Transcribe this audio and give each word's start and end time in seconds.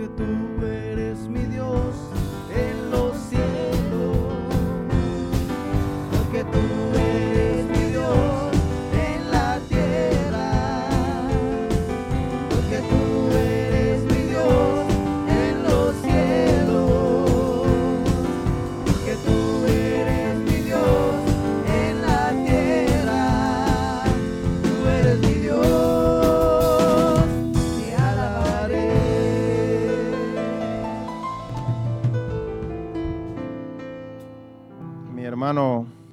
porque 0.00 0.08
tú 0.16 0.66
eres 0.66 1.28
mi 1.28 1.49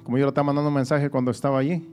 como 0.08 0.16
yo 0.16 0.24
le 0.24 0.28
estaba 0.28 0.46
mandando 0.46 0.68
un 0.68 0.74
mensaje 0.74 1.10
cuando 1.10 1.30
estaba 1.30 1.58
allí, 1.58 1.86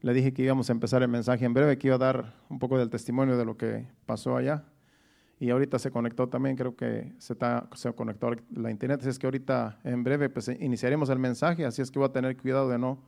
le 0.00 0.14
dije 0.14 0.32
que 0.32 0.42
íbamos 0.42 0.70
a 0.70 0.72
empezar 0.72 1.02
el 1.02 1.08
mensaje 1.08 1.44
en 1.44 1.52
breve, 1.52 1.76
que 1.76 1.88
iba 1.88 1.96
a 1.96 1.98
dar 1.98 2.32
un 2.48 2.58
poco 2.58 2.78
del 2.78 2.88
testimonio 2.88 3.36
de 3.36 3.44
lo 3.44 3.58
que 3.58 3.86
pasó 4.06 4.38
allá. 4.38 4.64
Y 5.38 5.50
ahorita 5.50 5.78
se 5.78 5.90
conectó 5.90 6.30
también, 6.30 6.56
creo 6.56 6.76
que 6.76 7.12
se, 7.18 7.34
está, 7.34 7.68
se 7.74 7.92
conectó 7.92 8.30
la 8.54 8.70
internet. 8.70 9.00
Así 9.00 9.10
es 9.10 9.18
que 9.18 9.26
ahorita 9.26 9.80
en 9.84 10.02
breve 10.02 10.30
pues, 10.30 10.48
iniciaremos 10.48 11.10
el 11.10 11.18
mensaje, 11.18 11.66
así 11.66 11.82
es 11.82 11.90
que 11.90 11.98
voy 11.98 12.08
a 12.08 12.12
tener 12.12 12.38
cuidado 12.38 12.70
de 12.70 12.78
no, 12.78 13.02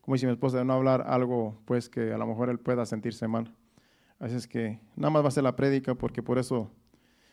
como 0.00 0.16
dice 0.16 0.26
mi 0.26 0.32
esposa, 0.32 0.58
de 0.58 0.64
no 0.64 0.72
hablar 0.72 1.04
algo 1.06 1.56
pues 1.64 1.88
que 1.88 2.12
a 2.12 2.18
lo 2.18 2.26
mejor 2.26 2.50
él 2.50 2.58
pueda 2.58 2.84
sentirse 2.84 3.28
mal. 3.28 3.54
Así 4.18 4.34
es 4.34 4.48
que 4.48 4.80
nada 4.96 5.10
más 5.10 5.22
va 5.22 5.28
a 5.28 5.30
ser 5.30 5.44
la 5.44 5.54
prédica, 5.54 5.94
porque 5.94 6.20
por 6.20 6.38
eso 6.38 6.68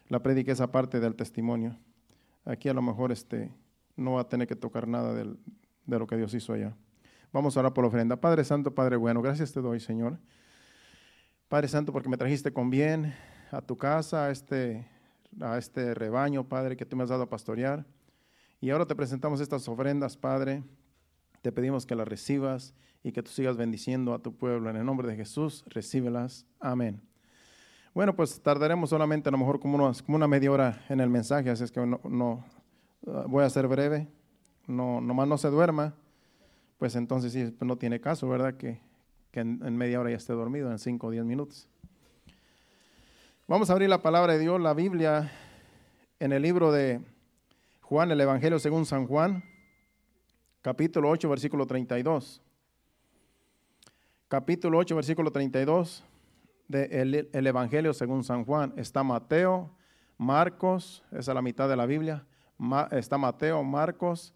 la 0.09 0.22
prédica 0.22 0.52
es 0.52 0.62
aparte 0.62 1.00
del 1.00 1.16
testimonio. 1.16 1.75
Aquí 2.44 2.70
a 2.70 2.73
lo 2.75 2.83
mejor 2.83 3.11
este, 3.11 3.52
no 3.95 4.11
va 4.11 4.22
a 4.22 4.30
tener 4.30 4.48
que 4.48 4.55
tocar 4.55 4.88
nada 4.88 5.11
del- 5.16 5.39
de 5.86 6.00
lo 6.00 6.08
que 6.08 6.17
Dios 6.17 6.33
hizo 6.33 6.53
allá. 6.53 6.75
Vamos 7.31 7.55
a 7.55 7.59
orar 7.59 7.73
por 7.73 7.83
la 7.83 7.89
ofrenda. 7.89 8.16
Padre 8.16 8.44
Santo, 8.44 8.73
Padre 8.73 8.95
bueno, 8.95 9.22
gracias 9.22 9.52
te 9.52 9.61
doy, 9.61 9.80
Señor. 9.80 10.17
Padre 11.47 11.67
Santo, 11.67 11.92
porque 11.92 12.09
me 12.09 12.17
trajiste 12.17 12.52
con 12.52 12.69
bien 12.69 13.14
a 13.52 13.61
tu 13.61 13.77
casa, 13.77 14.25
a 14.25 14.31
este, 14.31 14.88
a 15.42 15.58
este 15.58 15.94
rebaño, 15.94 16.47
Padre, 16.47 16.75
que 16.75 16.86
tú 16.86 16.95
me 16.95 17.03
has 17.03 17.09
dado 17.09 17.23
a 17.23 17.30
pastorear. 17.30 17.86
Y 18.61 18.69
ahora 18.69 18.86
te 18.86 18.95
presentamos 18.95 19.42
estas 19.42 19.67
ofrendas, 19.67 20.17
Padre. 20.17 20.64
Te 21.42 21.52
pedimos 21.52 21.86
que 21.86 21.95
las 21.95 22.08
recibas 22.08 22.73
y 23.03 23.11
que 23.11 23.22
tú 23.22 23.30
sigas 23.30 23.58
bendiciendo 23.58 24.14
a 24.14 24.20
tu 24.20 24.36
pueblo. 24.36 24.70
En 24.70 24.77
el 24.77 24.86
nombre 24.86 25.08
de 25.08 25.16
Jesús, 25.16 25.64
recíbelas. 25.67 26.47
Amén. 26.59 27.02
Bueno, 27.94 28.16
pues 28.16 28.42
tardaremos 28.42 28.89
solamente 28.89 29.30
a 29.30 29.31
lo 29.31 29.38
mejor 29.38 29.59
como, 29.59 29.75
unos- 29.75 30.02
como 30.02 30.16
una 30.16 30.27
media 30.27 30.52
hora 30.52 30.83
en 30.89 30.99
el 30.99 31.09
mensaje, 31.09 31.49
así 31.49 31.64
es 31.64 31.72
que 31.72 31.86
no, 31.86 32.02
no, 32.03 32.44
uh, 33.03 33.27
voy 33.27 33.44
a 33.44 33.49
ser 33.49 33.67
breve. 33.67 34.08
No, 34.67 34.99
nomás 35.02 35.27
no 35.27 35.38
se 35.38 35.49
duerma, 35.49 35.94
pues 36.77 36.95
entonces 36.95 37.33
pues 37.58 37.67
no 37.67 37.77
tiene 37.77 38.02
caso, 38.02 38.27
¿verdad? 38.27 38.55
Que, 38.55 38.80
que 39.31 39.41
en, 39.41 39.77
media 39.77 39.99
hora 39.99 40.09
ya 40.09 40.17
esté 40.17 40.33
dormido, 40.33 40.71
en 40.71 40.80
cinco 40.80 41.08
o 41.08 41.11
diez 41.11 41.25
minutos. 41.25 41.67
Vamos 43.47 43.69
a 43.69 43.73
abrir 43.73 43.89
la 43.89 44.02
palabra 44.02 44.33
de 44.33 44.39
Dios, 44.39 44.59
la 44.59 44.73
Biblia, 44.73 45.31
en 46.19 46.33
el 46.33 46.41
libro 46.41 46.71
de 46.71 47.02
Juan, 47.81 48.09
el 48.11 48.19
Evangelio 48.19 48.58
según 48.58 48.86
San 48.86 49.05
Juan, 49.05 49.43
capítulo 50.61 51.09
8, 51.09 51.30
versículo 51.30 51.67
32. 51.67 52.41
Capítulo 54.27 54.80
8, 54.80 54.95
versículo 54.95 55.31
32 55.31 56.03
del 56.67 57.30
el 57.31 57.47
Evangelio 57.47 57.93
según 57.93 58.23
San 58.23 58.45
Juan. 58.45 58.73
Está 58.75 59.03
Mateo, 59.03 59.69
Marcos, 60.17 61.03
esa 61.11 61.31
es 61.31 61.36
la 61.36 61.41
mitad 61.41 61.69
de 61.69 61.75
la 61.75 61.86
Biblia. 61.86 62.25
Está 62.91 63.17
Mateo, 63.17 63.63
Marcos, 63.63 64.33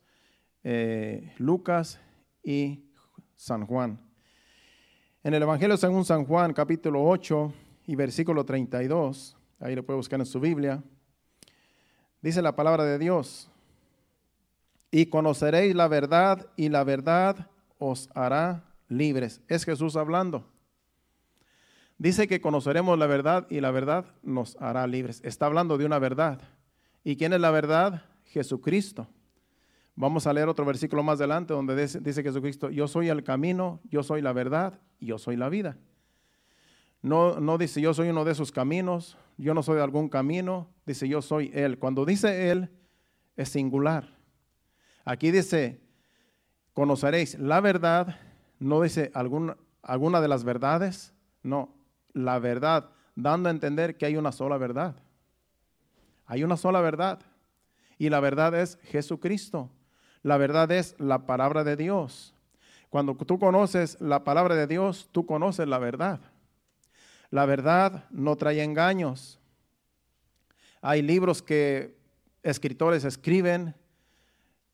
eh, 0.64 1.34
Lucas 1.38 2.00
y 2.44 2.86
San 3.36 3.66
Juan. 3.66 4.00
En 5.24 5.34
el 5.34 5.44
Evangelio 5.44 5.78
según 5.78 6.06
San 6.06 6.26
Juan, 6.26 6.54
capítulo 6.54 7.04
8 7.06 7.54
y 7.88 7.96
versículo 7.96 8.46
32, 8.46 9.38
ahí 9.60 9.76
lo 9.76 9.86
puede 9.86 9.98
buscar 9.98 10.20
en 10.20 10.26
su 10.26 10.40
Biblia, 10.40 10.84
dice 12.22 12.42
la 12.42 12.56
palabra 12.56 12.84
de 12.86 12.98
Dios, 12.98 13.50
y 14.92 15.08
conoceréis 15.08 15.76
la 15.76 15.88
verdad 15.88 16.48
y 16.56 16.70
la 16.70 16.84
verdad 16.84 17.50
os 17.78 18.10
hará 18.14 18.64
libres. 18.88 19.42
Es 19.48 19.66
Jesús 19.66 19.96
hablando. 19.96 20.46
Dice 21.98 22.28
que 22.28 22.42
conoceremos 22.42 22.98
la 22.98 23.08
verdad 23.08 23.46
y 23.50 23.60
la 23.60 23.72
verdad 23.72 24.06
nos 24.24 24.56
hará 24.62 24.88
libres. 24.88 25.22
Está 25.24 25.46
hablando 25.48 25.78
de 25.78 25.86
una 25.86 26.00
verdad. 26.00 26.42
¿Y 27.04 27.18
quién 27.18 27.34
es 27.34 27.42
la 27.42 27.52
verdad? 27.52 28.06
Jesucristo. 28.26 29.08
Vamos 30.02 30.26
a 30.26 30.32
leer 30.32 30.48
otro 30.48 30.64
versículo 30.64 31.04
más 31.04 31.20
adelante 31.20 31.54
donde 31.54 31.76
dice, 31.76 32.24
Jesucristo, 32.24 32.70
yo 32.70 32.88
soy 32.88 33.10
el 33.10 33.22
camino, 33.22 33.82
yo 33.84 34.02
soy 34.02 34.22
la 34.22 34.32
verdad 34.32 34.80
yo 35.02 35.18
soy 35.18 35.36
la 35.36 35.50
vida. 35.50 35.76
No, 37.02 37.42
no 37.42 37.58
dice 37.58 37.82
yo 37.82 37.94
soy 37.94 38.08
uno 38.08 38.24
de 38.24 38.32
esos 38.32 38.54
caminos, 38.54 39.18
yo 39.36 39.54
no 39.54 39.62
soy 39.62 39.76
de 39.76 39.84
algún 39.84 40.08
camino, 40.08 40.70
dice 40.86 41.06
yo 41.10 41.22
soy 41.22 41.52
Él. 41.54 41.80
Cuando 41.80 42.06
dice 42.06 42.50
Él 42.50 42.70
es 43.36 43.50
singular. 43.50 44.16
Aquí 45.04 45.32
dice, 45.32 45.82
conoceréis 46.72 47.38
la 47.38 47.60
verdad, 47.60 48.22
no 48.58 48.82
dice 48.82 49.12
algún- 49.14 49.58
alguna 49.82 50.22
de 50.22 50.30
las 50.30 50.46
verdades, 50.46 51.14
no, 51.44 51.76
la 52.14 52.40
verdad, 52.40 52.90
dando 53.16 53.50
a 53.50 53.52
entender 53.52 53.98
que 53.98 54.06
hay 54.06 54.16
una 54.16 54.32
sola 54.32 54.58
verdad. 54.58 54.96
Hay 56.26 56.46
una 56.46 56.56
sola 56.56 56.80
verdad. 56.80 57.20
Y 57.98 58.08
la 58.08 58.22
verdad 58.22 58.56
es 58.56 58.78
Jesucristo. 58.84 59.70
La 60.24 60.38
verdad 60.38 60.72
es 60.72 60.96
la 61.00 61.26
palabra 61.26 61.64
de 61.64 61.76
Dios. 61.76 62.34
Cuando 62.90 63.16
tú 63.16 63.40
conoces 63.40 64.00
la 64.02 64.24
palabra 64.24 64.56
de 64.56 64.68
Dios, 64.68 65.10
tú 65.12 65.26
conoces 65.26 65.68
la 65.68 65.78
verdad. 65.78 66.20
La 67.30 67.46
verdad 67.46 68.06
no 68.10 68.36
trae 68.36 68.64
engaños. 68.64 69.40
Hay 70.82 71.02
libros 71.02 71.42
que 71.42 71.96
escritores 72.42 73.04
escriben, 73.04 73.76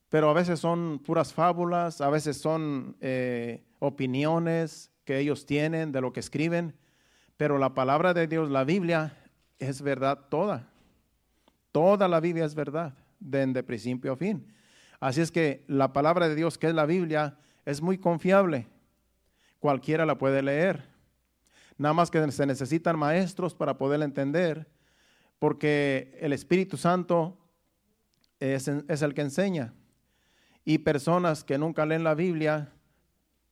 pero 0.09 0.29
a 0.29 0.33
veces 0.33 0.59
son 0.59 0.99
puras 0.99 1.33
fábulas, 1.33 1.99
a 1.99 2.09
veces 2.09 2.37
son 2.37 2.95
eh, 3.01 3.63
opiniones 3.79 4.91
que 5.03 5.19
ellos 5.19 5.45
tienen 5.45 5.91
de 5.91 6.01
lo 6.01 6.13
que 6.13 6.19
escriben, 6.21 6.75
pero 7.37 7.57
la 7.57 7.73
palabra 7.73 8.13
de 8.13 8.27
Dios, 8.27 8.49
la 8.49 8.63
Biblia, 8.63 9.17
es 9.59 9.81
verdad 9.81 10.19
toda. 10.29 10.69
Toda 11.71 12.07
la 12.07 12.21
Biblia 12.21 12.45
es 12.45 12.55
verdad, 12.55 12.93
desde 13.19 13.63
principio 13.63 14.13
a 14.13 14.15
fin. 14.15 14.47
Así 15.05 15.21
es 15.21 15.31
que 15.31 15.63
la 15.67 15.93
palabra 15.93 16.27
de 16.27 16.33
Dios, 16.33 16.57
que 16.57 16.65
es 16.65 16.73
la 16.73 16.87
Biblia, 16.87 17.37
es 17.63 17.79
muy 17.79 17.99
confiable. 17.99 18.67
Cualquiera 19.59 20.03
la 20.03 20.17
puede 20.17 20.41
leer. 20.41 20.83
Nada 21.77 21.93
más 21.93 22.09
que 22.09 22.31
se 22.31 22.47
necesitan 22.47 22.97
maestros 22.97 23.53
para 23.53 23.77
poderla 23.77 24.05
entender, 24.05 24.67
porque 25.37 26.17
el 26.19 26.33
Espíritu 26.33 26.75
Santo 26.75 27.37
es, 28.39 28.67
es 28.67 29.01
el 29.03 29.13
que 29.13 29.21
enseña. 29.21 29.75
Y 30.63 30.79
personas 30.79 31.43
que 31.43 31.59
nunca 31.59 31.85
leen 31.85 32.03
la 32.03 32.15
Biblia, 32.15 32.73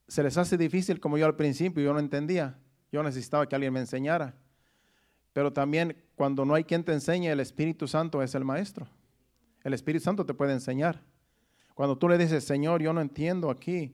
se 0.07 0.23
les 0.23 0.39
hace 0.39 0.57
difícil, 0.57 0.99
como 0.99 1.19
yo 1.19 1.27
al 1.27 1.35
principio, 1.35 1.83
yo 1.83 1.93
no 1.93 1.99
entendía. 1.99 2.57
Yo 2.91 3.03
necesitaba 3.03 3.47
que 3.47 3.53
alguien 3.53 3.73
me 3.73 3.79
enseñara. 3.79 4.33
Pero 5.33 5.53
también 5.53 6.03
cuando 6.15 6.45
no 6.45 6.55
hay 6.55 6.63
quien 6.63 6.83
te 6.83 6.93
enseñe, 6.93 7.27
el 7.27 7.41
Espíritu 7.41 7.87
Santo 7.87 8.23
es 8.23 8.33
el 8.33 8.43
maestro. 8.43 8.87
El 9.63 9.75
Espíritu 9.75 10.03
Santo 10.03 10.25
te 10.25 10.33
puede 10.33 10.53
enseñar. 10.53 11.12
Cuando 11.73 11.97
tú 11.97 12.07
le 12.07 12.17
dices, 12.17 12.43
Señor, 12.43 12.81
yo 12.81 12.93
no 12.93 13.01
entiendo 13.01 13.49
aquí, 13.49 13.93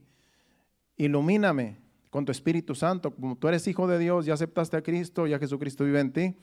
ilumíname 0.96 1.78
con 2.10 2.24
tu 2.24 2.32
Espíritu 2.32 2.74
Santo. 2.74 3.12
Como 3.14 3.36
tú 3.36 3.48
eres 3.48 3.66
hijo 3.66 3.86
de 3.86 3.98
Dios, 3.98 4.26
ya 4.26 4.34
aceptaste 4.34 4.76
a 4.76 4.82
Cristo, 4.82 5.26
ya 5.26 5.38
Jesucristo 5.38 5.84
vive 5.84 6.00
en 6.00 6.12
ti. 6.12 6.36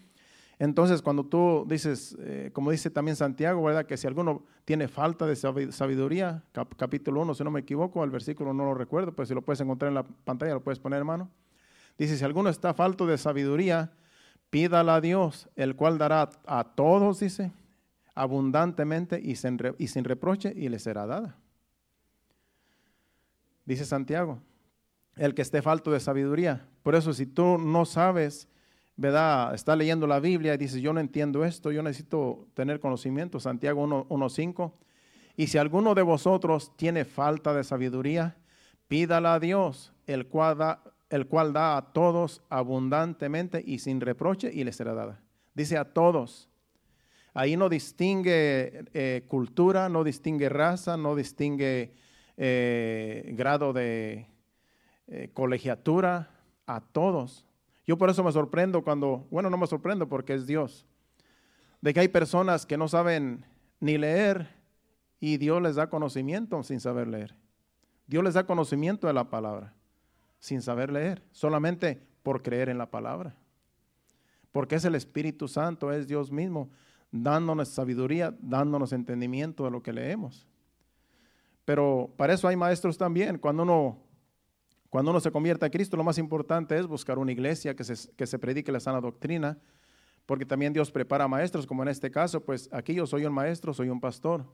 Entonces, 0.60 1.04
cuando 1.04 1.24
tú 1.24 1.66
dices, 1.70 2.18
eh, 2.20 2.50
como 2.52 2.72
dice 2.72 2.90
también 2.90 3.16
Santiago, 3.16 3.62
¿verdad? 3.62 3.86
Que 3.86 3.96
si 3.96 4.08
alguno 4.08 4.44
tiene 4.66 4.88
falta 4.88 5.28
de 5.28 5.36
sabi- 5.36 5.72
sabiduría, 5.72 6.44
cap- 6.52 6.74
capítulo 6.76 7.22
1, 7.22 7.36
si 7.36 7.44
no 7.44 7.52
me 7.52 7.60
equivoco, 7.60 8.04
el 8.04 8.10
versículo 8.10 8.54
no 8.54 8.66
lo 8.66 8.74
recuerdo, 8.74 9.12
pues 9.12 9.28
si 9.28 9.36
lo 9.36 9.44
puedes 9.44 9.62
encontrar 9.62 9.90
en 9.90 9.96
la 9.96 10.04
pantalla, 10.04 10.54
lo 10.56 10.64
puedes 10.64 10.80
poner, 10.80 10.98
hermano. 10.98 11.30
Dice, 12.00 12.18
si 12.18 12.24
alguno 12.26 12.50
está 12.50 12.74
falto 12.74 13.06
de 13.06 13.20
sabiduría, 13.20 13.92
pídala 14.50 14.96
a 14.96 15.02
Dios, 15.02 15.48
el 15.56 15.76
cual 15.76 16.00
dará 16.00 16.30
a 16.48 16.64
todos, 16.64 17.20
dice, 17.20 17.52
abundantemente 18.18 19.20
y 19.22 19.36
sin, 19.36 19.58
y 19.78 19.88
sin 19.88 20.04
reproche, 20.04 20.54
y 20.56 20.70
le 20.70 20.80
será 20.80 21.06
dada. 21.06 21.38
Dice 23.66 23.86
Santiago, 23.86 24.40
el 25.16 25.34
que 25.34 25.42
esté 25.42 25.62
falto 25.62 25.92
de 25.92 26.00
sabiduría. 26.00 26.66
Por 26.84 26.96
eso, 26.96 27.14
si 27.14 27.26
tú 27.26 27.58
no 27.58 27.86
sabes, 27.86 28.48
¿verdad? 28.96 29.54
Está 29.54 29.76
leyendo 29.76 30.08
la 30.08 30.20
Biblia 30.20 30.54
y 30.54 30.58
dices, 30.58 30.82
yo 30.82 30.94
no 30.94 31.00
entiendo 31.00 31.44
esto, 31.46 31.72
yo 31.72 31.84
necesito 31.84 32.48
tener 32.54 32.80
conocimiento. 32.80 33.40
Santiago 33.40 33.84
1 33.84 34.08
1.5. 34.08 34.74
Y 35.36 35.48
si 35.48 35.58
alguno 35.58 35.94
de 35.94 36.02
vosotros 36.02 36.76
tiene 36.76 37.06
falta 37.06 37.54
de 37.54 37.64
sabiduría, 37.64 38.38
pídala 38.88 39.36
a 39.36 39.40
Dios, 39.40 39.94
el 40.08 40.28
cual 40.28 40.58
da, 40.58 40.84
el 41.10 41.28
cual 41.28 41.54
da 41.54 41.78
a 41.78 41.94
todos 41.94 42.42
abundantemente 42.50 43.64
y 43.66 43.80
sin 43.80 44.02
reproche 44.02 44.52
y 44.52 44.64
le 44.64 44.72
será 44.72 44.94
dada. 44.94 45.22
Dice 45.54 45.78
a 45.78 45.86
todos. 45.94 46.50
Ahí 47.38 47.56
no 47.56 47.70
distingue 47.70 48.86
eh, 48.96 49.24
cultura, 49.28 49.90
no 49.90 50.04
distingue 50.04 50.50
raza, 50.50 50.98
no 50.98 51.16
distingue 51.16 51.94
eh, 52.36 53.32
grado 53.38 53.74
de 53.74 54.26
eh, 55.06 55.30
colegiatura, 55.36 56.32
a 56.66 56.82
todos. 56.82 57.46
Yo 57.86 57.96
por 57.96 58.10
eso 58.10 58.24
me 58.24 58.32
sorprendo 58.32 58.84
cuando, 58.84 59.28
bueno, 59.30 59.52
no 59.52 59.58
me 59.58 59.68
sorprendo 59.68 60.10
porque 60.10 60.34
es 60.34 60.48
Dios, 60.48 60.88
de 61.80 61.94
que 61.94 62.00
hay 62.00 62.08
personas 62.08 62.66
que 62.66 62.76
no 62.76 62.88
saben 62.88 63.46
ni 63.80 64.00
leer 64.00 64.50
y 65.20 65.38
Dios 65.38 65.62
les 65.62 65.76
da 65.76 65.92
conocimiento 65.92 66.64
sin 66.64 66.80
saber 66.80 67.08
leer. 67.08 67.36
Dios 68.08 68.24
les 68.24 68.34
da 68.34 68.48
conocimiento 68.48 69.06
de 69.06 69.14
la 69.14 69.30
palabra 69.30 69.76
sin 70.40 70.64
saber 70.64 70.92
leer, 70.92 71.22
solamente 71.34 72.02
por 72.24 72.42
creer 72.42 72.70
en 72.70 72.80
la 72.80 72.90
palabra. 72.90 73.36
Porque 74.52 74.74
es 74.74 74.86
el 74.86 74.96
Espíritu 74.96 75.48
Santo, 75.48 75.92
es 75.92 76.08
Dios 76.08 76.32
mismo, 76.32 76.72
dándonos 77.24 77.70
sabiduría, 77.70 78.36
dándonos 78.40 78.94
entendimiento 78.94 79.66
de 79.66 79.72
lo 79.72 79.82
que 79.82 79.94
leemos. 79.94 80.48
Pero 81.66 82.14
para 82.18 82.34
eso 82.34 82.48
hay 82.48 82.56
maestros 82.56 82.98
también. 82.98 83.38
Cuando 83.38 83.64
uno, 83.64 83.98
cuando 84.90 85.12
uno 85.12 85.20
se 85.20 85.32
convierte 85.32 85.66
a 85.66 85.70
Cristo, 85.70 85.98
lo 85.98 86.04
más 86.04 86.18
importante 86.18 86.78
es 86.78 86.88
buscar 86.88 87.20
una 87.20 87.32
iglesia 87.32 87.76
que 87.76 87.84
se, 87.84 88.10
que 88.16 88.26
se 88.26 88.40
predique 88.40 88.72
la 88.72 88.80
sana 88.80 89.02
doctrina, 89.02 89.58
porque 90.26 90.46
también 90.46 90.74
Dios 90.74 90.92
prepara 90.92 91.28
maestros, 91.28 91.68
como 91.68 91.84
en 91.84 91.90
este 91.90 92.10
caso, 92.10 92.42
pues 92.42 92.70
aquí 92.72 92.94
yo 92.94 93.06
soy 93.06 93.26
un 93.26 93.34
maestro, 93.34 93.74
soy 93.74 93.90
un 93.90 94.00
pastor. 94.00 94.46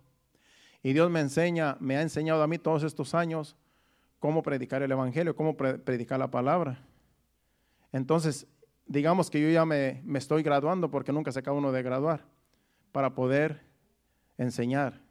Y 0.81 0.93
Dios 0.93 1.09
me 1.09 1.19
enseña, 1.19 1.77
me 1.79 1.97
ha 1.97 2.01
enseñado 2.01 2.43
a 2.43 2.47
mí 2.47 2.57
todos 2.57 2.83
estos 2.83 3.13
años 3.13 3.55
cómo 4.19 4.41
predicar 4.41 4.81
el 4.81 4.91
Evangelio, 4.91 5.35
cómo 5.35 5.55
predicar 5.55 6.19
la 6.19 6.31
palabra. 6.31 6.85
Entonces, 7.91 8.47
digamos 8.85 9.29
que 9.29 9.41
yo 9.41 9.49
ya 9.49 9.65
me, 9.65 10.01
me 10.03 10.19
estoy 10.19 10.43
graduando, 10.43 10.89
porque 10.89 11.11
nunca 11.11 11.31
se 11.31 11.39
acaba 11.39 11.57
uno 11.57 11.71
de 11.71 11.83
graduar, 11.83 12.25
para 12.93 13.13
poder 13.13 13.65
enseñar, 14.37 15.01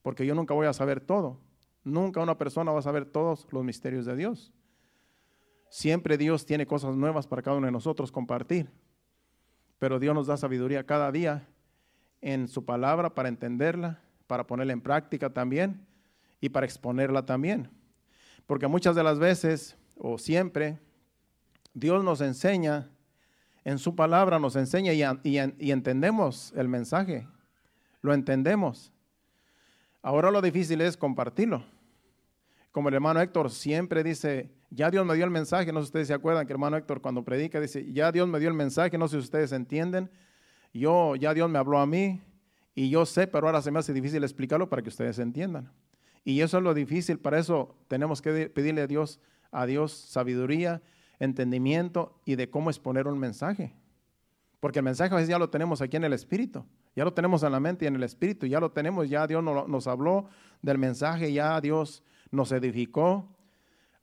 porque 0.00 0.24
yo 0.24 0.34
nunca 0.34 0.54
voy 0.54 0.66
a 0.66 0.72
saber 0.72 1.02
todo. 1.02 1.38
Nunca 1.84 2.22
una 2.22 2.38
persona 2.38 2.72
va 2.72 2.78
a 2.78 2.82
saber 2.82 3.04
todos 3.04 3.46
los 3.50 3.62
misterios 3.62 4.06
de 4.06 4.16
Dios. 4.16 4.54
Siempre 5.68 6.16
Dios 6.16 6.46
tiene 6.46 6.66
cosas 6.66 6.96
nuevas 6.96 7.26
para 7.26 7.42
cada 7.42 7.58
uno 7.58 7.66
de 7.66 7.72
nosotros 7.72 8.10
compartir 8.10 8.70
pero 9.82 9.98
Dios 9.98 10.14
nos 10.14 10.28
da 10.28 10.36
sabiduría 10.36 10.86
cada 10.86 11.10
día 11.10 11.48
en 12.20 12.46
su 12.46 12.64
palabra 12.64 13.16
para 13.16 13.28
entenderla, 13.28 13.98
para 14.28 14.46
ponerla 14.46 14.74
en 14.74 14.80
práctica 14.80 15.30
también 15.30 15.84
y 16.40 16.50
para 16.50 16.66
exponerla 16.66 17.26
también. 17.26 17.68
Porque 18.46 18.68
muchas 18.68 18.94
de 18.94 19.02
las 19.02 19.18
veces, 19.18 19.76
o 19.98 20.18
siempre, 20.18 20.78
Dios 21.74 22.04
nos 22.04 22.20
enseña, 22.20 22.90
en 23.64 23.78
su 23.78 23.94
palabra 23.94 24.38
nos 24.38 24.56
enseña 24.56 24.92
y, 24.92 25.38
entendemos 25.70 26.52
el 26.56 26.68
mensaje, 26.68 27.28
lo 28.00 28.12
entendemos. 28.12 28.92
Ahora 30.02 30.30
lo 30.30 30.42
difícil 30.42 30.80
es 30.80 30.96
compartirlo. 30.96 31.64
Como 32.72 32.88
el 32.88 32.94
hermano 32.94 33.20
Héctor 33.20 33.50
siempre 33.50 34.02
dice, 34.02 34.50
ya 34.70 34.90
Dios 34.90 35.06
me 35.06 35.14
dio 35.14 35.24
el 35.24 35.30
mensaje, 35.30 35.72
no 35.72 35.80
sé 35.80 35.84
si 35.84 35.88
ustedes 35.88 36.08
se 36.08 36.14
acuerdan 36.14 36.46
que 36.46 36.52
el 36.52 36.56
hermano 36.56 36.76
Héctor 36.76 37.00
cuando 37.00 37.22
predica 37.22 37.60
dice, 37.60 37.92
ya 37.92 38.10
Dios 38.10 38.26
me 38.26 38.40
dio 38.40 38.48
el 38.48 38.54
mensaje, 38.54 38.96
no 38.98 39.06
sé 39.06 39.16
si 39.18 39.24
ustedes 39.24 39.52
entienden, 39.52 40.10
yo, 40.72 41.14
ya 41.16 41.34
Dios 41.34 41.50
me 41.50 41.58
habló 41.58 41.78
a 41.78 41.86
mí 41.86 42.20
y 42.74 42.88
yo 42.88 43.04
sé, 43.04 43.26
pero 43.26 43.46
ahora 43.46 43.60
se 43.62 43.70
me 43.70 43.78
hace 43.78 43.92
difícil 43.92 44.24
explicarlo 44.24 44.68
para 44.68 44.82
que 44.82 44.88
ustedes 44.88 45.18
entiendan. 45.18 45.70
Y 46.24 46.40
eso 46.40 46.58
es 46.58 46.64
lo 46.64 46.72
difícil, 46.72 47.18
para 47.18 47.38
eso 47.38 47.76
tenemos 47.88 48.22
que 48.22 48.48
pedirle 48.48 48.80
a 48.80 48.86
Dios, 48.86 49.20
a 49.50 49.66
Dios 49.66 49.92
sabiduría, 49.92 50.80
entendimiento 51.18 52.20
y 52.24 52.36
de 52.36 52.50
cómo 52.50 52.70
exponer 52.70 53.06
un 53.06 53.18
mensaje. 53.18 53.74
Porque 54.60 54.78
el 54.78 54.84
mensaje 54.84 55.12
a 55.12 55.16
veces 55.16 55.28
ya 55.28 55.38
lo 55.38 55.50
tenemos 55.50 55.82
aquí 55.82 55.96
en 55.96 56.04
el 56.04 56.12
Espíritu, 56.12 56.64
ya 56.94 57.04
lo 57.04 57.12
tenemos 57.12 57.42
en 57.42 57.52
la 57.52 57.60
mente 57.60 57.84
y 57.84 57.88
en 57.88 57.96
el 57.96 58.02
Espíritu, 58.02 58.46
ya 58.46 58.60
lo 58.60 58.70
tenemos, 58.70 59.08
ya 59.08 59.26
Dios 59.26 59.42
nos 59.42 59.86
habló 59.86 60.26
del 60.62 60.78
mensaje, 60.78 61.32
ya 61.32 61.60
Dios 61.60 62.02
nos 62.30 62.52
edificó, 62.52 63.28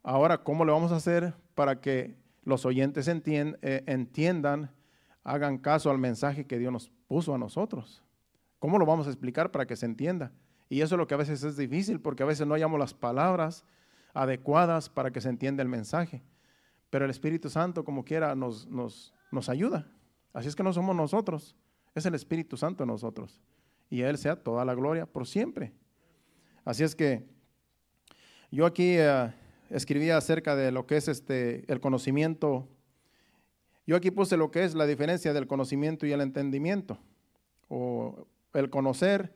Ahora, 0.02 0.38
¿cómo 0.38 0.64
le 0.64 0.72
vamos 0.72 0.92
a 0.92 0.96
hacer 0.96 1.34
para 1.54 1.80
que 1.80 2.16
los 2.44 2.64
oyentes 2.64 3.06
eh, 3.06 3.84
entiendan, 3.86 4.70
hagan 5.24 5.58
caso 5.58 5.90
al 5.90 5.98
mensaje 5.98 6.46
que 6.46 6.58
Dios 6.58 6.72
nos 6.72 6.90
puso 7.06 7.34
a 7.34 7.38
nosotros? 7.38 8.02
¿Cómo 8.58 8.78
lo 8.78 8.86
vamos 8.86 9.06
a 9.06 9.10
explicar 9.10 9.50
para 9.50 9.66
que 9.66 9.76
se 9.76 9.86
entienda? 9.86 10.32
Y 10.70 10.80
eso 10.80 10.94
es 10.94 10.98
lo 10.98 11.06
que 11.06 11.14
a 11.14 11.18
veces 11.18 11.42
es 11.42 11.56
difícil, 11.56 12.00
porque 12.00 12.22
a 12.22 12.26
veces 12.26 12.46
no 12.46 12.54
hallamos 12.54 12.78
las 12.78 12.94
palabras 12.94 13.64
adecuadas 14.14 14.88
para 14.88 15.10
que 15.10 15.20
se 15.20 15.28
entienda 15.28 15.62
el 15.62 15.68
mensaje. 15.68 16.22
Pero 16.90 17.04
el 17.04 17.10
Espíritu 17.10 17.48
Santo, 17.48 17.84
como 17.84 18.04
quiera, 18.04 18.34
nos, 18.34 18.66
nos, 18.66 19.14
nos 19.30 19.48
ayuda. 19.48 19.86
Así 20.32 20.48
es 20.48 20.56
que 20.56 20.62
no 20.62 20.72
somos 20.72 20.94
nosotros, 20.94 21.56
es 21.94 22.04
el 22.06 22.14
Espíritu 22.14 22.56
Santo 22.56 22.84
en 22.84 22.88
nosotros. 22.88 23.40
Y 23.88 24.02
a 24.02 24.10
Él 24.10 24.18
sea 24.18 24.36
toda 24.36 24.64
la 24.64 24.74
gloria 24.74 25.06
por 25.06 25.26
siempre. 25.26 25.72
Así 26.64 26.84
es 26.84 26.94
que 26.94 27.26
yo 28.50 28.66
aquí... 28.66 28.96
Eh, 28.98 29.32
escribía 29.70 30.16
acerca 30.16 30.56
de 30.56 30.72
lo 30.72 30.86
que 30.86 30.96
es 30.96 31.08
este, 31.08 31.64
el 31.72 31.80
conocimiento. 31.80 32.68
Yo 33.86 33.96
aquí 33.96 34.10
puse 34.10 34.36
lo 34.36 34.50
que 34.50 34.64
es 34.64 34.74
la 34.74 34.86
diferencia 34.86 35.32
del 35.32 35.46
conocimiento 35.46 36.06
y 36.06 36.12
el 36.12 36.20
entendimiento, 36.20 36.98
o 37.68 38.26
el 38.52 38.68
conocer. 38.68 39.32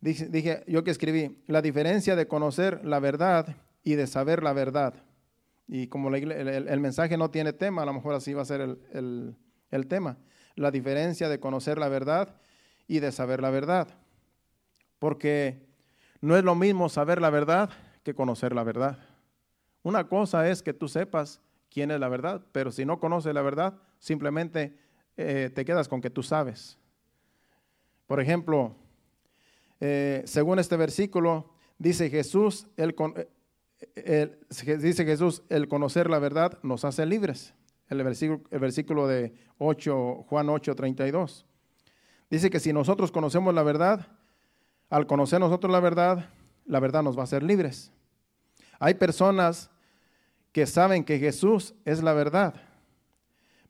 Dije, 0.00 0.64
yo 0.66 0.84
que 0.84 0.90
escribí, 0.90 1.38
la 1.46 1.62
diferencia 1.62 2.16
de 2.16 2.26
conocer 2.26 2.84
la 2.84 3.00
verdad 3.00 3.56
y 3.82 3.94
de 3.94 4.06
saber 4.06 4.42
la 4.42 4.52
verdad. 4.52 4.94
Y 5.72 5.86
como 5.86 6.12
el, 6.12 6.80
mensaje 6.80 7.16
no 7.16 7.30
tiene 7.30 7.52
tema, 7.52 7.82
a 7.82 7.86
lo 7.86 7.92
mejor 7.92 8.16
así 8.16 8.34
va 8.34 8.42
a 8.42 8.44
ser 8.44 8.60
el, 8.60 9.36
el 9.70 9.86
tema. 9.86 10.18
La 10.56 10.72
diferencia 10.72 11.28
de 11.28 11.38
conocer 11.38 11.78
la 11.78 11.88
verdad 11.88 12.34
y 12.88 12.98
de 12.98 13.12
saber 13.12 13.40
la 13.40 13.50
verdad. 13.50 13.86
Porque 14.98 15.64
no 16.20 16.36
es 16.36 16.42
lo 16.42 16.56
mismo 16.56 16.88
saber 16.88 17.20
la 17.20 17.30
verdad 17.30 17.70
que 18.02 18.14
conocer 18.14 18.52
la 18.52 18.64
verdad. 18.64 18.98
Una 19.84 20.08
cosa 20.08 20.48
es 20.48 20.60
que 20.60 20.74
tú 20.74 20.88
sepas 20.88 21.40
quién 21.70 21.92
es 21.92 22.00
la 22.00 22.08
verdad, 22.08 22.44
pero 22.50 22.72
si 22.72 22.84
no 22.84 22.98
conoces 22.98 23.32
la 23.32 23.42
verdad, 23.42 23.74
simplemente 24.00 24.76
eh, 25.16 25.52
te 25.54 25.64
quedas 25.64 25.86
con 25.86 26.00
que 26.00 26.10
tú 26.10 26.24
sabes. 26.24 26.78
Por 28.08 28.20
ejemplo, 28.20 28.74
eh, 29.78 30.22
según 30.26 30.58
este 30.58 30.76
versículo, 30.76 31.54
dice 31.78 32.10
Jesús, 32.10 32.66
dice 33.96 35.04
Jesús, 35.04 35.42
el 35.48 35.68
conocer 35.68 36.10
la 36.10 36.18
verdad 36.18 36.58
nos 36.62 36.84
hace 36.84 37.06
libres. 37.06 37.54
El 37.88 38.02
versículo, 38.04 38.42
el 38.50 38.60
versículo 38.60 39.08
de 39.08 39.34
8, 39.58 40.24
Juan 40.28 40.48
8, 40.48 40.76
32. 40.76 41.46
Dice 42.30 42.50
que 42.50 42.60
si 42.60 42.72
nosotros 42.72 43.10
conocemos 43.10 43.52
la 43.52 43.64
verdad, 43.64 44.06
al 44.88 45.06
conocer 45.06 45.40
nosotros 45.40 45.72
la 45.72 45.80
verdad, 45.80 46.28
la 46.64 46.80
verdad 46.80 47.02
nos 47.02 47.16
va 47.16 47.22
a 47.22 47.24
hacer 47.24 47.42
libres. 47.42 47.92
Hay 48.78 48.94
personas 48.94 49.70
que 50.52 50.66
saben 50.66 51.04
que 51.04 51.18
Jesús 51.18 51.74
es 51.84 52.02
la 52.02 52.12
verdad, 52.12 52.54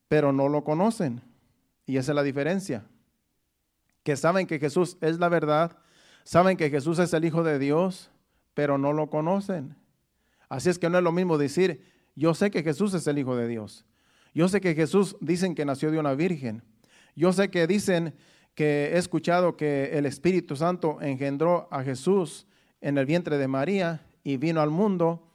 pero 0.08 0.32
no 0.32 0.48
lo 0.48 0.64
conocen. 0.64 1.22
Y 1.86 1.96
esa 1.96 2.12
es 2.12 2.16
la 2.16 2.22
diferencia. 2.22 2.86
Que 4.02 4.16
saben 4.16 4.46
que 4.46 4.58
Jesús 4.58 4.96
es 5.00 5.18
la 5.18 5.28
verdad, 5.28 5.78
saben 6.24 6.56
que 6.56 6.70
Jesús 6.70 6.98
es 6.98 7.12
el 7.12 7.24
Hijo 7.24 7.42
de 7.42 7.58
Dios, 7.58 8.10
pero 8.54 8.78
no 8.78 8.92
lo 8.92 9.10
conocen. 9.10 9.76
Así 10.50 10.68
es 10.68 10.78
que 10.78 10.90
no 10.90 10.98
es 10.98 11.04
lo 11.04 11.12
mismo 11.12 11.38
decir, 11.38 11.80
yo 12.14 12.34
sé 12.34 12.50
que 12.50 12.62
Jesús 12.62 12.92
es 12.92 13.06
el 13.06 13.18
Hijo 13.18 13.36
de 13.36 13.48
Dios. 13.48 13.86
Yo 14.34 14.48
sé 14.48 14.60
que 14.60 14.74
Jesús 14.74 15.16
dicen 15.20 15.54
que 15.54 15.64
nació 15.64 15.90
de 15.90 15.98
una 15.98 16.14
virgen. 16.14 16.62
Yo 17.16 17.32
sé 17.32 17.50
que 17.50 17.66
dicen 17.66 18.14
que 18.54 18.90
he 18.92 18.98
escuchado 18.98 19.56
que 19.56 19.96
el 19.96 20.06
Espíritu 20.06 20.56
Santo 20.56 20.98
engendró 21.00 21.68
a 21.70 21.82
Jesús 21.84 22.46
en 22.80 22.98
el 22.98 23.06
vientre 23.06 23.38
de 23.38 23.46
María 23.46 24.04
y 24.24 24.36
vino 24.38 24.60
al 24.60 24.70
mundo, 24.70 25.30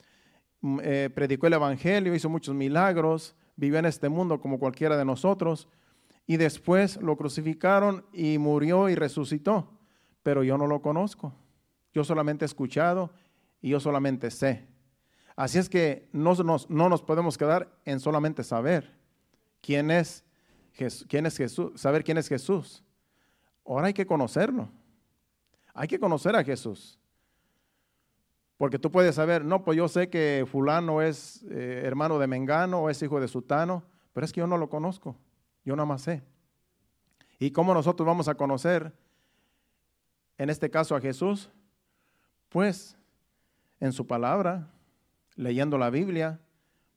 mm, 0.62 0.80
eh, 0.84 1.10
predicó 1.14 1.48
el 1.48 1.54
Evangelio, 1.54 2.14
hizo 2.14 2.30
muchos 2.30 2.54
milagros, 2.54 3.36
vivió 3.56 3.80
en 3.80 3.86
este 3.86 4.10
mundo 4.10 4.42
como 4.42 4.60
cualquiera 4.60 4.98
de 4.98 5.06
nosotros, 5.06 5.70
y 6.28 6.36
después 6.38 6.98
lo 6.98 7.16
crucificaron 7.16 8.06
y 8.12 8.38
murió 8.38 8.90
y 8.90 8.96
resucitó, 8.96 9.80
pero 10.24 10.44
yo 10.44 10.58
no 10.58 10.68
lo 10.68 10.82
conozco. 10.82 11.34
Yo 11.94 12.04
solamente 12.04 12.44
he 12.44 12.48
escuchado 12.48 13.14
y 13.62 13.70
yo 13.70 13.80
solamente 13.80 14.30
sé. 14.30 14.75
Así 15.36 15.58
es 15.58 15.70
que 15.70 16.08
no 16.14 16.34
nos, 16.36 16.70
no 16.70 16.90
nos 16.90 17.02
podemos 17.02 17.38
quedar 17.38 17.70
en 17.84 18.00
solamente 18.00 18.44
saber 18.44 18.90
quién 19.62 19.92
es, 19.92 20.24
quién 21.08 21.26
es 21.26 21.38
Jesús, 21.38 21.80
saber 21.80 22.04
quién 22.04 22.18
es 22.18 22.28
Jesús. 22.28 22.84
Ahora 23.66 23.88
hay 23.88 23.94
que 23.94 24.06
conocerlo. 24.06 24.70
Hay 25.74 25.88
que 25.90 26.00
conocer 26.00 26.36
a 26.36 26.44
Jesús. 26.44 26.98
Porque 28.58 28.80
tú 28.80 28.90
puedes 28.90 29.16
saber, 29.16 29.44
no, 29.44 29.64
pues 29.66 29.78
yo 29.78 29.90
sé 29.90 30.10
que 30.10 30.46
fulano 30.50 31.02
es 31.02 31.44
eh, 31.50 31.82
hermano 31.84 32.18
de 32.20 32.28
Mengano 32.28 32.84
o 32.84 32.90
es 32.90 33.02
hijo 33.02 33.20
de 33.20 33.28
Sutano, 33.28 33.84
pero 34.14 34.26
es 34.26 34.32
que 34.32 34.40
yo 34.40 34.48
no 34.48 34.58
lo 34.58 34.70
conozco, 34.70 35.18
yo 35.66 35.76
nada 35.76 35.86
más 35.86 36.04
sé. 36.04 36.24
¿Y 37.38 37.52
cómo 37.52 37.74
nosotros 37.74 38.08
vamos 38.08 38.30
a 38.30 38.36
conocer, 38.36 38.94
en 40.38 40.50
este 40.50 40.70
caso 40.70 40.96
a 40.96 41.02
Jesús? 41.02 41.50
Pues 42.48 42.98
en 43.82 43.92
su 43.92 44.08
palabra, 44.08 44.72
leyendo 45.36 45.78
la 45.78 45.90
Biblia, 45.90 46.40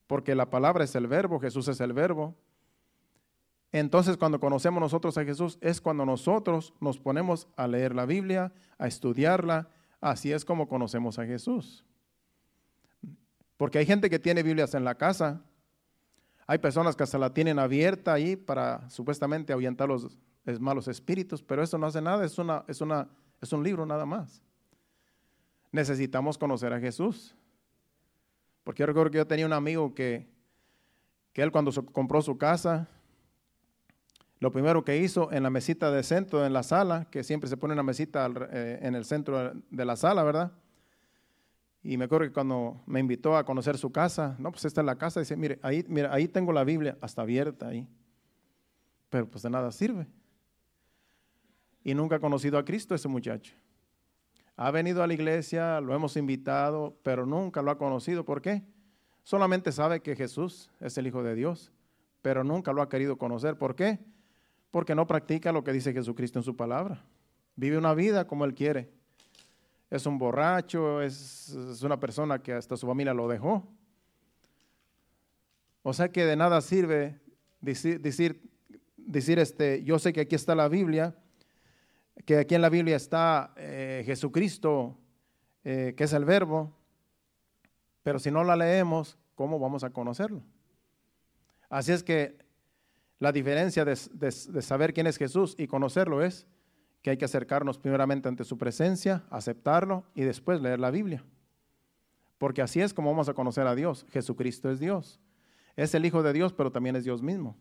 porque 0.07 0.35
la 0.35 0.51
palabra 0.51 0.85
es 0.85 0.95
el 0.95 1.07
verbo, 1.07 1.41
Jesús 1.41 1.69
es 1.69 1.81
el 1.81 1.93
verbo. 1.93 2.35
Entonces 3.73 4.17
cuando 4.17 4.41
conocemos 4.41 4.81
nosotros 4.81 5.19
a 5.19 5.25
Jesús 5.25 5.59
es 5.61 5.81
cuando 5.81 6.07
nosotros 6.07 6.73
nos 6.81 6.99
ponemos 6.99 7.49
a 7.57 7.67
leer 7.67 7.95
la 7.95 8.07
Biblia, 8.07 8.53
a 8.79 8.87
estudiarla. 8.87 9.69
Así 10.01 10.33
es 10.33 10.45
como 10.45 10.69
conocemos 10.69 11.19
a 11.19 11.27
Jesús. 11.27 11.85
Porque 13.59 13.79
hay 13.79 13.87
gente 13.87 14.09
que 14.09 14.19
tiene 14.19 14.43
Biblias 14.43 14.75
en 14.75 14.85
la 14.85 14.95
casa. 14.95 15.43
Hay 16.47 16.59
personas 16.59 16.97
que 16.97 17.03
hasta 17.03 17.19
la 17.19 17.35
tienen 17.35 17.59
abierta 17.59 18.15
ahí 18.15 18.37
para 18.37 18.89
supuestamente 18.89 19.53
ahuyentar 19.53 19.89
los 19.89 20.17
malos 20.59 20.89
espíritus, 20.89 21.43
pero 21.43 21.63
eso 21.63 21.77
no 21.77 21.87
hace 21.87 22.01
nada, 22.01 22.25
es, 22.25 22.39
una, 22.39 22.65
es, 22.69 22.81
una, 22.81 23.07
es 23.43 23.53
un 23.53 23.63
libro 23.63 23.85
nada 23.85 24.07
más. 24.07 24.41
Necesitamos 25.71 26.39
conocer 26.39 26.73
a 26.73 26.81
Jesús. 26.81 27.37
Porque 28.69 28.83
yo 28.83 28.87
recuerdo 28.87 29.11
que 29.11 29.17
yo 29.17 29.27
tenía 29.27 29.47
un 29.47 29.55
amigo 29.55 29.95
que, 29.95 30.29
que 31.33 31.41
él 31.41 31.51
cuando 31.51 31.73
compró 31.85 32.21
su 32.21 32.37
casa, 32.37 32.87
lo 34.41 34.53
primero 34.53 34.85
que 34.85 34.99
hizo 34.99 35.33
en 35.33 35.43
la 35.43 35.49
mesita 35.49 35.91
de 35.91 36.03
centro, 36.03 36.45
en 36.45 36.53
la 36.53 36.63
sala, 36.63 37.07
que 37.11 37.25
siempre 37.25 37.49
se 37.49 37.57
pone 37.57 37.73
una 37.73 37.83
mesita 37.83 38.31
eh, 38.53 38.79
en 38.83 38.95
el 38.95 39.07
centro 39.07 39.55
de 39.55 39.85
la 39.87 39.97
sala, 39.97 40.23
¿verdad? 40.23 40.53
Y 41.83 41.97
me 41.97 42.05
acuerdo 42.05 42.27
que 42.27 42.33
cuando 42.35 42.83
me 42.85 43.01
invitó 43.01 43.39
a 43.39 43.45
conocer 43.47 43.79
su 43.79 43.91
casa, 43.91 44.37
no, 44.39 44.53
pues 44.53 44.67
esta 44.67 44.83
es 44.83 44.85
la 44.85 44.99
casa, 44.99 45.21
dice, 45.21 45.35
mire, 45.35 45.59
ahí, 45.63 45.87
mira, 45.89 46.13
ahí 46.13 46.29
tengo 46.29 46.53
la 46.53 46.65
Biblia, 46.65 46.99
hasta 47.01 47.23
abierta 47.23 47.69
ahí. 47.69 47.89
Pero 49.09 49.31
pues 49.31 49.43
de 49.45 49.49
nada 49.49 49.73
sirve. 49.73 50.07
Y 51.83 51.95
nunca 51.95 52.17
ha 52.17 52.21
conocido 52.21 52.59
a 52.59 52.67
Cristo 52.67 52.95
ese 52.95 53.09
muchacho. 53.09 53.55
Ha 54.59 54.71
venido 54.71 55.03
a 55.03 55.07
la 55.07 55.15
iglesia, 55.15 55.81
lo 55.81 55.95
hemos 55.95 56.19
invitado, 56.19 56.99
pero 57.03 57.25
nunca 57.25 57.63
lo 57.63 57.71
ha 57.71 57.79
conocido. 57.79 58.27
¿Por 58.27 58.43
qué? 58.43 58.63
Solamente 59.23 59.73
sabe 59.73 60.01
que 60.01 60.15
Jesús 60.15 60.71
es 60.81 60.99
el 60.99 61.07
Hijo 61.07 61.23
de 61.23 61.35
Dios, 61.35 61.73
pero 62.21 62.45
nunca 62.45 62.75
lo 62.75 62.83
ha 62.83 62.91
querido 62.91 63.17
conocer. 63.17 63.57
¿Por 63.57 63.75
qué? 63.75 63.99
porque 64.71 64.95
no 64.95 65.07
practica 65.07 65.53
lo 65.53 65.65
que 65.65 65.73
dice 65.73 65.93
Jesucristo 65.93 66.39
en 66.39 66.43
su 66.43 66.57
palabra. 66.57 67.03
Vive 67.57 67.79
una 67.79 67.95
vida 67.95 68.27
como 68.27 68.45
Él 68.45 68.55
quiere. 68.55 68.91
Es 69.91 70.05
un 70.07 70.19
borracho, 70.19 71.01
es, 71.01 71.83
una 71.83 71.99
persona 71.99 72.43
que 72.43 72.53
hasta 72.53 72.77
su 72.77 72.87
familia 72.87 73.15
lo 73.15 73.27
dejó. 73.29 73.67
O 75.83 75.93
sea 75.93 76.13
que 76.13 76.27
de 76.27 76.37
nada 76.37 76.61
sirve 76.61 77.19
decir, 77.61 78.01
decir, 78.97 79.39
este, 79.39 79.83
yo 79.83 79.99
sé 79.99 80.13
que 80.13 80.21
aquí 80.21 80.35
está 80.35 80.55
la 80.55 80.69
Biblia, 80.69 81.17
que 82.25 82.39
aquí 82.39 82.55
en 82.55 82.63
la 82.63 82.69
Biblia 82.69 82.97
está 82.97 83.53
eh, 83.57 84.03
Jesucristo, 84.05 84.99
eh, 85.65 85.95
que 85.97 86.05
es 86.05 86.13
el 86.13 86.25
verbo, 86.25 86.73
pero 88.03 88.19
si 88.19 88.31
no 88.31 88.45
la 88.45 88.57
leemos, 88.57 89.19
¿cómo 89.35 89.59
vamos 89.59 89.85
a 89.85 89.91
conocerlo? 89.91 90.43
Así 91.69 91.93
es 91.93 92.03
que 92.03 92.39
la 93.19 93.33
diferencia 93.33 93.85
de, 93.85 93.97
saber 93.97 94.95
quién 94.95 95.07
es 95.07 95.17
Jesús 95.17 95.55
y 95.59 95.67
conocerlo 95.67 96.23
es 96.23 96.47
que 97.03 97.11
hay 97.11 97.17
que 97.17 97.25
acercarnos 97.25 97.79
primeramente 97.79 98.29
ante 98.29 98.45
su 98.45 98.59
presencia, 98.59 99.25
aceptarlo 99.31 100.05
y 100.15 100.23
después 100.23 100.61
leer 100.61 100.81
la 100.81 100.91
Biblia. 100.91 101.25
Porque 102.39 102.63
así 102.63 102.81
es 102.81 102.95
como 102.95 103.11
vamos 103.11 103.29
a 103.29 103.35
conocer 103.35 103.67
a 103.67 103.75
Dios. 103.75 104.07
Jesucristo 104.11 104.71
es 104.71 104.79
Dios. 104.79 105.21
Es 105.77 105.95
el 105.95 106.07
Hijo 106.07 106.23
de 106.23 106.33
Dios, 106.33 106.53
pero 106.53 106.71
también 106.71 106.97
es 106.97 107.05
Dios 107.05 107.23
mismo. 107.23 107.57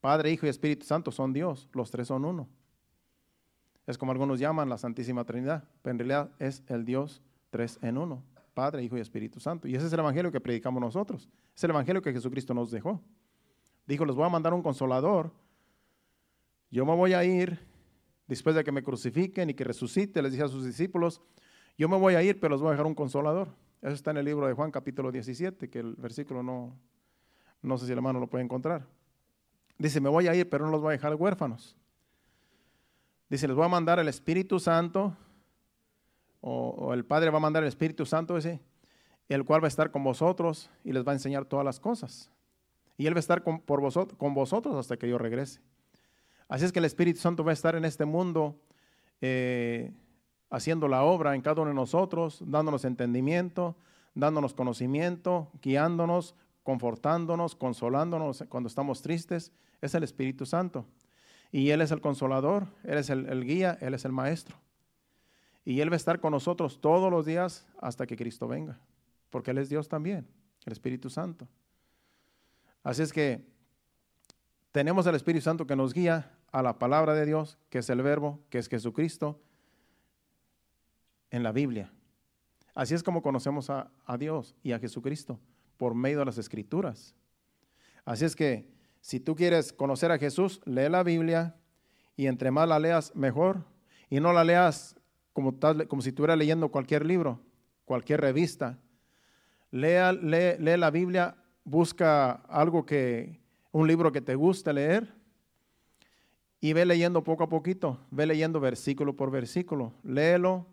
Padre, 0.00 0.30
Hijo 0.30 0.46
y 0.46 0.48
Espíritu 0.48 0.84
Santo 0.84 1.12
son 1.12 1.32
Dios. 1.32 1.68
Los 1.72 1.90
tres 1.90 2.08
son 2.08 2.24
uno. 2.24 2.48
Es 3.88 3.96
como 3.96 4.12
algunos 4.12 4.38
llaman 4.38 4.68
la 4.68 4.76
Santísima 4.76 5.24
Trinidad, 5.24 5.64
pero 5.80 5.92
en 5.92 5.98
realidad 5.98 6.30
es 6.38 6.62
el 6.66 6.84
Dios 6.84 7.22
tres 7.48 7.78
en 7.80 7.96
uno. 7.96 8.22
Padre, 8.52 8.84
Hijo 8.84 8.98
y 8.98 9.00
Espíritu 9.00 9.40
Santo. 9.40 9.66
Y 9.66 9.74
ese 9.74 9.86
es 9.86 9.92
el 9.94 10.00
Evangelio 10.00 10.30
que 10.30 10.42
predicamos 10.42 10.78
nosotros. 10.78 11.30
Es 11.56 11.64
el 11.64 11.70
Evangelio 11.70 12.02
que 12.02 12.12
Jesucristo 12.12 12.52
nos 12.52 12.70
dejó. 12.70 13.00
Dijo, 13.86 14.04
les 14.04 14.14
voy 14.14 14.26
a 14.26 14.28
mandar 14.28 14.52
un 14.52 14.62
consolador. 14.62 15.32
Yo 16.70 16.84
me 16.84 16.94
voy 16.94 17.14
a 17.14 17.24
ir 17.24 17.58
después 18.26 18.54
de 18.54 18.62
que 18.62 18.70
me 18.72 18.82
crucifiquen 18.82 19.48
y 19.48 19.54
que 19.54 19.64
resucite, 19.64 20.20
les 20.20 20.32
dije 20.32 20.44
a 20.44 20.48
sus 20.48 20.66
discípulos, 20.66 21.22
yo 21.78 21.88
me 21.88 21.96
voy 21.96 22.14
a 22.14 22.22
ir, 22.22 22.38
pero 22.38 22.56
les 22.56 22.60
voy 22.60 22.68
a 22.68 22.72
dejar 22.72 22.84
un 22.84 22.94
consolador. 22.94 23.48
Eso 23.80 23.94
está 23.94 24.10
en 24.10 24.18
el 24.18 24.26
libro 24.26 24.46
de 24.46 24.52
Juan 24.52 24.70
capítulo 24.70 25.10
17, 25.10 25.70
que 25.70 25.78
el 25.78 25.94
versículo 25.96 26.42
no, 26.42 26.76
no 27.62 27.78
sé 27.78 27.86
si 27.86 27.92
el 27.92 27.98
hermano 27.98 28.20
lo 28.20 28.26
puede 28.26 28.44
encontrar. 28.44 28.86
Dice, 29.78 29.98
me 29.98 30.10
voy 30.10 30.28
a 30.28 30.34
ir, 30.34 30.46
pero 30.50 30.66
no 30.66 30.72
los 30.72 30.82
voy 30.82 30.90
a 30.90 30.92
dejar 30.92 31.14
huérfanos. 31.14 31.74
Dice, 33.28 33.46
les 33.46 33.56
voy 33.56 33.66
a 33.66 33.68
mandar 33.68 33.98
el 33.98 34.08
Espíritu 34.08 34.58
Santo, 34.58 35.16
o, 36.40 36.94
el 36.94 37.04
Padre 37.04 37.30
va 37.30 37.38
a 37.38 37.40
mandar 37.40 37.62
el 37.62 37.68
Espíritu 37.68 38.06
Santo 38.06 38.36
ese, 38.36 38.60
el 39.28 39.44
cual 39.44 39.62
va 39.62 39.66
a 39.66 39.68
estar 39.68 39.90
con 39.90 40.04
vosotros 40.04 40.70
y 40.84 40.92
les 40.92 41.06
va 41.06 41.12
a 41.12 41.14
enseñar 41.14 41.44
todas 41.44 41.64
las 41.64 41.80
cosas 41.80 42.30
y 42.98 43.06
Él 43.06 43.14
va 43.14 43.18
a 43.18 43.20
estar 43.20 43.42
con, 43.42 43.60
por 43.60 43.80
vosotros, 43.80 44.76
hasta 44.76 44.96
que 44.98 45.08
yo 45.08 45.16
regrese. 45.16 45.60
Así 46.48 46.64
es 46.64 46.72
que 46.72 46.80
el 46.80 46.84
Espíritu 46.84 47.20
Santo 47.20 47.44
va 47.44 47.52
a 47.52 47.54
estar 47.54 47.76
en 47.76 47.84
este 47.84 48.04
mundo 48.04 48.60
eh, 49.20 49.92
haciendo 50.50 50.88
la 50.88 51.04
obra 51.04 51.34
en 51.34 51.40
cada 51.40 51.62
uno 51.62 51.70
de 51.70 51.76
nosotros, 51.76 52.42
dándonos 52.44 52.84
entendimiento, 52.84 53.76
dándonos 54.14 54.52
conocimiento, 54.52 55.48
guiándonos, 55.62 56.34
confortándonos, 56.64 57.54
consolándonos 57.54 58.44
cuando 58.48 58.66
estamos 58.66 59.00
tristes. 59.00 59.52
Es 59.80 59.94
el 59.94 60.02
Espíritu 60.02 60.44
Santo. 60.44 60.84
Y 61.50 61.70
Él 61.70 61.80
es 61.80 61.90
el 61.90 62.00
consolador, 62.00 62.66
Él 62.84 62.98
es 62.98 63.10
el, 63.10 63.44
guía, 63.44 63.78
Él 63.80 63.94
es 63.94 64.04
el 64.04 64.12
maestro. 64.12 64.56
Y 65.64 65.80
Él 65.80 65.90
va 65.90 65.94
a 65.94 65.96
estar 65.96 66.20
con 66.20 66.32
nosotros 66.32 66.80
todos 66.80 67.10
los 67.10 67.26
días 67.26 67.66
hasta 67.80 68.06
que 68.06 68.16
Cristo 68.16 68.48
venga, 68.48 68.78
porque 69.30 69.50
Él 69.50 69.58
es 69.58 69.68
Dios 69.68 69.88
también, 69.88 70.26
el 70.64 70.72
Espíritu 70.72 71.10
Santo. 71.10 71.48
Así 72.82 73.02
es 73.02 73.12
que 73.12 73.46
tenemos 74.72 75.06
al 75.06 75.14
Espíritu 75.14 75.42
Santo 75.42 75.66
que 75.66 75.76
nos 75.76 75.92
guía 75.92 76.30
a 76.52 76.62
la 76.62 76.78
palabra 76.78 77.14
de 77.14 77.26
Dios, 77.26 77.58
que 77.70 77.78
es 77.78 77.90
el 77.90 78.02
verbo, 78.02 78.40
que 78.50 78.58
es 78.58 78.68
Jesucristo, 78.68 79.40
en 81.30 81.42
la 81.42 81.52
Biblia. 81.52 81.92
Así 82.74 82.94
es 82.94 83.02
como 83.02 83.22
conocemos 83.22 83.70
a, 83.70 83.90
Dios 84.18 84.54
y 84.62 84.72
a 84.72 84.78
Jesucristo, 84.78 85.40
por 85.76 85.94
medio 85.94 86.20
de 86.20 86.26
las 86.26 86.38
escrituras. 86.38 87.14
Así 88.04 88.24
es 88.24 88.36
que 88.36 88.70
si 89.00 89.20
tú 89.20 89.34
quieres 89.34 89.72
conocer 89.72 90.10
a 90.12 90.18
Jesús, 90.18 90.60
lee 90.64 90.88
la 90.88 91.02
Biblia 91.02 91.54
y 92.16 92.26
entre 92.26 92.50
más 92.50 92.68
la 92.68 92.78
leas, 92.78 93.14
mejor. 93.14 93.64
Y 94.10 94.20
no 94.20 94.32
la 94.32 94.44
leas 94.44 94.96
como, 95.32 95.54
como 95.88 96.02
si 96.02 96.10
estuvieras 96.10 96.38
leyendo 96.38 96.70
cualquier 96.70 97.06
libro, 97.06 97.40
cualquier 97.84 98.20
revista. 98.20 98.78
Lea, 99.70 100.12
lee, 100.12 100.56
lee 100.58 100.76
la 100.76 100.90
Biblia 100.90 101.36
busca 101.64 102.32
algo 102.48 102.86
que, 102.86 103.38
un 103.72 103.86
libro 103.86 104.10
que 104.10 104.22
te 104.22 104.34
guste 104.34 104.72
leer 104.72 105.12
y 106.60 106.72
ve 106.72 106.86
leyendo 106.86 107.22
poco 107.22 107.44
a 107.44 107.48
poquito, 107.48 108.00
ve 108.10 108.26
leyendo 108.26 108.58
versículo 108.58 109.14
por 109.14 109.30
versículo, 109.30 109.92
léelo 110.02 110.66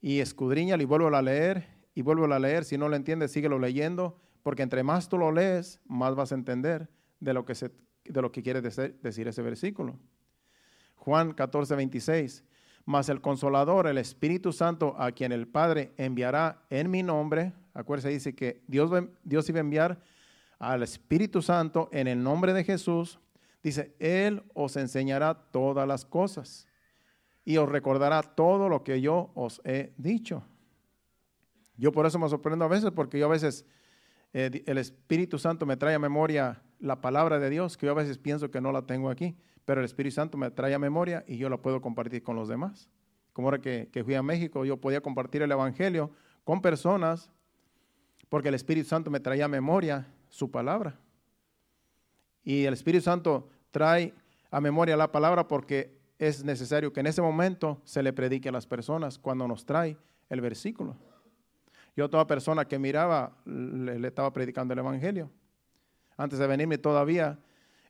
y 0.00 0.20
escudriñalo 0.20 0.82
y 0.82 0.86
vuelvo 0.86 1.14
a 1.14 1.22
leer 1.22 1.68
y 1.94 2.02
vuelvo 2.02 2.24
a 2.32 2.38
leer. 2.38 2.64
Si 2.64 2.78
no 2.78 2.88
lo 2.88 2.96
entiendes, 2.96 3.32
síguelo 3.32 3.58
leyendo, 3.58 4.18
porque 4.42 4.62
entre 4.62 4.82
más 4.82 5.08
tú 5.08 5.18
lo 5.18 5.30
lees, 5.30 5.78
más 5.86 6.14
vas 6.14 6.32
a 6.32 6.36
entender 6.36 6.88
de 7.20 7.34
lo 7.34 7.44
que, 7.44 7.54
se, 7.54 7.70
de 8.04 8.22
lo 8.22 8.32
que 8.32 8.42
quiere 8.42 8.60
decir 8.60 9.28
ese 9.28 9.42
versículo. 9.42 9.98
Juan 10.96 11.32
14, 11.32 11.76
26. 11.76 12.44
Mas 12.86 13.08
el 13.08 13.20
consolador, 13.20 13.86
el 13.86 13.98
Espíritu 13.98 14.52
Santo, 14.52 14.94
a 14.98 15.12
quien 15.12 15.32
el 15.32 15.46
Padre 15.46 15.92
enviará 15.96 16.64
en 16.70 16.90
mi 16.90 17.02
nombre, 17.02 17.52
acuérdense, 17.74 18.08
dice 18.08 18.34
que 18.34 18.62
Dios, 18.66 18.90
Dios 19.22 19.48
iba 19.48 19.58
a 19.58 19.60
enviar 19.60 20.00
al 20.58 20.82
Espíritu 20.82 21.42
Santo 21.42 21.88
en 21.92 22.08
el 22.08 22.22
nombre 22.22 22.52
de 22.52 22.64
Jesús, 22.64 23.20
dice, 23.62 23.94
Él 23.98 24.42
os 24.54 24.76
enseñará 24.76 25.34
todas 25.34 25.86
las 25.86 26.04
cosas 26.04 26.66
y 27.44 27.56
os 27.58 27.68
recordará 27.68 28.22
todo 28.22 28.68
lo 28.68 28.82
que 28.82 29.00
yo 29.00 29.30
os 29.34 29.60
he 29.64 29.92
dicho. 29.96 30.42
Yo 31.76 31.92
por 31.92 32.06
eso 32.06 32.18
me 32.18 32.28
sorprendo 32.28 32.64
a 32.64 32.68
veces, 32.68 32.90
porque 32.90 33.18
yo 33.18 33.26
a 33.26 33.30
veces 33.30 33.64
eh, 34.32 34.62
el 34.66 34.78
Espíritu 34.78 35.38
Santo 35.38 35.64
me 35.64 35.76
trae 35.76 35.94
a 35.94 35.98
memoria 35.98 36.62
la 36.80 37.00
palabra 37.00 37.38
de 37.38 37.50
Dios, 37.50 37.76
que 37.76 37.86
yo 37.86 37.92
a 37.92 37.94
veces 37.94 38.18
pienso 38.18 38.50
que 38.50 38.60
no 38.60 38.72
la 38.72 38.82
tengo 38.82 39.10
aquí, 39.10 39.36
pero 39.64 39.80
el 39.80 39.84
Espíritu 39.84 40.14
Santo 40.14 40.38
me 40.38 40.50
trae 40.50 40.74
a 40.74 40.78
memoria 40.78 41.24
y 41.26 41.36
yo 41.36 41.48
la 41.48 41.58
puedo 41.58 41.80
compartir 41.80 42.22
con 42.22 42.36
los 42.36 42.48
demás. 42.48 42.88
Como 43.32 43.48
ahora 43.48 43.60
que, 43.60 43.88
que 43.92 44.02
fui 44.02 44.14
a 44.14 44.22
México, 44.22 44.64
yo 44.64 44.78
podía 44.78 45.00
compartir 45.00 45.42
el 45.42 45.52
Evangelio 45.52 46.10
con 46.44 46.60
personas, 46.60 47.30
porque 48.28 48.48
el 48.48 48.54
Espíritu 48.54 48.88
Santo 48.88 49.10
me 49.10 49.20
traía 49.20 49.44
a 49.44 49.48
memoria 49.48 50.06
su 50.28 50.50
palabra. 50.50 50.98
Y 52.42 52.64
el 52.64 52.74
Espíritu 52.74 53.04
Santo 53.04 53.48
trae 53.70 54.14
a 54.50 54.60
memoria 54.60 54.96
la 54.96 55.12
palabra 55.12 55.46
porque 55.46 55.98
es 56.18 56.44
necesario 56.44 56.92
que 56.92 57.00
en 57.00 57.06
ese 57.06 57.22
momento 57.22 57.80
se 57.84 58.02
le 58.02 58.12
predique 58.12 58.48
a 58.48 58.52
las 58.52 58.66
personas 58.66 59.18
cuando 59.18 59.46
nos 59.48 59.64
trae 59.64 59.96
el 60.28 60.40
versículo. 60.40 60.96
Yo 61.96 62.08
toda 62.08 62.26
persona 62.26 62.66
que 62.66 62.78
miraba 62.78 63.36
le, 63.44 64.06
estaba 64.06 64.32
predicando 64.32 64.72
el 64.72 64.78
Evangelio. 64.80 65.30
Antes 66.20 66.38
de 66.38 66.46
venirme 66.46 66.78
todavía 66.78 67.38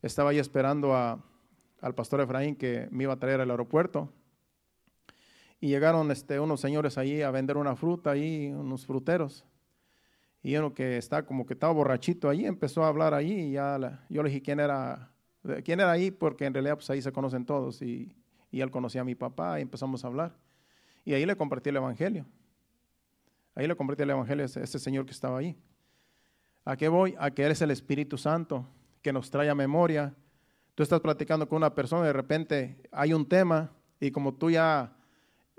estaba 0.03 0.31
ahí 0.31 0.39
esperando 0.39 0.95
al 0.95 1.95
pastor 1.95 2.21
Efraín 2.21 2.57
que 2.57 2.89
me 2.91 3.05
iba 3.05 3.13
a 3.13 3.19
traer 3.19 3.41
al 3.41 3.51
aeropuerto. 3.51 4.13
Y 5.61 5.69
llegaron 5.69 6.11
este, 6.11 6.41
unos 6.41 6.61
señores 6.61 6.97
allí 6.97 7.23
a 7.23 7.31
vender 7.31 7.57
una 7.57 7.77
fruta, 7.77 8.13
ahí, 8.13 8.51
unos 8.51 8.87
fruteros. 8.87 9.45
Y 10.43 10.57
uno 10.57 10.73
que 10.73 10.97
está 10.97 11.27
como 11.27 11.45
que 11.45 11.55
estaba 11.55 11.73
borrachito 11.73 12.29
allí, 12.29 12.47
empezó 12.47 12.85
a 12.85 12.89
hablar 12.89 13.13
allí 13.13 13.35
y 13.35 13.53
ya 13.53 14.01
yo 14.09 14.23
le 14.23 14.31
dije 14.31 14.43
quién 14.43 14.61
era 14.61 15.11
¿Quién 15.65 15.81
era 15.81 15.91
ahí? 15.91 16.11
Porque 16.11 16.45
en 16.45 16.53
realidad 16.53 16.75
pues 16.75 16.91
ahí 16.91 17.01
se 17.01 17.13
conocen 17.13 17.47
todos 17.47 17.81
y, 17.81 18.15
y 18.51 18.61
él 18.61 18.71
conocía 18.71 19.01
a 19.01 19.05
mi 19.05 19.15
papá 19.15 19.59
y 19.59 19.63
empezamos 19.63 20.05
a 20.05 20.09
hablar. 20.09 20.37
Y 21.05 21.15
ahí 21.15 21.25
le 21.25 21.35
compartí 21.35 21.71
el 21.71 21.77
Evangelio. 21.77 22.27
Ahí 23.55 23.67
le 23.67 23.75
compartí 23.75 24.03
el 24.03 24.11
Evangelio 24.11 24.45
a 24.45 24.47
ese, 24.47 24.79
señor 24.79 25.07
que 25.07 25.13
estaba 25.13 25.39
ahí. 25.39 25.57
¿A 26.65 26.77
qué 26.77 26.89
voy? 26.89 27.15
A 27.19 27.31
que 27.31 27.45
Él 27.45 27.53
es 27.53 27.63
el 27.63 27.71
Espíritu 27.71 28.19
Santo 28.19 28.67
que 29.03 29.13
nos 29.13 29.31
trae 29.31 29.49
a 29.49 29.55
memoria. 29.55 30.15
Tú 30.75 30.83
estás 30.83 31.01
platicando 31.01 31.49
con 31.49 31.57
una 31.57 31.75
persona 31.75 32.03
y 32.05 32.07
de 32.07 32.13
repente 32.13 32.77
hay 32.93 33.13
un 33.13 33.27
tema 33.27 33.71
y 33.99 34.11
como 34.11 34.35
tú 34.35 34.51
ya 34.51 34.93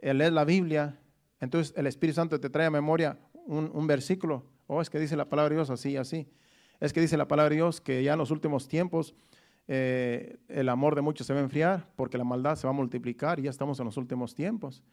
lees 0.02 0.32
la 0.32 0.46
Biblia, 0.46 1.00
entonces 1.40 1.74
el 1.78 1.88
Espíritu 1.88 2.16
Santo 2.16 2.40
te 2.40 2.50
trae 2.50 2.68
a 2.68 2.72
memoria 2.72 3.18
un, 3.46 3.70
un 3.74 3.88
versículo. 3.88 4.44
Oh, 4.68 4.82
es 4.82 4.90
que 4.90 5.00
dice 5.00 5.16
la 5.16 5.30
palabra 5.30 5.50
de 5.50 5.56
Dios 5.56 5.70
así, 5.70 5.98
así. 5.98 6.28
Es 6.80 6.94
que 6.94 7.02
dice 7.02 7.18
la 7.18 7.28
palabra 7.28 7.50
de 7.50 7.58
Dios 7.58 7.82
que 7.82 8.04
ya 8.04 8.14
en 8.14 8.20
los 8.20 8.32
últimos 8.32 8.68
tiempos 8.68 9.14
eh, 9.68 10.38
el 10.50 10.68
amor 10.70 10.96
de 10.96 11.02
muchos 11.02 11.28
se 11.28 11.34
va 11.34 11.40
a 11.40 11.44
enfriar 11.44 11.88
porque 11.96 12.18
la 12.18 12.24
maldad 12.24 12.56
se 12.56 12.68
va 12.68 12.72
a 12.72 12.76
multiplicar 12.76 13.40
y 13.40 13.44
ya 13.44 13.50
estamos 13.50 13.80
en 13.80 13.86
los 13.86 13.98
últimos 13.98 14.36
tiempos. 14.36 14.84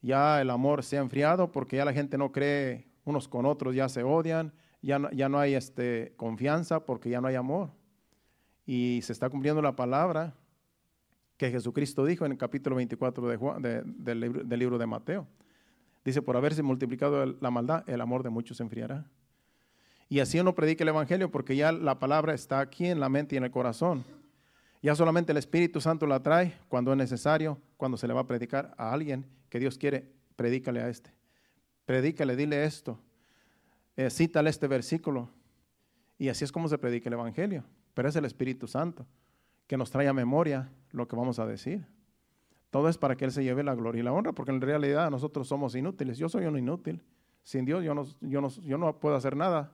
Ya 0.00 0.40
el 0.40 0.50
amor 0.50 0.82
se 0.82 0.96
ha 0.96 1.00
enfriado 1.00 1.52
porque 1.52 1.76
ya 1.76 1.84
la 1.84 1.92
gente 1.92 2.18
no 2.18 2.32
cree 2.32 2.88
unos 3.04 3.28
con 3.28 3.46
otros, 3.46 3.74
ya 3.74 3.88
se 3.88 4.02
odian, 4.02 4.52
ya 4.82 4.98
no, 4.98 5.10
ya 5.10 5.28
no 5.28 5.38
hay 5.38 5.54
este, 5.54 6.12
confianza 6.16 6.84
porque 6.84 7.10
ya 7.10 7.20
no 7.20 7.28
hay 7.28 7.34
amor. 7.34 7.70
Y 8.66 9.00
se 9.02 9.12
está 9.12 9.30
cumpliendo 9.30 9.62
la 9.62 9.74
palabra 9.74 10.34
que 11.36 11.50
Jesucristo 11.50 12.04
dijo 12.04 12.26
en 12.26 12.32
el 12.32 12.38
capítulo 12.38 12.76
24 12.76 13.28
de 13.28 13.82
del, 13.84 14.20
libro, 14.20 14.44
del 14.44 14.58
libro 14.58 14.78
de 14.78 14.86
Mateo. 14.86 15.26
Dice, 16.04 16.22
por 16.22 16.36
haberse 16.36 16.62
multiplicado 16.62 17.24
la 17.26 17.50
maldad, 17.50 17.88
el 17.88 18.00
amor 18.00 18.22
de 18.22 18.30
muchos 18.30 18.56
se 18.56 18.62
enfriará. 18.62 19.06
Y 20.08 20.20
así 20.20 20.40
uno 20.40 20.54
predica 20.54 20.84
el 20.84 20.88
Evangelio 20.88 21.30
porque 21.30 21.54
ya 21.54 21.70
la 21.70 21.98
palabra 21.98 22.34
está 22.34 22.60
aquí 22.60 22.86
en 22.86 22.98
la 22.98 23.08
mente 23.08 23.34
y 23.34 23.38
en 23.38 23.44
el 23.44 23.50
corazón. 23.50 24.04
Ya 24.82 24.94
solamente 24.94 25.32
el 25.32 25.38
Espíritu 25.38 25.80
Santo 25.80 26.06
la 26.06 26.22
trae 26.22 26.54
cuando 26.68 26.92
es 26.92 26.98
necesario, 26.98 27.58
cuando 27.76 27.96
se 27.96 28.06
le 28.06 28.14
va 28.14 28.22
a 28.22 28.26
predicar 28.26 28.74
a 28.78 28.92
alguien 28.92 29.26
que 29.48 29.58
Dios 29.58 29.76
quiere, 29.76 30.10
predícale 30.36 30.80
a 30.80 30.88
este. 30.88 31.12
Predícale, 31.84 32.36
dile 32.36 32.64
esto. 32.64 32.98
Eh, 33.98 34.10
cítale 34.10 34.48
este 34.48 34.68
versículo. 34.68 35.28
Y 36.18 36.28
así 36.28 36.44
es 36.44 36.52
como 36.52 36.68
se 36.68 36.78
predica 36.78 37.08
el 37.08 37.14
Evangelio. 37.14 37.64
Pero 37.94 38.08
es 38.08 38.14
el 38.14 38.24
Espíritu 38.24 38.68
Santo 38.68 39.04
que 39.66 39.76
nos 39.76 39.90
trae 39.90 40.06
a 40.06 40.12
memoria 40.12 40.70
lo 40.92 41.08
que 41.08 41.16
vamos 41.16 41.40
a 41.40 41.46
decir. 41.46 41.84
Todo 42.70 42.88
es 42.88 42.96
para 42.96 43.16
que 43.16 43.24
Él 43.24 43.32
se 43.32 43.42
lleve 43.42 43.64
la 43.64 43.74
gloria 43.74 43.98
y 43.98 44.04
la 44.04 44.12
honra, 44.12 44.32
porque 44.32 44.52
en 44.52 44.60
realidad 44.60 45.10
nosotros 45.10 45.48
somos 45.48 45.74
inútiles. 45.74 46.16
Yo 46.16 46.28
soy 46.28 46.44
un 46.44 46.56
inútil. 46.56 47.02
Sin 47.42 47.64
Dios 47.64 47.82
yo 47.82 47.92
no, 47.92 48.06
yo 48.20 48.40
no, 48.40 48.48
yo 48.48 48.78
no 48.78 49.00
puedo 49.00 49.16
hacer 49.16 49.34
nada 49.34 49.72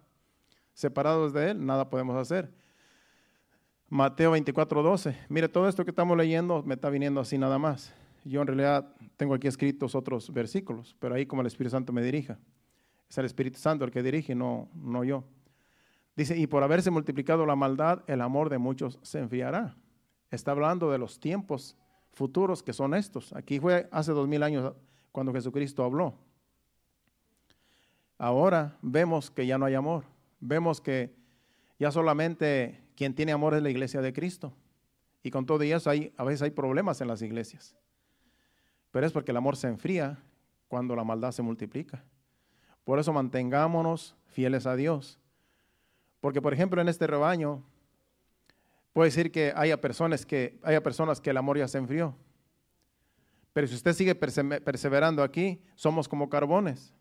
separados 0.72 1.34
de 1.34 1.50
Él, 1.50 1.66
nada 1.66 1.90
podemos 1.90 2.16
hacer. 2.16 2.50
Mateo 3.90 4.30
24, 4.30 4.82
12. 4.82 5.18
Mire, 5.28 5.50
todo 5.50 5.68
esto 5.68 5.84
que 5.84 5.90
estamos 5.90 6.16
leyendo 6.16 6.62
me 6.62 6.76
está 6.76 6.88
viniendo 6.88 7.20
así 7.20 7.36
nada 7.36 7.58
más. 7.58 7.92
Yo 8.24 8.40
en 8.40 8.46
realidad 8.46 8.88
tengo 9.18 9.34
aquí 9.34 9.48
escritos 9.48 9.94
otros 9.94 10.32
versículos, 10.32 10.96
pero 10.98 11.14
ahí 11.14 11.26
como 11.26 11.42
el 11.42 11.46
Espíritu 11.46 11.72
Santo 11.72 11.92
me 11.92 12.02
dirija. 12.02 12.38
Es 13.14 13.18
el 13.18 13.26
Espíritu 13.26 13.58
Santo 13.58 13.84
el 13.84 13.92
que 13.92 14.02
dirige, 14.02 14.34
no, 14.34 14.68
no 14.74 15.04
yo. 15.04 15.24
Dice, 16.16 16.36
y 16.36 16.46
por 16.46 16.62
haberse 16.62 16.90
multiplicado 16.90 17.46
la 17.46 17.54
maldad, 17.56 18.02
el 18.06 18.20
amor 18.20 18.50
de 18.50 18.58
muchos 18.58 18.98
se 19.02 19.20
enfriará. 19.20 19.76
Está 20.30 20.50
hablando 20.50 20.90
de 20.90 20.98
los 20.98 21.20
tiempos 21.20 21.76
futuros 22.12 22.62
que 22.62 22.72
son 22.72 22.94
estos. 22.94 23.32
Aquí 23.32 23.60
fue 23.60 23.88
hace 23.92 24.12
dos 24.12 24.26
mil 24.26 24.42
años 24.42 24.74
cuando 25.12 25.32
Jesucristo 25.32 25.84
habló. 25.84 26.14
Ahora 28.18 28.76
vemos 28.82 29.30
que 29.30 29.46
ya 29.46 29.58
no 29.58 29.66
hay 29.66 29.74
amor 29.74 30.04
vemos 30.44 30.80
que 30.80 31.14
ya 31.78 31.90
solamente 31.90 32.80
quien 32.96 33.14
tiene 33.14 33.32
amor 33.32 33.54
es 33.54 33.62
la 33.62 33.70
iglesia 33.70 34.00
de 34.00 34.12
Cristo. 34.12 34.52
Y 35.22 35.30
con 35.30 35.46
todo 35.46 35.62
eso 35.62 35.88
hay, 35.88 36.12
a 36.16 36.24
veces 36.24 36.42
hay 36.42 36.50
problemas 36.50 37.00
en 37.00 37.08
las 37.08 37.22
iglesias. 37.22 37.74
Pero 38.90 39.06
es 39.06 39.12
porque 39.12 39.30
el 39.30 39.38
amor 39.38 39.56
se 39.56 39.68
enfría 39.68 40.22
cuando 40.68 40.94
la 40.94 41.02
maldad 41.02 41.32
se 41.32 41.42
multiplica. 41.42 42.04
Por 42.84 42.98
eso 42.98 43.12
mantengámonos 43.12 44.14
fieles 44.26 44.66
a 44.66 44.76
Dios. 44.76 45.18
Porque, 46.20 46.40
por 46.40 46.54
ejemplo, 46.54 46.80
en 46.80 46.88
este 46.88 47.06
rebaño, 47.06 47.62
puede 48.92 49.08
decir 49.08 49.32
que 49.32 49.52
haya 49.56 49.80
personas 49.80 50.24
que, 50.24 50.58
haya 50.62 50.82
personas 50.82 51.20
que 51.20 51.30
el 51.30 51.36
amor 51.36 51.58
ya 51.58 51.68
se 51.68 51.78
enfrió. 51.78 52.14
Pero 53.52 53.66
si 53.66 53.74
usted 53.74 53.92
sigue 53.92 54.14
perseverando 54.14 55.22
aquí, 55.22 55.62
somos 55.74 56.08
como 56.08 56.28
carbones 56.28 56.94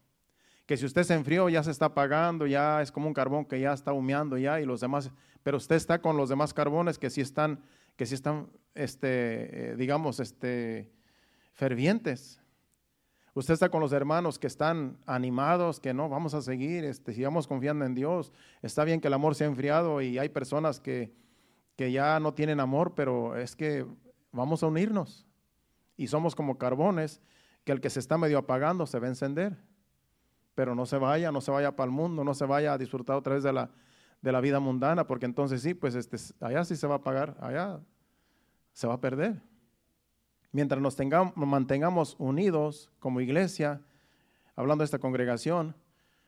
que 0.65 0.77
si 0.77 0.85
usted 0.85 1.03
se 1.03 1.13
enfrió 1.13 1.49
ya 1.49 1.63
se 1.63 1.71
está 1.71 1.85
apagando, 1.85 2.47
ya 2.47 2.81
es 2.81 2.91
como 2.91 3.07
un 3.07 3.13
carbón 3.13 3.45
que 3.45 3.59
ya 3.59 3.73
está 3.73 3.93
humeando 3.93 4.37
ya 4.37 4.61
y 4.61 4.65
los 4.65 4.81
demás, 4.81 5.11
pero 5.43 5.57
usted 5.57 5.75
está 5.75 5.99
con 6.01 6.17
los 6.17 6.29
demás 6.29 6.53
carbones 6.53 6.97
que 6.97 7.09
sí 7.09 7.21
están, 7.21 7.61
que 7.95 8.05
sí 8.05 8.15
están, 8.15 8.49
este, 8.75 9.71
eh, 9.71 9.75
digamos, 9.75 10.19
este, 10.19 10.89
fervientes. 11.53 12.39
Usted 13.35 13.55
está 13.55 13.69
con 13.69 13.81
los 13.81 13.91
hermanos 13.93 14.37
que 14.37 14.47
están 14.47 14.97
animados, 15.05 15.79
que 15.79 15.93
no, 15.93 16.07
vamos 16.07 16.33
a 16.33 16.41
seguir, 16.41 16.85
este, 16.85 17.13
sigamos 17.13 17.47
confiando 17.47 17.83
en 17.85 17.95
Dios. 17.95 18.31
Está 18.61 18.83
bien 18.83 19.01
que 19.01 19.07
el 19.07 19.13
amor 19.13 19.35
se 19.35 19.43
ha 19.43 19.47
enfriado 19.47 20.01
y 20.01 20.19
hay 20.19 20.29
personas 20.29 20.79
que, 20.79 21.13
que 21.75 21.91
ya 21.91 22.19
no 22.19 22.33
tienen 22.33 22.59
amor, 22.59 22.93
pero 22.95 23.35
es 23.35 23.55
que 23.55 23.85
vamos 24.31 24.61
a 24.61 24.67
unirnos. 24.67 25.25
Y 25.97 26.07
somos 26.07 26.35
como 26.35 26.57
carbones 26.57 27.21
que 27.63 27.71
el 27.71 27.81
que 27.81 27.89
se 27.89 27.99
está 27.99 28.17
medio 28.17 28.37
apagando 28.37 28.85
se 28.85 28.99
va 28.99 29.07
a 29.07 29.09
encender 29.09 29.57
pero 30.55 30.75
no 30.75 30.85
se 30.85 30.97
vaya, 30.97 31.31
no 31.31 31.41
se 31.41 31.51
vaya 31.51 31.75
para 31.75 31.85
el 31.85 31.91
mundo, 31.91 32.23
no 32.23 32.33
se 32.33 32.45
vaya 32.45 32.73
a 32.73 32.77
disfrutar 32.77 33.15
otra 33.15 33.33
vez 33.33 33.43
de 33.43 33.53
la, 33.53 33.69
de 34.21 34.31
la 34.31 34.41
vida 34.41 34.59
mundana, 34.59 35.07
porque 35.07 35.25
entonces 35.25 35.61
sí, 35.61 35.73
pues 35.73 35.95
este, 35.95 36.17
allá 36.39 36.63
sí 36.63 36.75
se 36.75 36.87
va 36.87 36.95
a 36.95 37.01
pagar, 37.01 37.35
allá 37.39 37.79
se 38.71 38.87
va 38.87 38.95
a 38.95 39.01
perder. 39.01 39.41
Mientras 40.53 40.79
nos, 40.79 40.95
tengamos, 40.95 41.35
mantengamos 41.35 42.15
unidos 42.19 42.89
como 42.99 43.19
iglesia, 43.19 43.81
hablando 44.55 44.83
de 44.83 44.85
esta 44.85 44.99
congregación, 44.99 45.75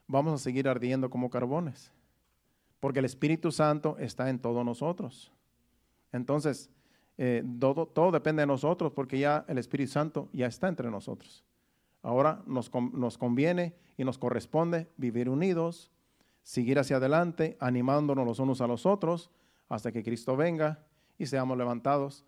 vamos 0.08 0.34
a 0.34 0.44
seguir 0.44 0.68
ardiendo 0.68 1.10
como 1.10 1.30
carbones, 1.30 1.94
porque 2.80 3.00
el 3.00 3.06
Espíritu 3.06 3.52
Santo 3.52 3.96
está 4.00 4.30
en 4.30 4.40
todos 4.40 4.66
nosotros. 4.66 5.32
Entonces, 6.12 6.72
eh, 7.18 7.44
todo, 7.60 7.86
todo 7.86 8.12
depende 8.12 8.42
de 8.42 8.48
nosotros, 8.48 8.92
porque 8.94 9.20
ya 9.20 9.46
el 9.48 9.60
Espíritu 9.60 9.92
Santo 9.92 10.28
ya 10.34 10.48
está 10.48 10.68
entre 10.68 10.90
nosotros. 10.90 11.46
Ahora 12.02 12.42
nos, 12.48 12.72
nos 12.94 13.18
conviene 13.18 13.76
y 13.96 14.04
nos 14.04 14.18
corresponde 14.18 14.90
vivir 14.98 15.30
unidos, 15.30 15.92
seguir 16.42 16.80
hacia 16.80 16.98
adelante, 16.98 17.58
animándonos 17.60 18.26
los 18.26 18.40
unos 18.40 18.60
a 18.62 18.68
los 18.68 18.86
otros 18.86 19.32
hasta 19.70 19.92
que 19.92 20.04
Cristo 20.04 20.36
venga 20.36 20.84
y 21.18 21.28
seamos 21.28 21.58
levantados, 21.58 22.26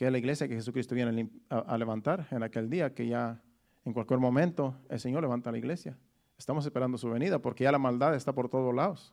que 0.00 0.06
es 0.06 0.12
la 0.12 0.16
iglesia 0.16 0.48
que 0.48 0.54
Jesucristo 0.54 0.94
viene 0.94 1.28
a, 1.50 1.76
levantar 1.76 2.26
en 2.30 2.42
aquel 2.42 2.70
día, 2.70 2.94
que 2.94 3.06
ya 3.06 3.42
en 3.84 3.92
cualquier 3.92 4.18
momento 4.18 4.74
el 4.88 4.98
Señor 4.98 5.20
levanta 5.20 5.52
la 5.52 5.58
iglesia. 5.58 5.94
Estamos 6.38 6.64
esperando 6.64 6.96
su 6.96 7.10
venida 7.10 7.38
porque 7.38 7.64
ya 7.64 7.70
la 7.70 7.78
maldad 7.78 8.14
está 8.14 8.32
por 8.32 8.48
todos 8.48 8.74
lados. 8.74 9.12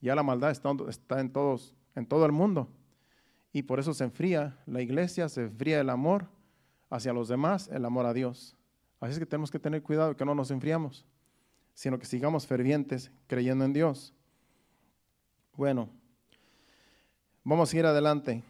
Ya 0.00 0.14
la 0.14 0.22
maldad 0.22 0.52
está, 0.52 0.70
está 0.88 1.20
en, 1.20 1.30
todos, 1.30 1.74
en 1.94 2.06
todo 2.06 2.24
el 2.24 2.32
mundo. 2.32 2.70
Y 3.52 3.64
por 3.64 3.78
eso 3.78 3.92
se 3.92 4.04
enfría 4.04 4.56
la 4.64 4.80
iglesia, 4.80 5.28
se 5.28 5.42
enfría 5.42 5.82
el 5.82 5.90
amor 5.90 6.28
hacia 6.88 7.12
los 7.12 7.28
demás, 7.28 7.68
el 7.68 7.84
amor 7.84 8.06
a 8.06 8.14
Dios. 8.14 8.56
Así 9.00 9.12
es 9.12 9.18
que 9.18 9.26
tenemos 9.26 9.50
que 9.50 9.58
tener 9.58 9.82
cuidado 9.82 10.16
que 10.16 10.24
no 10.24 10.34
nos 10.34 10.50
enfriamos, 10.50 11.04
sino 11.74 11.98
que 11.98 12.06
sigamos 12.06 12.46
fervientes 12.46 13.12
creyendo 13.26 13.66
en 13.66 13.74
Dios. 13.74 14.14
Bueno, 15.52 15.90
vamos 17.44 17.74
a 17.74 17.76
ir 17.76 17.84
adelante. 17.84 18.42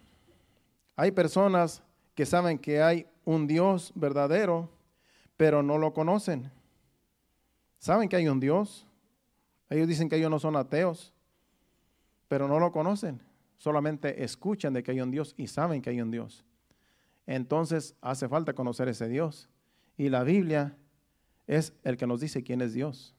Hay 1.00 1.12
personas 1.12 1.82
que 2.14 2.26
saben 2.26 2.58
que 2.58 2.82
hay 2.82 3.06
un 3.24 3.46
Dios 3.46 3.90
verdadero, 3.94 4.68
pero 5.38 5.62
no 5.62 5.78
lo 5.78 5.94
conocen. 5.94 6.50
Saben 7.78 8.06
que 8.06 8.16
hay 8.16 8.28
un 8.28 8.38
Dios. 8.38 8.86
Ellos 9.70 9.88
dicen 9.88 10.10
que 10.10 10.16
ellos 10.16 10.30
no 10.30 10.38
son 10.38 10.56
ateos, 10.56 11.14
pero 12.28 12.48
no 12.48 12.60
lo 12.60 12.70
conocen. 12.70 13.18
Solamente 13.56 14.22
escuchan 14.22 14.74
de 14.74 14.82
que 14.82 14.90
hay 14.90 15.00
un 15.00 15.10
Dios 15.10 15.34
y 15.38 15.46
saben 15.46 15.80
que 15.80 15.88
hay 15.88 16.02
un 16.02 16.10
Dios. 16.10 16.44
Entonces 17.26 17.94
hace 18.02 18.28
falta 18.28 18.52
conocer 18.52 18.86
ese 18.88 19.08
Dios. 19.08 19.48
Y 19.96 20.10
la 20.10 20.22
Biblia 20.22 20.76
es 21.46 21.72
el 21.82 21.96
que 21.96 22.06
nos 22.06 22.20
dice 22.20 22.42
quién 22.42 22.60
es 22.60 22.74
Dios. 22.74 23.14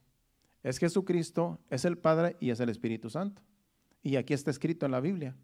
Es 0.61 0.77
Jesucristo, 0.77 1.57
es 1.71 1.83
el 1.85 1.97
Padre 1.97 2.37
y 2.39 2.51
es 2.51 2.59
el 2.59 2.69
Espíritu 2.69 3.09
Santo. 3.09 3.41
Y 4.03 4.17
aquí 4.17 4.35
está 4.35 4.51
escrito 4.51 4.85
en 4.85 4.91
la 4.91 4.99
Biblia, 4.99 5.35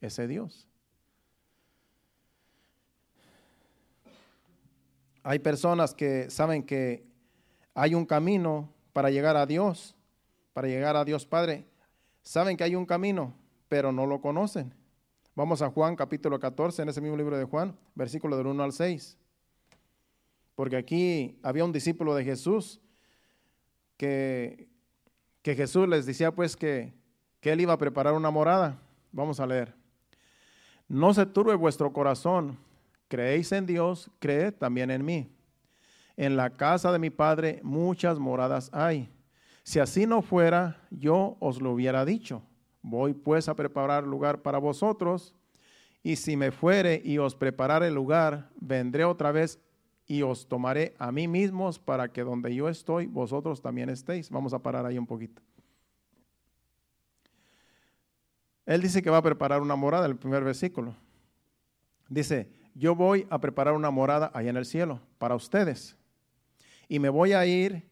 ese 0.00 0.26
Dios. 0.26 0.66
Hay 5.26 5.40
personas 5.40 5.94
que 5.94 6.30
saben 6.30 6.62
que 6.62 7.04
hay 7.74 7.94
un 7.94 8.06
camino 8.06 8.72
para 8.92 9.10
llegar 9.10 9.36
a 9.36 9.46
Dios, 9.46 9.96
para 10.52 10.68
llegar 10.68 10.96
a 10.96 11.04
Dios 11.04 11.26
Padre. 11.26 11.66
Saben 12.22 12.56
que 12.56 12.64
hay 12.64 12.74
un 12.74 12.86
camino, 12.86 13.34
pero 13.68 13.90
no 13.92 14.06
lo 14.06 14.20
conocen. 14.20 14.72
Vamos 15.34 15.62
a 15.62 15.70
Juan 15.70 15.96
capítulo 15.96 16.38
14, 16.38 16.82
en 16.82 16.88
ese 16.88 17.00
mismo 17.00 17.16
libro 17.16 17.36
de 17.36 17.44
Juan, 17.44 17.76
versículo 17.94 18.36
del 18.36 18.46
1 18.46 18.62
al 18.62 18.72
6 18.72 19.18
porque 20.56 20.76
aquí 20.76 21.38
había 21.42 21.64
un 21.64 21.70
discípulo 21.70 22.14
de 22.14 22.24
Jesús 22.24 22.80
que, 23.98 24.68
que 25.42 25.54
Jesús 25.54 25.86
les 25.86 26.06
decía 26.06 26.34
pues 26.34 26.56
que, 26.56 26.94
que 27.40 27.52
él 27.52 27.60
iba 27.60 27.74
a 27.74 27.78
preparar 27.78 28.14
una 28.14 28.30
morada. 28.30 28.80
Vamos 29.12 29.38
a 29.38 29.46
leer. 29.46 29.74
No 30.88 31.12
se 31.12 31.26
turbe 31.26 31.54
vuestro 31.54 31.92
corazón. 31.92 32.58
Creéis 33.08 33.52
en 33.52 33.66
Dios, 33.66 34.10
creed 34.18 34.54
también 34.54 34.90
en 34.90 35.04
mí. 35.04 35.30
En 36.16 36.36
la 36.36 36.50
casa 36.50 36.92
de 36.92 36.98
mi 36.98 37.10
Padre 37.10 37.60
muchas 37.62 38.18
moradas 38.18 38.70
hay. 38.72 39.12
Si 39.62 39.80
así 39.80 40.06
no 40.06 40.22
fuera, 40.22 40.80
yo 40.90 41.36
os 41.40 41.60
lo 41.60 41.72
hubiera 41.72 42.04
dicho. 42.04 42.42
Voy 42.82 43.14
pues 43.14 43.48
a 43.48 43.56
preparar 43.56 44.04
lugar 44.04 44.42
para 44.42 44.58
vosotros. 44.58 45.34
Y 46.02 46.16
si 46.16 46.36
me 46.36 46.52
fuere 46.52 47.02
y 47.04 47.18
os 47.18 47.34
preparare 47.34 47.90
lugar, 47.90 48.48
vendré 48.60 49.04
otra 49.04 49.32
vez 49.32 49.58
y 50.06 50.22
os 50.22 50.46
tomaré 50.46 50.94
a 50.98 51.10
mí 51.10 51.26
mismos 51.26 51.80
para 51.80 52.12
que 52.12 52.22
donde 52.22 52.54
yo 52.54 52.68
estoy, 52.68 53.06
vosotros 53.06 53.60
también 53.60 53.88
estéis. 53.88 54.30
Vamos 54.30 54.54
a 54.54 54.60
parar 54.60 54.86
ahí 54.86 54.98
un 54.98 55.06
poquito. 55.06 55.42
Él 58.64 58.82
dice 58.82 59.02
que 59.02 59.10
va 59.10 59.18
a 59.18 59.22
preparar 59.22 59.60
una 59.62 59.76
morada, 59.76 60.06
el 60.06 60.16
primer 60.16 60.44
versículo. 60.44 60.94
Dice, 62.08 62.48
yo 62.78 62.94
voy 62.94 63.26
a 63.30 63.40
preparar 63.40 63.74
una 63.74 63.90
morada 63.90 64.30
allá 64.34 64.50
en 64.50 64.56
el 64.58 64.66
cielo 64.66 65.00
para 65.18 65.34
ustedes. 65.34 65.96
Y 66.88 66.98
me 66.98 67.08
voy 67.08 67.32
a 67.32 67.46
ir 67.46 67.88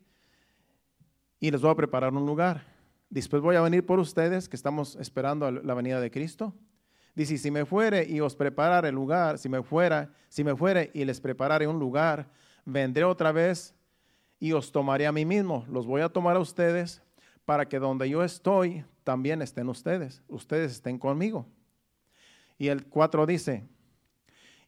y 1.40 1.50
les 1.50 1.60
voy 1.62 1.70
a 1.70 1.74
preparar 1.74 2.12
un 2.12 2.26
lugar. 2.26 2.64
Después 3.08 3.40
voy 3.42 3.56
a 3.56 3.62
venir 3.62 3.86
por 3.86 3.98
ustedes, 3.98 4.48
que 4.48 4.56
estamos 4.56 4.96
esperando 4.96 5.50
la 5.50 5.74
venida 5.74 6.00
de 6.00 6.10
Cristo. 6.10 6.54
Dice, 7.14 7.38
si 7.38 7.50
me 7.50 7.64
fuere 7.64 8.04
y 8.04 8.20
os 8.20 8.36
preparare 8.36 8.88
el 8.88 8.94
lugar, 8.94 9.38
si 9.38 9.48
me 9.48 9.62
fuera, 9.62 10.12
si 10.28 10.44
me 10.44 10.54
fuere 10.54 10.90
y 10.92 11.04
les 11.04 11.20
preparare 11.20 11.66
un 11.66 11.78
lugar, 11.78 12.28
vendré 12.64 13.04
otra 13.04 13.32
vez 13.32 13.74
y 14.38 14.52
os 14.52 14.70
tomaré 14.70 15.06
a 15.06 15.12
mí 15.12 15.24
mismo. 15.24 15.64
Los 15.70 15.86
voy 15.86 16.02
a 16.02 16.10
tomar 16.10 16.36
a 16.36 16.40
ustedes 16.40 17.00
para 17.46 17.66
que 17.68 17.78
donde 17.78 18.08
yo 18.08 18.22
estoy, 18.22 18.84
también 19.02 19.40
estén 19.40 19.68
ustedes. 19.68 20.22
Ustedes 20.28 20.72
estén 20.72 20.98
conmigo. 20.98 21.46
Y 22.58 22.68
el 22.68 22.86
4 22.86 23.26
dice, 23.26 23.64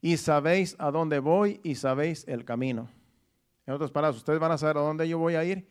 y 0.01 0.17
sabéis 0.17 0.77
a 0.79 0.91
dónde 0.91 1.19
voy 1.19 1.61
y 1.63 1.75
sabéis 1.75 2.27
el 2.29 2.45
camino. 2.45 2.89
En 3.67 3.75
otras 3.75 3.91
palabras, 3.91 4.17
ustedes 4.17 4.39
van 4.39 4.53
a 4.53 4.59
saber 4.59 4.77
a 4.77 4.81
dónde 4.81 5.09
yo 5.09 5.19
voy 5.19 5.35
a 5.35 5.45
ir 5.45 5.69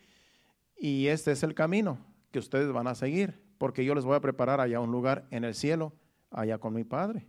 y 0.77 1.07
este 1.07 1.31
es 1.31 1.43
el 1.43 1.53
camino 1.53 1.97
que 2.31 2.39
ustedes 2.39 2.71
van 2.71 2.87
a 2.87 2.95
seguir, 2.95 3.41
porque 3.57 3.85
yo 3.85 3.95
les 3.95 4.03
voy 4.03 4.15
a 4.15 4.19
preparar 4.19 4.59
allá 4.59 4.79
un 4.79 4.91
lugar 4.91 5.25
en 5.31 5.45
el 5.45 5.55
cielo 5.55 5.93
allá 6.31 6.57
con 6.57 6.73
mi 6.73 6.83
Padre. 6.83 7.25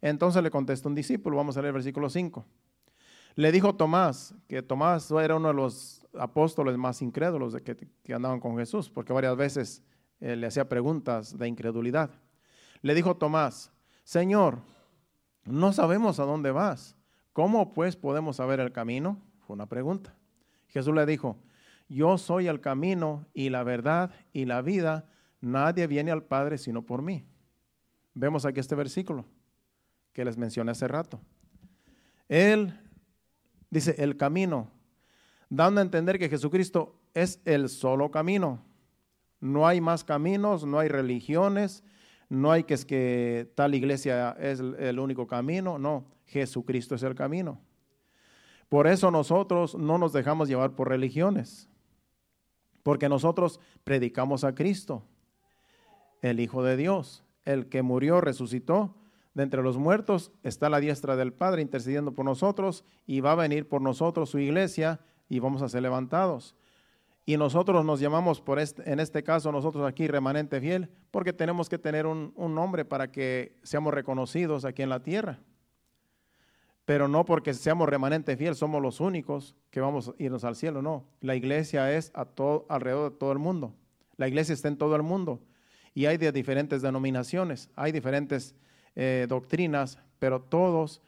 Entonces 0.00 0.42
le 0.42 0.50
contestó 0.50 0.88
un 0.88 0.94
discípulo, 0.94 1.36
vamos 1.36 1.56
a 1.56 1.60
leer 1.62 1.70
el 1.70 1.74
versículo 1.74 2.10
5. 2.10 2.44
Le 3.34 3.52
dijo 3.52 3.74
Tomás, 3.74 4.34
que 4.48 4.62
Tomás 4.62 5.10
era 5.12 5.36
uno 5.36 5.48
de 5.48 5.54
los 5.54 6.06
apóstoles 6.18 6.76
más 6.76 7.02
incrédulos 7.02 7.52
de 7.52 7.62
que, 7.62 8.14
andaban 8.14 8.40
con 8.40 8.56
Jesús, 8.58 8.90
porque 8.90 9.12
varias 9.12 9.36
veces 9.36 9.82
eh, 10.20 10.36
le 10.36 10.46
hacía 10.46 10.68
preguntas 10.68 11.38
de 11.38 11.48
incredulidad. 11.48 12.10
Le 12.82 12.94
dijo 12.94 13.16
Tomás, 13.16 13.72
Señor, 14.04 14.58
no 15.50 15.72
sabemos 15.72 16.20
a 16.20 16.24
dónde 16.24 16.50
vas. 16.50 16.96
¿Cómo 17.32 17.72
pues 17.72 17.96
podemos 17.96 18.36
saber 18.36 18.60
el 18.60 18.72
camino? 18.72 19.20
Fue 19.46 19.54
una 19.54 19.66
pregunta. 19.66 20.14
Jesús 20.68 20.94
le 20.94 21.06
dijo, 21.06 21.38
yo 21.88 22.18
soy 22.18 22.48
el 22.48 22.60
camino 22.60 23.26
y 23.32 23.48
la 23.50 23.62
verdad 23.62 24.10
y 24.32 24.44
la 24.44 24.62
vida. 24.62 25.08
Nadie 25.40 25.86
viene 25.86 26.10
al 26.10 26.24
Padre 26.24 26.58
sino 26.58 26.82
por 26.84 27.02
mí. 27.02 27.24
Vemos 28.14 28.44
aquí 28.44 28.60
este 28.60 28.74
versículo 28.74 29.24
que 30.12 30.24
les 30.24 30.36
mencioné 30.36 30.72
hace 30.72 30.88
rato. 30.88 31.20
Él 32.28 32.78
dice 33.70 33.94
el 33.98 34.16
camino, 34.16 34.70
dando 35.48 35.80
a 35.80 35.84
entender 35.84 36.18
que 36.18 36.28
Jesucristo 36.28 37.00
es 37.14 37.40
el 37.44 37.68
solo 37.68 38.10
camino. 38.10 38.64
No 39.40 39.66
hay 39.66 39.80
más 39.80 40.04
caminos, 40.04 40.64
no 40.66 40.78
hay 40.80 40.88
religiones, 40.88 41.84
no 42.28 42.50
hay 42.50 42.64
que 42.64 42.74
es 42.74 42.84
que 42.84 43.50
tal 43.54 43.74
iglesia 43.74 44.36
es 44.38 44.60
el 44.60 44.98
único 44.98 45.26
camino, 45.26 45.78
no, 45.78 46.04
Jesucristo 46.26 46.94
es 46.94 47.02
el 47.02 47.14
camino. 47.14 47.60
Por 48.68 48.86
eso 48.86 49.10
nosotros 49.10 49.74
no 49.74 49.96
nos 49.98 50.12
dejamos 50.12 50.48
llevar 50.48 50.72
por 50.72 50.88
religiones, 50.88 51.68
porque 52.82 53.08
nosotros 53.08 53.60
predicamos 53.84 54.44
a 54.44 54.54
Cristo, 54.54 55.04
el 56.20 56.40
Hijo 56.40 56.62
de 56.62 56.76
Dios 56.76 57.24
el 57.48 57.70
que 57.70 57.80
murió, 57.80 58.20
resucitó 58.20 58.94
de 59.32 59.42
entre 59.42 59.62
los 59.62 59.78
muertos, 59.78 60.32
está 60.42 60.66
a 60.66 60.70
la 60.70 60.80
diestra 60.80 61.16
del 61.16 61.32
Padre 61.32 61.62
intercediendo 61.62 62.12
por 62.12 62.26
nosotros 62.26 62.84
y 63.06 63.20
va 63.20 63.32
a 63.32 63.36
venir 63.36 63.66
por 63.66 63.80
nosotros 63.80 64.28
su 64.28 64.38
iglesia 64.38 65.00
y 65.30 65.38
vamos 65.38 65.62
a 65.62 65.68
ser 65.70 65.80
levantados. 65.80 66.54
Y 67.28 67.36
nosotros 67.36 67.84
nos 67.84 68.00
llamamos, 68.00 68.40
por 68.40 68.58
este, 68.58 68.90
en 68.90 69.00
este 69.00 69.22
caso 69.22 69.52
nosotros 69.52 69.86
aquí, 69.86 70.08
remanente 70.08 70.62
fiel, 70.62 70.88
porque 71.10 71.34
tenemos 71.34 71.68
que 71.68 71.76
tener 71.76 72.06
un, 72.06 72.32
nombre 72.34 72.86
para 72.86 73.12
que 73.12 73.54
seamos 73.62 73.92
reconocidos 73.92 74.64
aquí 74.64 74.80
en 74.80 74.88
la 74.88 75.02
tierra. 75.02 75.38
Pero 76.86 77.06
no 77.06 77.26
porque 77.26 77.52
seamos 77.52 77.86
remanente 77.86 78.34
fiel, 78.38 78.54
somos 78.54 78.80
los 78.80 78.98
únicos 78.98 79.54
que 79.70 79.80
vamos 79.80 80.08
a 80.08 80.14
irnos 80.16 80.42
al 80.44 80.56
cielo, 80.56 80.80
no. 80.80 81.04
La 81.20 81.36
iglesia 81.36 81.94
es 81.94 82.12
a 82.14 82.24
todo, 82.24 82.64
alrededor 82.70 83.12
de 83.12 83.18
todo 83.18 83.32
el 83.32 83.38
mundo. 83.38 83.74
La 84.16 84.26
iglesia 84.26 84.54
está 84.54 84.68
en 84.68 84.78
todo 84.78 84.96
el 84.96 85.02
mundo 85.02 85.38
y 85.92 86.06
hay 86.06 86.16
de 86.16 86.32
diferentes 86.32 86.80
denominaciones, 86.80 87.68
hay 87.76 87.92
diferentes 87.92 88.54
eh, 88.96 89.26
doctrinas, 89.28 89.98
pero 90.18 90.40
todos 90.40 91.02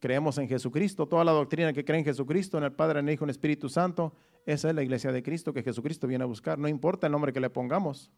creemos 0.00 0.38
en 0.38 0.48
Jesucristo. 0.48 1.06
Toda 1.06 1.24
la 1.24 1.32
doctrina 1.32 1.74
que 1.74 1.84
cree 1.84 1.98
en 1.98 2.06
Jesucristo, 2.06 2.56
en 2.56 2.64
el 2.64 2.72
Padre, 2.72 3.00
en 3.00 3.08
el 3.08 3.12
Hijo, 3.12 3.24
en 3.24 3.28
el 3.28 3.32
Espíritu 3.32 3.68
Santo, 3.68 4.14
esa 4.48 4.70
es 4.70 4.74
la 4.74 4.82
iglesia 4.82 5.12
de 5.12 5.22
Cristo 5.22 5.52
que 5.52 5.62
Jesucristo 5.62 6.06
viene 6.06 6.24
a 6.24 6.26
buscar. 6.26 6.58
No 6.58 6.68
importa 6.68 7.06
el 7.06 7.12
nombre 7.12 7.34
que 7.34 7.40
le 7.40 7.50
pongamos, 7.50 8.10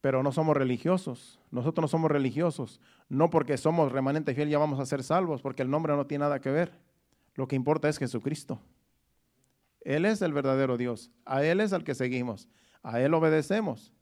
pero 0.00 0.22
no 0.22 0.30
somos 0.30 0.56
religiosos. 0.56 1.40
Nosotros 1.50 1.82
no 1.82 1.88
somos 1.88 2.12
religiosos, 2.12 2.80
no 3.08 3.28
porque 3.28 3.56
somos 3.56 3.90
remanente 3.90 4.36
fiel 4.36 4.48
ya 4.48 4.58
vamos 4.58 4.78
a 4.78 4.86
ser 4.86 5.02
salvos, 5.02 5.42
porque 5.42 5.62
el 5.62 5.70
nombre 5.70 5.96
no 5.96 6.06
tiene 6.06 6.22
nada 6.22 6.40
que 6.40 6.52
ver. 6.52 6.78
Lo 7.34 7.48
que 7.48 7.56
importa 7.56 7.88
es 7.88 7.98
Jesucristo. 7.98 8.60
Él 9.80 10.04
es 10.04 10.22
el 10.22 10.32
verdadero 10.32 10.76
Dios, 10.76 11.10
a 11.24 11.42
Él 11.42 11.58
es 11.58 11.72
al 11.72 11.82
que 11.82 11.96
seguimos, 11.96 12.48
a 12.84 13.00
Él 13.00 13.14
obedecemos. 13.14 13.92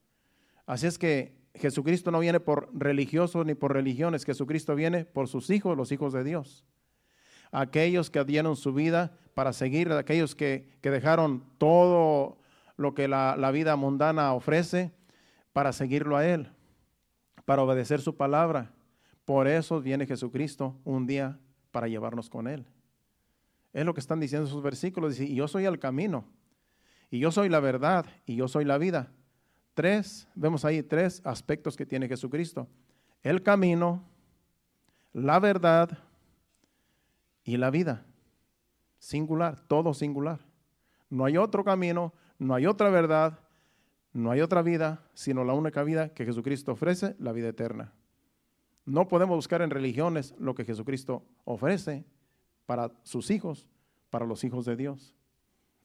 Así 0.66 0.86
es 0.86 0.98
que 0.98 1.38
Jesucristo 1.54 2.10
no 2.10 2.18
viene 2.18 2.38
por 2.38 2.68
religiosos 2.78 3.46
ni 3.46 3.54
por 3.54 3.72
religiones, 3.72 4.26
Jesucristo 4.26 4.74
viene 4.74 5.06
por 5.06 5.26
sus 5.26 5.48
hijos, 5.48 5.74
los 5.74 5.90
hijos 5.90 6.12
de 6.12 6.22
Dios. 6.22 6.66
Aquellos 7.58 8.10
que 8.10 8.22
dieron 8.22 8.54
su 8.54 8.74
vida 8.74 9.16
para 9.32 9.54
seguir, 9.54 9.90
aquellos 9.90 10.34
que, 10.34 10.68
dejaron 10.82 11.42
todo 11.56 12.36
lo 12.76 12.92
que 12.92 13.08
la, 13.08 13.50
vida 13.50 13.76
mundana 13.76 14.34
ofrece 14.34 14.92
para 15.54 15.72
seguirlo 15.72 16.18
a 16.18 16.26
Él, 16.26 16.50
para 17.46 17.62
obedecer 17.62 18.02
su 18.02 18.14
palabra. 18.14 18.72
Por 19.24 19.48
eso 19.48 19.80
viene 19.80 20.04
Jesucristo 20.04 20.76
un 20.84 21.06
día 21.06 21.38
para 21.70 21.88
llevarnos 21.88 22.28
con 22.28 22.46
Él. 22.46 22.66
Es 23.72 23.86
lo 23.86 23.94
que 23.94 24.00
están 24.00 24.20
diciendo 24.20 24.46
esos 24.46 24.62
versículos. 24.62 25.12
Dice, 25.16 25.24
y 25.24 25.36
yo 25.36 25.48
soy 25.48 25.64
el 25.64 25.78
camino, 25.78 26.26
y 27.10 27.20
yo 27.20 27.30
soy 27.32 27.48
la 27.48 27.60
verdad, 27.60 28.04
y 28.26 28.36
yo 28.36 28.48
soy 28.48 28.66
la 28.66 28.76
vida. 28.76 29.10
Tres, 29.72 30.28
vemos 30.34 30.66
ahí 30.66 30.82
tres 30.82 31.22
aspectos 31.24 31.74
que 31.74 31.86
tiene 31.86 32.06
Jesucristo. 32.06 32.68
El 33.22 33.42
camino, 33.42 34.04
la 35.14 35.40
verdad 35.40 36.05
y 37.46 37.56
la 37.56 37.70
vida. 37.70 38.04
Singular, 38.98 39.60
todo 39.60 39.94
singular. 39.94 40.40
No 41.08 41.24
hay 41.24 41.38
otro 41.38 41.64
camino, 41.64 42.12
no 42.38 42.54
hay 42.54 42.66
otra 42.66 42.90
verdad, 42.90 43.38
no 44.12 44.30
hay 44.32 44.40
otra 44.40 44.60
vida, 44.60 45.06
sino 45.14 45.44
la 45.44 45.54
única 45.54 45.82
vida 45.84 46.12
que 46.12 46.26
Jesucristo 46.26 46.72
ofrece, 46.72 47.14
la 47.18 47.32
vida 47.32 47.48
eterna. 47.48 47.94
No 48.84 49.08
podemos 49.08 49.36
buscar 49.36 49.62
en 49.62 49.70
religiones 49.70 50.34
lo 50.38 50.54
que 50.54 50.64
Jesucristo 50.64 51.22
ofrece 51.44 52.04
para 52.66 52.90
sus 53.04 53.30
hijos, 53.30 53.66
para 54.10 54.26
los 54.26 54.42
hijos 54.42 54.64
de 54.64 54.76
Dios. 54.76 55.14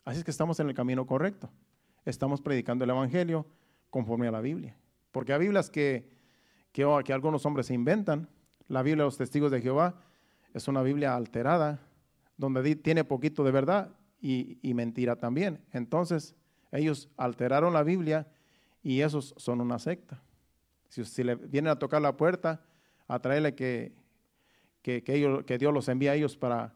Así 0.03 0.17
es 0.17 0.23
que 0.23 0.31
estamos 0.31 0.59
en 0.59 0.67
el 0.67 0.73
camino 0.73 1.05
correcto. 1.05 1.51
Estamos 2.05 2.41
predicando 2.41 2.83
el 2.83 2.89
Evangelio, 2.89 3.45
conforme 3.91 4.27
a 4.27 4.31
la 4.31 4.41
Biblia. 4.41 4.75
Porque 5.11 5.33
hay 5.33 5.39
Biblias 5.39 5.69
que, 5.69 6.09
que, 6.71 6.87
que 7.05 7.13
algunos 7.13 7.45
hombres 7.45 7.67
se 7.67 7.75
inventan. 7.75 8.29
La 8.67 8.81
Biblia 8.81 9.03
de 9.03 9.07
los 9.07 9.17
testigos 9.17 9.51
de 9.51 9.61
Jehová 9.61 9.95
es 10.53 10.67
una 10.67 10.81
Biblia 10.81 11.15
alterada, 11.15 11.79
donde 12.37 12.75
tiene 12.75 13.03
poquito 13.03 13.43
de 13.43 13.51
verdad 13.51 13.89
y, 14.21 14.57
mentira 14.73 15.15
también. 15.15 15.59
Entonces, 15.71 16.35
ellos 16.71 17.09
alteraron 17.17 17.73
la 17.73 17.83
Biblia 17.83 18.27
y 18.83 19.01
esos 19.01 19.33
son 19.37 19.61
una 19.61 19.79
secta. 19.79 20.21
Si, 20.89 21.23
le 21.23 21.35
vienen 21.35 21.71
a 21.71 21.79
tocar 21.79 22.01
la 22.01 22.17
puerta, 22.17 22.61
a 23.07 23.19
traerle 23.19 23.55
que, 23.55 23.93
que, 24.81 25.03
ellos, 25.07 25.43
que 25.45 25.57
Dios 25.57 25.73
los 25.73 25.87
envía 25.87 26.11
a 26.11 26.15
ellos 26.15 26.35
para, 26.35 26.73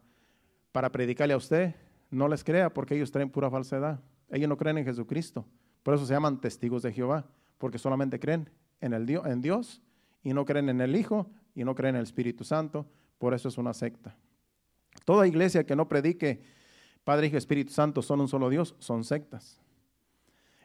para 0.72 0.90
predicarle 0.90 1.34
a 1.34 1.36
usted, 1.36 1.74
no 2.10 2.28
les 2.28 2.44
crea 2.44 2.72
porque 2.72 2.94
ellos 2.94 3.10
traen 3.10 3.30
pura 3.30 3.50
falsedad. 3.50 4.00
Ellos 4.30 4.48
no 4.48 4.56
creen 4.56 4.78
en 4.78 4.84
Jesucristo. 4.84 5.44
Por 5.82 5.94
eso 5.94 6.06
se 6.06 6.14
llaman 6.14 6.40
testigos 6.40 6.82
de 6.82 6.92
Jehová, 6.92 7.26
porque 7.58 7.78
solamente 7.78 8.18
creen 8.18 8.50
en, 8.80 8.92
el 8.92 9.06
Dios, 9.06 9.26
en 9.26 9.40
Dios 9.40 9.82
y 10.22 10.34
no 10.34 10.44
creen 10.44 10.68
en 10.68 10.80
el 10.80 10.96
Hijo 10.96 11.30
y 11.54 11.64
no 11.64 11.74
creen 11.74 11.94
en 11.94 12.00
el 12.00 12.04
Espíritu 12.04 12.44
Santo. 12.44 12.86
Por 13.18 13.34
eso 13.34 13.48
es 13.48 13.58
una 13.58 13.74
secta. 13.74 14.16
Toda 15.04 15.26
iglesia 15.26 15.64
que 15.64 15.76
no 15.76 15.88
predique 15.88 16.42
Padre, 17.06 17.28
Hijo 17.28 17.36
Espíritu 17.36 17.72
Santo 17.72 18.02
son 18.02 18.20
un 18.20 18.26
solo 18.26 18.50
Dios, 18.50 18.74
son 18.80 19.04
sectas. 19.04 19.60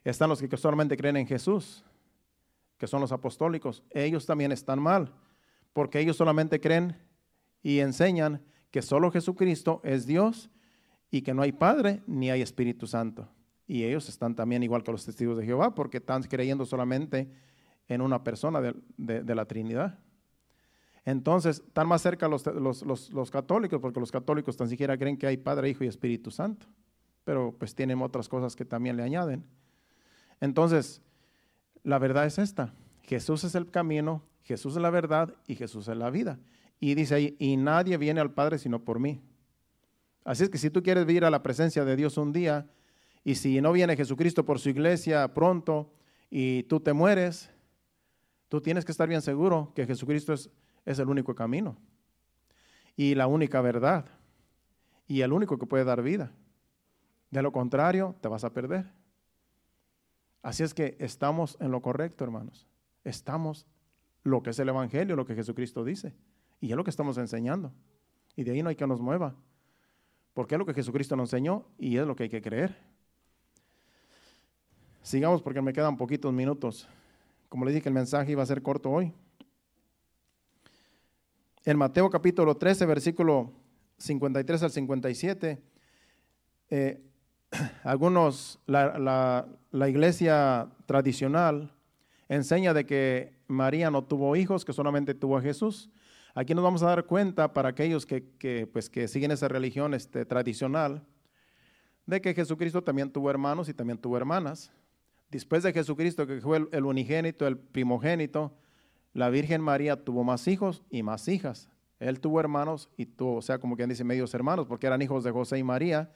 Están 0.04 0.28
los 0.28 0.42
que 0.42 0.58
solamente 0.58 0.98
creen 0.98 1.18
en 1.18 1.28
Jesús, 1.28 1.86
que 2.80 2.88
son 2.88 3.00
los 3.00 3.12
apostólicos. 3.12 3.84
Ellos 3.92 4.26
también 4.26 4.52
están 4.52 4.82
mal, 4.82 5.14
porque 5.72 6.00
ellos 6.00 6.18
solamente 6.18 6.60
creen 6.60 6.98
y 7.62 7.78
enseñan 7.78 8.44
que 8.72 8.82
solo 8.82 9.12
Jesucristo 9.12 9.82
es 9.84 10.08
Dios 10.08 10.50
y 11.12 11.22
que 11.22 11.36
no 11.36 11.44
hay 11.44 11.52
Padre 11.52 12.02
ni 12.08 12.32
hay 12.32 12.42
Espíritu 12.42 12.88
Santo. 12.88 13.30
Y 13.68 13.84
ellos 13.84 14.10
están 14.10 14.34
también 14.34 14.64
igual 14.64 14.82
que 14.82 14.92
los 14.92 15.06
testigos 15.06 15.38
de 15.38 15.46
Jehová 15.46 15.76
porque 15.76 15.98
están 15.98 16.24
creyendo 16.24 16.66
solamente 16.66 17.32
en 17.88 18.02
una 18.02 18.24
persona 18.24 18.62
de, 18.98 19.36
la 19.36 19.46
Trinidad. 19.46 20.00
Entonces, 21.06 21.64
están 21.66 21.88
más 21.88 22.02
cerca 22.02 22.28
los, 22.28 22.46
los, 22.46 23.32
católicos 23.32 23.80
porque 23.82 24.00
los 24.00 24.12
católicos 24.12 24.56
tan 24.56 24.70
siquiera 24.70 24.98
creen 24.98 25.18
que 25.18 25.28
hay 25.28 25.38
Padre, 25.38 25.70
Hijo 25.70 25.84
y 25.84 25.88
Espíritu 25.88 26.30
Santo. 26.30 26.68
Pero 27.24 27.56
pues 27.58 27.74
tienen 27.74 28.02
otras 28.02 28.30
cosas 28.30 28.56
que 28.56 28.66
también 28.66 28.98
le 28.98 29.04
añaden. 29.04 29.44
Entonces, 30.40 31.02
la 31.84 31.98
verdad 32.00 32.26
es 32.26 32.38
esta. 32.38 32.74
Jesús 33.04 33.44
es 33.44 33.56
el 33.56 33.70
camino, 33.70 34.24
Jesús 34.44 34.76
es 34.76 34.82
la 34.82 34.90
verdad 34.90 35.34
y 35.48 35.56
Jesús 35.56 35.88
es 35.88 35.98
la 35.98 36.10
vida. 36.10 36.40
Y 36.80 36.96
dice 36.96 37.16
ahí, 37.16 37.36
y 37.40 37.58
nadie 37.58 37.98
viene 37.98 38.22
al 38.22 38.32
Padre 38.32 38.58
sino 38.58 38.84
por 38.84 39.00
mí. 39.00 39.22
Así 40.24 40.44
es 40.44 40.50
que 40.50 40.58
si 40.58 40.70
tú 40.70 40.84
quieres 40.84 41.10
ir 41.10 41.26
a 41.26 41.32
la 41.32 41.42
presencia 41.42 41.84
de 41.84 41.96
Dios 41.96 42.18
un 42.18 42.32
día, 42.32 42.68
y 43.24 43.36
si 43.36 43.62
no 43.62 43.72
viene 43.72 43.96
Jesucristo 43.96 44.46
por 44.46 44.60
su 44.60 44.70
iglesia 44.70 45.34
pronto 45.34 45.92
y 46.30 46.64
tú 46.64 46.80
te 46.80 46.94
mueres, 46.94 47.52
tú 48.50 48.62
tienes 48.62 48.84
que 48.84 48.92
estar 48.92 49.08
bien 49.08 49.22
seguro 49.22 49.72
que 49.76 49.86
Jesucristo 49.86 50.34
es, 50.34 50.50
es 50.86 51.00
el 51.00 51.10
único 51.10 51.36
camino 51.36 51.78
y 52.96 53.16
la 53.16 53.28
única 53.28 53.62
verdad 53.62 54.06
y 55.08 55.22
el 55.22 55.34
único 55.34 55.58
que 55.58 55.66
puede 55.66 55.84
dar 55.84 56.02
vida. 56.02 56.32
De 57.32 57.42
lo 57.42 57.52
contrario, 57.52 58.16
te 58.22 58.28
vas 58.28 58.44
a 58.44 58.54
perder. 58.54 58.92
Así 60.42 60.64
es 60.64 60.74
que 60.74 60.96
estamos 61.00 61.58
en 61.60 61.72
lo 61.72 61.82
correcto, 61.82 62.24
hermanos. 62.24 62.68
Estamos 63.04 63.66
lo 64.24 64.44
que 64.44 64.52
es 64.52 64.60
el 64.60 64.70
Evangelio, 64.70 65.16
lo 65.16 65.26
que 65.26 65.36
Jesucristo 65.36 65.84
dice. 65.84 66.14
Y 66.60 66.72
es 66.72 66.78
lo 66.78 66.84
que 66.84 66.90
estamos 66.90 67.18
enseñando. 67.18 67.72
Y 68.36 68.44
de 68.44 68.52
ahí 68.52 68.64
no 68.64 68.70
hay 68.70 68.76
que 68.76 68.88
nos 68.88 69.02
mueva. 69.02 69.36
Porque 70.34 70.56
es 70.56 70.60
lo 70.60 70.66
que 70.66 70.74
Jesucristo 70.74 71.16
nos 71.16 71.34
enseñó 71.34 71.66
y 71.78 71.98
es 71.98 72.06
lo 72.06 72.16
que 72.16 72.24
hay 72.24 72.30
que 72.30 72.42
creer. 72.42 72.78
Sigamos 75.02 75.42
porque 75.42 75.62
me 75.62 75.74
quedan 75.74 75.98
poquitos 75.98 76.32
minutos. 76.32 76.88
Como 77.50 77.66
les 77.66 77.74
dije, 77.74 77.90
el 77.90 77.96
mensaje 77.96 78.32
iba 78.32 78.44
a 78.44 78.46
ser 78.46 78.62
corto 78.62 78.90
hoy. 78.92 79.14
En 81.64 81.78
Mateo 81.78 82.10
capítulo 82.10 82.58
13, 82.58 82.88
versículo 82.88 83.52
53 84.00 84.64
al 84.64 84.72
57, 84.72 85.62
eh, 86.72 87.02
algunos, 87.84 88.60
la, 88.66 89.48
la, 89.72 89.90
iglesia 89.90 90.70
tradicional 90.88 91.72
enseña 92.30 92.74
de 92.74 92.88
que 92.88 93.34
María 93.48 93.92
no 93.92 94.04
tuvo 94.04 94.36
hijos, 94.36 94.66
que 94.66 94.74
solamente 94.74 95.14
tuvo 95.14 95.38
a 95.38 95.42
Jesús. 95.42 95.92
Aquí 96.34 96.56
nos 96.56 96.64
vamos 96.64 96.82
a 96.82 96.88
dar 96.88 97.06
cuenta 97.06 97.54
para 97.54 97.70
aquellos 97.70 98.08
que, 98.08 98.68
pues, 98.74 98.90
que 98.90 99.08
siguen 99.08 99.30
esa 99.30 99.48
religión 99.48 99.94
este, 99.94 100.26
tradicional, 100.26 101.06
de 102.08 102.22
que 102.22 102.34
Jesucristo 102.34 102.84
también 102.84 103.12
tuvo 103.12 103.30
hermanos 103.30 103.70
y 103.70 103.76
también 103.76 104.00
tuvo 104.00 104.18
hermanas. 104.18 104.72
Después 105.30 105.62
de 105.62 105.74
Jesucristo, 105.74 106.26
que 106.26 106.42
fue 106.42 106.68
el, 106.72 106.86
unigénito, 106.86 107.46
el 107.46 107.60
primogénito, 107.60 108.52
la 109.14 109.30
Virgen 109.30 109.62
María 109.62 110.04
tuvo 110.04 110.24
más 110.24 110.48
hijos 110.48 110.84
y 110.90 111.04
más 111.04 111.28
hijas. 111.28 111.70
Él 112.00 112.20
tuvo 112.20 112.40
hermanos 112.40 112.90
y 112.98 113.06
tuvo, 113.06 113.36
o 113.36 113.42
sea, 113.42 113.60
como 113.60 113.76
quien 113.76 113.90
dice, 113.90 114.04
medios 114.04 114.34
hermanos, 114.34 114.68
porque 114.68 114.88
eran 114.88 115.02
hijos 115.02 115.24
de 115.24 115.32
José 115.32 115.60
y 115.60 115.64
María, 115.64 116.12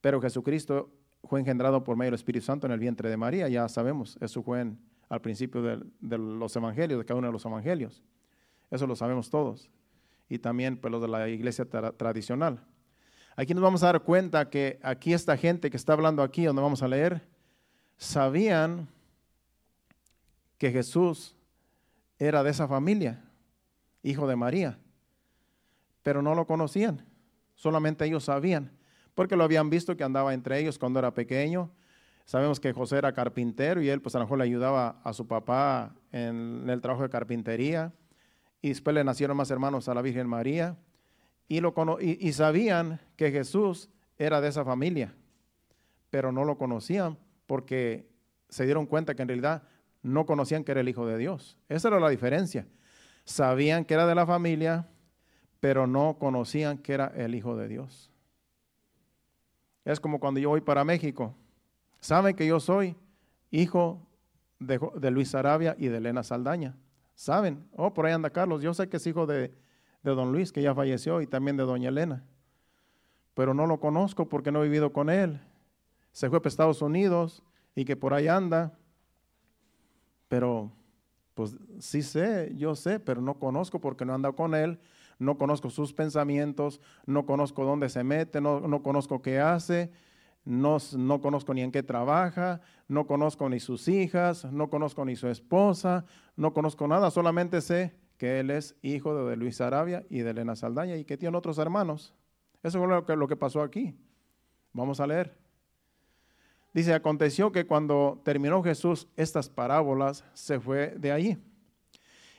pero 0.00 0.20
Jesucristo 0.20 0.90
fue 1.24 1.40
engendrado 1.40 1.84
por 1.84 1.96
medio 1.96 2.12
del 2.12 2.14
Espíritu 2.14 2.46
Santo 2.46 2.66
en 2.66 2.72
el 2.72 2.78
vientre 2.78 3.10
de 3.10 3.16
María, 3.16 3.48
ya 3.48 3.68
sabemos, 3.68 4.16
eso 4.20 4.42
fue 4.42 4.72
al 5.08 5.20
principio 5.20 5.62
de, 5.62 6.18
los 6.18 6.54
evangelios, 6.56 6.98
de 6.98 7.04
cada 7.04 7.18
uno 7.18 7.28
de 7.28 7.32
los 7.32 7.44
evangelios. 7.44 8.02
Eso 8.70 8.86
lo 8.86 8.94
sabemos 8.94 9.30
todos. 9.30 9.70
Y 10.28 10.38
también 10.38 10.76
pues, 10.76 10.92
los 10.92 11.00
de 11.00 11.08
la 11.08 11.28
iglesia 11.28 11.64
tradicional. 11.64 12.62
Aquí 13.36 13.54
nos 13.54 13.62
vamos 13.62 13.82
a 13.82 13.86
dar 13.86 14.02
cuenta 14.02 14.50
que 14.50 14.78
aquí 14.82 15.14
esta 15.14 15.36
gente 15.36 15.70
que 15.70 15.76
está 15.76 15.94
hablando 15.94 16.22
aquí, 16.22 16.44
donde 16.44 16.60
vamos 16.60 16.82
a 16.82 16.88
leer, 16.88 17.22
sabían 17.96 18.88
que 20.58 20.70
Jesús 20.70 21.37
era 22.18 22.42
de 22.42 22.50
esa 22.50 22.68
familia, 22.68 23.24
hijo 24.02 24.26
de 24.26 24.36
María, 24.36 24.78
pero 26.02 26.22
no 26.22 26.34
lo 26.34 26.46
conocían, 26.46 27.04
solamente 27.54 28.04
ellos 28.04 28.24
sabían 28.24 28.78
porque 29.18 29.34
lo 29.34 29.42
habían 29.42 29.68
visto 29.68 29.96
que 29.96 30.04
andaba 30.04 30.32
entre 30.32 30.60
ellos 30.60 30.78
cuando 30.78 31.00
era 31.00 31.12
pequeño. 31.12 31.72
Sabemos 32.24 32.60
que 32.60 32.72
José 32.72 32.98
era 32.98 33.12
carpintero 33.12 33.82
y 33.82 33.88
él 33.88 34.00
pues 34.00 34.14
a 34.14 34.20
lo 34.20 34.26
mejor 34.26 34.38
le 34.38 34.44
ayudaba 34.44 35.00
a 35.02 35.12
su 35.12 35.26
papá 35.26 35.96
en 36.12 36.70
el 36.70 36.80
trabajo 36.80 37.02
de 37.02 37.08
carpintería. 37.08 37.92
Y 38.62 38.68
después 38.68 38.94
le 38.94 39.02
nacieron 39.02 39.36
más 39.36 39.50
hermanos 39.50 39.88
a 39.88 39.94
la 39.94 40.02
Virgen 40.02 40.28
María. 40.28 40.76
Y, 41.48 41.58
lo, 41.58 41.74
y, 42.00 42.16
y 42.20 42.32
sabían 42.32 43.00
que 43.16 43.32
Jesús 43.32 43.90
era 44.18 44.40
de 44.40 44.46
esa 44.46 44.64
familia, 44.64 45.16
pero 46.10 46.30
no 46.30 46.44
lo 46.44 46.56
conocían 46.56 47.18
porque 47.48 48.08
se 48.48 48.66
dieron 48.66 48.86
cuenta 48.86 49.16
que 49.16 49.22
en 49.22 49.28
realidad 49.30 49.64
no 50.08 50.26
conocían 50.26 50.64
que 50.64 50.72
era 50.72 50.80
el 50.80 50.88
Hijo 50.88 51.06
de 51.06 51.18
Dios. 51.18 51.56
Esa 51.68 51.88
era 51.88 52.00
la 52.00 52.08
diferencia. 52.08 52.66
Sabían 53.24 53.84
que 53.84 53.94
era 53.94 54.06
de 54.06 54.14
la 54.14 54.26
familia, 54.26 54.88
pero 55.60 55.86
no 55.86 56.18
conocían 56.18 56.78
que 56.78 56.94
era 56.94 57.12
el 57.16 57.34
Hijo 57.34 57.56
de 57.56 57.68
Dios. 57.68 58.10
Es 59.84 60.00
como 60.00 60.20
cuando 60.20 60.40
yo 60.40 60.50
voy 60.50 60.60
para 60.60 60.84
México. 60.84 61.34
Saben 62.00 62.36
que 62.36 62.46
yo 62.46 62.60
soy 62.60 62.96
hijo 63.50 64.06
de, 64.58 65.10
Luis 65.10 65.34
Arabia 65.34 65.74
y 65.78 65.88
de 65.88 65.98
Elena 65.98 66.22
Saldaña. 66.22 66.76
Saben, 67.14 67.66
oh, 67.76 67.92
por 67.92 68.06
ahí 68.06 68.12
anda 68.12 68.30
Carlos. 68.30 68.62
Yo 68.62 68.74
sé 68.74 68.88
que 68.88 68.98
es 68.98 69.06
hijo 69.06 69.26
de, 69.26 69.52
de 70.02 70.10
don 70.14 70.30
Luis, 70.30 70.52
que 70.52 70.62
ya 70.62 70.74
falleció, 70.74 71.20
y 71.20 71.26
también 71.26 71.56
de 71.56 71.64
doña 71.64 71.88
Elena. 71.88 72.24
Pero 73.34 73.54
no 73.54 73.66
lo 73.66 73.80
conozco 73.80 74.28
porque 74.28 74.52
no 74.52 74.60
he 74.60 74.64
vivido 74.64 74.92
con 74.92 75.10
él. 75.10 75.40
Se 76.12 76.28
fue 76.28 76.40
para 76.40 76.48
Estados 76.48 76.82
Unidos 76.82 77.42
y 77.74 77.84
que 77.84 77.96
por 77.96 78.14
ahí 78.14 78.28
anda. 78.28 78.77
Pero, 80.28 80.70
pues 81.34 81.56
sí 81.78 82.02
sé, 82.02 82.52
yo 82.56 82.74
sé, 82.74 83.00
pero 83.00 83.20
no 83.20 83.38
conozco 83.38 83.80
porque 83.80 84.04
no 84.04 84.12
he 84.12 84.14
andado 84.14 84.36
con 84.36 84.54
él 84.54 84.78
no 85.18 85.36
conozco 85.36 85.70
sus 85.70 85.92
pensamientos, 85.92 86.80
no 87.06 87.26
conozco 87.26 87.64
dónde 87.64 87.88
se 87.88 88.04
mete, 88.04 88.40
no, 88.40 88.82
conozco 88.82 89.20
qué 89.20 89.40
hace, 89.40 89.90
no, 90.44 90.78
no, 90.96 91.20
conozco 91.20 91.52
ni 91.54 91.62
en 91.62 91.72
qué 91.72 91.82
trabaja, 91.82 92.60
no 92.86 93.06
conozco 93.06 93.48
ni 93.48 93.60
sus 93.60 93.88
hijas, 93.88 94.44
no 94.50 94.70
conozco 94.70 95.04
ni 95.04 95.16
su 95.16 95.28
esposa, 95.28 96.04
no 96.36 96.52
conozco 96.52 96.86
nada, 96.86 97.10
solamente 97.10 97.60
sé 97.60 97.94
que 98.16 98.40
él 98.40 98.50
es 98.50 98.76
hijo 98.82 99.26
de 99.26 99.36
Luis 99.36 99.60
Arabia 99.60 100.04
y 100.08 100.20
de 100.20 100.30
Elena 100.30 100.56
Saldaña 100.56 100.96
y 100.96 101.04
que 101.04 101.16
tiene 101.16 101.36
otros 101.36 101.58
hermanos. 101.58 102.14
Eso 102.62 102.78
fue 102.78 102.88
lo 102.88 103.06
que, 103.06 103.14
lo 103.14 103.28
que 103.28 103.36
pasó 103.36 103.62
aquí. 103.62 103.94
Vamos 104.72 104.98
a 104.98 105.06
leer. 105.06 105.36
Dice, 106.78 106.94
aconteció 106.94 107.50
que 107.50 107.66
cuando 107.66 108.22
terminó 108.24 108.62
Jesús 108.62 109.08
estas 109.16 109.48
parábolas, 109.48 110.24
se 110.32 110.60
fue 110.60 110.94
de 110.96 111.10
allí. 111.10 111.36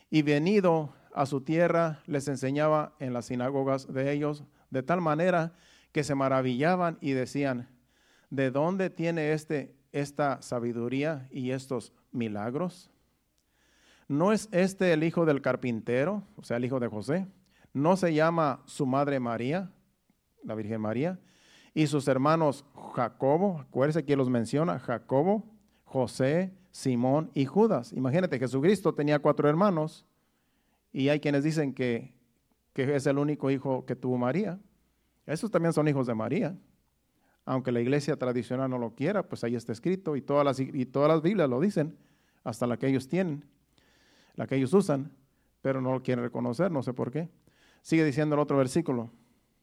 Y 0.10 0.22
venido 0.22 0.94
a 1.14 1.26
su 1.26 1.42
tierra, 1.42 2.00
les 2.06 2.26
enseñaba 2.30 2.96
en 3.00 3.12
las 3.12 3.26
sinagogas 3.26 3.92
de 3.92 4.14
ellos, 4.14 4.46
de 4.70 4.82
tal 4.82 5.02
manera 5.02 5.52
que 5.92 6.06
se 6.06 6.16
maravillaban 6.16 6.98
y 7.02 7.12
decían, 7.12 7.68
¿de 8.30 8.50
dónde 8.50 8.90
tiene 8.90 9.34
este 9.34 9.76
esta 9.92 10.42
sabiduría 10.42 11.28
y 11.32 11.52
estos 11.52 11.92
milagros? 12.14 12.90
¿No 14.08 14.32
es 14.32 14.48
este 14.54 14.94
el 14.94 15.04
hijo 15.04 15.26
del 15.26 15.42
carpintero, 15.42 16.24
o 16.38 16.44
sea, 16.44 16.56
el 16.56 16.64
hijo 16.64 16.80
de 16.80 16.88
José? 16.88 17.28
¿No 17.74 17.98
se 17.98 18.14
llama 18.14 18.62
su 18.68 18.86
madre 18.86 19.20
María, 19.20 19.70
la 20.46 20.56
Virgen 20.56 20.80
María? 20.80 21.20
Y 21.74 21.88
sus 21.88 22.08
hermanos 22.08 22.66
Jacobo, 22.94 23.60
acuérdense 23.60 24.06
que 24.06 24.16
los 24.16 24.30
menciona, 24.30 24.80
Jacobo, 24.80 25.46
José, 25.86 26.54
Simón 26.72 27.32
y 27.34 27.46
Judas. 27.46 27.94
Imagínate, 27.94 28.40
Jesucristo 28.40 28.94
tenía 28.94 29.20
cuatro 29.20 29.50
hermanos 29.50 30.06
y 30.92 31.10
hay 31.10 31.20
quienes 31.20 31.44
dicen 31.44 31.74
que, 31.74 32.14
es 32.76 33.06
el 33.08 33.18
único 33.18 33.52
hijo 33.52 33.86
que 33.86 33.96
tuvo 33.96 34.18
María. 34.18 34.58
Esos 35.26 35.52
también 35.52 35.74
son 35.74 35.88
hijos 35.88 36.08
de 36.08 36.16
María. 36.16 36.58
Aunque 37.46 37.72
la 37.72 37.82
iglesia 37.82 38.16
tradicional 38.16 38.70
no 38.70 38.78
lo 38.78 38.96
quiera, 38.96 39.24
pues 39.24 39.44
ahí 39.44 39.56
está 39.56 39.74
escrito 39.74 40.16
y 40.16 40.22
todas 40.22 40.46
las, 40.46 40.60
y 40.60 40.86
todas 40.86 41.10
las 41.10 41.22
Biblias 41.22 41.50
lo 41.50 41.60
dicen, 41.60 41.98
hasta 42.44 42.68
la 42.68 42.78
que 42.78 42.88
ellos 42.88 43.10
tienen, 43.10 43.44
la 44.36 44.48
que 44.48 44.56
ellos 44.56 44.74
usan, 44.74 45.12
pero 45.62 45.82
no 45.82 45.92
lo 45.92 46.02
quieren 46.02 46.24
reconocer, 46.24 46.72
no 46.72 46.84
sé 46.84 46.94
por 46.94 47.12
qué. 47.12 47.28
Sigue 47.82 48.06
diciendo 48.06 48.36
el 48.36 48.42
otro 48.42 48.56
versículo. 48.58 49.10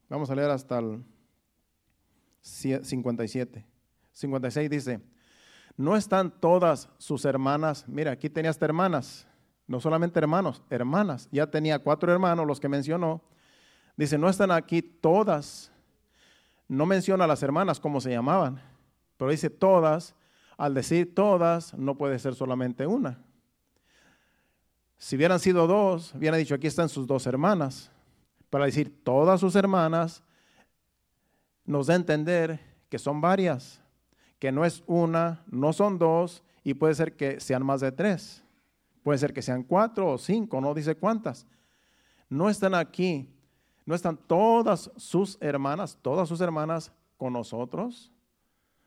Vamos 0.08 0.30
a 0.30 0.34
leer 0.34 0.50
hasta 0.50 0.78
el 0.78 1.02
57. 2.40 3.64
56 4.12 4.70
dice, 4.70 5.00
no 5.76 5.96
están 5.96 6.30
todas 6.30 6.88
sus 6.98 7.24
hermanas, 7.24 7.84
mira, 7.86 8.12
aquí 8.12 8.30
tenías 8.30 8.60
hermanas, 8.62 9.26
no 9.66 9.80
solamente 9.80 10.18
hermanos, 10.18 10.62
hermanas. 10.70 11.28
Ya 11.32 11.48
tenía 11.48 11.78
cuatro 11.78 12.12
hermanos, 12.12 12.46
los 12.46 12.60
que 12.60 12.68
mencionó. 12.68 13.22
Dice, 13.96 14.16
no 14.16 14.28
están 14.28 14.50
aquí 14.50 14.80
todas. 14.80 15.72
No 16.68 16.86
menciona 16.86 17.24
a 17.24 17.28
las 17.28 17.42
hermanas 17.42 17.80
como 17.80 18.00
se 18.00 18.10
llamaban, 18.10 18.60
pero 19.16 19.30
dice 19.30 19.50
todas. 19.50 20.14
Al 20.56 20.72
decir 20.72 21.14
todas, 21.14 21.74
no 21.74 21.98
puede 21.98 22.18
ser 22.18 22.34
solamente 22.34 22.86
una. 22.86 23.18
Si 24.96 25.16
hubieran 25.16 25.38
sido 25.38 25.66
dos, 25.66 26.14
hubiera 26.14 26.38
dicho, 26.38 26.54
aquí 26.54 26.66
están 26.66 26.88
sus 26.88 27.06
dos 27.06 27.26
hermanas. 27.26 27.90
Para 28.48 28.64
decir, 28.64 29.04
todas 29.04 29.40
sus 29.40 29.54
hermanas 29.56 30.22
nos 31.66 31.88
da 31.88 31.94
a 31.94 31.96
entender 31.96 32.60
que 32.88 32.98
son 32.98 33.20
varias, 33.20 33.80
que 34.38 34.52
no 34.52 34.64
es 34.64 34.82
una, 34.86 35.44
no 35.50 35.72
son 35.72 35.98
dos, 35.98 36.42
y 36.62 36.74
puede 36.74 36.94
ser 36.94 37.16
que 37.16 37.40
sean 37.40 37.64
más 37.64 37.80
de 37.80 37.92
tres. 37.92 38.42
Puede 39.02 39.18
ser 39.18 39.32
que 39.32 39.42
sean 39.42 39.62
cuatro 39.62 40.10
o 40.10 40.18
cinco, 40.18 40.60
no 40.60 40.74
dice 40.74 40.96
cuántas. 40.96 41.46
No 42.28 42.50
están 42.50 42.74
aquí, 42.74 43.28
no 43.84 43.94
están 43.94 44.16
todas 44.16 44.90
sus 44.96 45.38
hermanas, 45.40 45.96
todas 46.02 46.28
sus 46.28 46.40
hermanas 46.40 46.92
con 47.16 47.32
nosotros. 47.32 48.12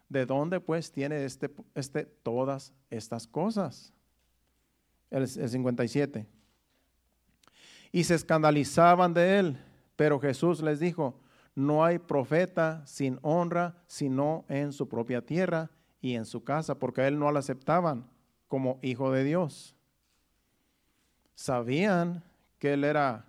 ¿De 0.10 0.26
dónde 0.26 0.60
pues 0.60 0.92
tiene 0.92 1.24
este, 1.24 1.50
este, 1.76 2.04
todas 2.04 2.74
estas 2.90 3.28
cosas? 3.28 3.94
El, 5.10 5.22
el 5.22 5.50
57. 5.50 6.26
Y 7.92 8.04
se 8.04 8.16
escandalizaban 8.16 9.14
de 9.14 9.40
él, 9.40 9.58
pero 9.96 10.20
Jesús 10.20 10.62
les 10.62 10.80
dijo, 10.80 11.16
no 11.60 11.84
hay 11.84 12.00
profeta 12.00 12.86
sin 12.86 13.20
honra 13.22 13.76
sino 13.88 14.46
en 14.48 14.72
su 14.72 14.88
propia 14.88 15.22
tierra 15.22 15.70
y 16.02 16.16
en 16.16 16.26
su 16.26 16.44
casa, 16.44 16.80
porque 16.80 17.02
a 17.02 17.08
él 17.08 17.20
no 17.20 17.32
lo 17.32 17.40
aceptaban 17.40 18.10
como 18.48 18.80
hijo 18.82 19.12
de 19.12 19.24
Dios. 19.24 19.76
Sabían 21.36 22.24
que 22.58 22.74
él 22.74 22.84
era 22.84 23.26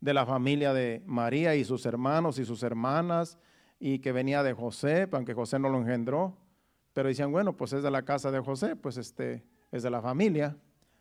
de 0.00 0.14
la 0.14 0.26
familia 0.26 0.72
de 0.72 1.02
María 1.06 1.54
y 1.54 1.64
sus 1.64 1.86
hermanos 1.86 2.38
y 2.38 2.44
sus 2.44 2.62
hermanas 2.62 3.38
y 3.80 3.98
que 4.00 4.12
venía 4.12 4.42
de 4.42 4.52
José, 4.52 5.08
aunque 5.12 5.34
José 5.34 5.58
no 5.58 5.68
lo 5.68 5.78
engendró, 5.78 6.36
pero 6.92 7.08
decían, 7.08 7.32
bueno, 7.32 7.56
pues 7.56 7.72
es 7.72 7.82
de 7.82 7.90
la 7.90 8.02
casa 8.02 8.30
de 8.30 8.40
José, 8.40 8.76
pues 8.76 8.96
este 8.96 9.42
es 9.72 9.82
de 9.82 9.90
la 9.90 10.02
familia, 10.02 10.56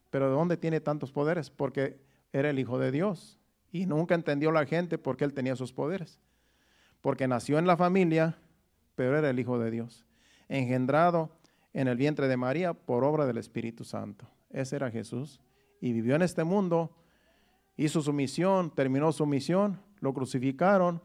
pero 0.09 0.29
¿de 0.29 0.35
dónde 0.35 0.57
tiene 0.57 0.79
tantos 0.79 1.11
poderes? 1.11 1.49
Porque 1.49 1.99
era 2.31 2.49
el 2.49 2.59
hijo 2.59 2.79
de 2.79 2.91
Dios 2.91 3.39
y 3.71 3.85
nunca 3.85 4.15
entendió 4.15 4.51
la 4.51 4.65
gente 4.65 4.97
por 4.97 5.17
qué 5.17 5.25
él 5.25 5.33
tenía 5.33 5.55
sus 5.55 5.73
poderes, 5.73 6.19
porque 7.07 7.25
nació 7.25 7.57
en 7.57 7.65
la 7.65 7.77
familia, 7.77 8.35
pero 8.97 9.17
era 9.17 9.29
el 9.29 9.39
hijo 9.39 9.57
de 9.59 9.71
Dios, 9.71 10.03
engendrado 10.49 11.29
en 11.71 11.87
el 11.87 11.95
vientre 11.95 12.27
de 12.27 12.35
María 12.35 12.73
por 12.73 13.05
obra 13.05 13.25
del 13.25 13.37
Espíritu 13.37 13.85
Santo. 13.85 14.27
Ese 14.49 14.75
era 14.75 14.91
Jesús 14.91 15.39
y 15.79 15.93
vivió 15.93 16.17
en 16.17 16.21
este 16.21 16.43
mundo 16.43 16.91
hizo 17.77 18.01
su 18.01 18.11
misión, 18.11 18.71
terminó 18.71 19.13
su 19.13 19.25
misión, 19.25 19.79
lo 20.01 20.13
crucificaron, 20.13 21.01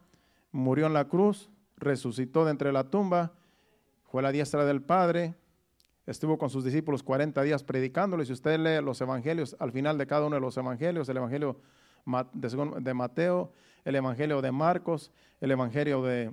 murió 0.50 0.88
en 0.88 0.92
la 0.92 1.04
cruz, 1.04 1.50
resucitó 1.76 2.44
de 2.46 2.50
entre 2.50 2.72
la 2.72 2.90
tumba, 2.90 3.34
fue 4.02 4.22
a 4.22 4.24
la 4.24 4.32
diestra 4.32 4.64
del 4.64 4.82
Padre, 4.82 5.36
estuvo 6.06 6.36
con 6.36 6.50
sus 6.50 6.64
discípulos 6.64 7.04
40 7.04 7.40
días 7.44 7.62
predicándoles. 7.62 8.26
Si 8.26 8.32
usted 8.32 8.58
lee 8.58 8.84
los 8.84 9.00
evangelios, 9.00 9.54
al 9.60 9.70
final 9.70 9.98
de 9.98 10.08
cada 10.08 10.26
uno 10.26 10.34
de 10.34 10.40
los 10.40 10.56
evangelios, 10.56 11.08
el 11.08 11.18
evangelio 11.18 11.60
de 12.04 12.94
Mateo, 12.94 13.52
el 13.84 13.94
evangelio 13.96 14.42
de 14.42 14.52
Marcos, 14.52 15.12
el 15.40 15.50
evangelio 15.50 16.02
de, 16.02 16.32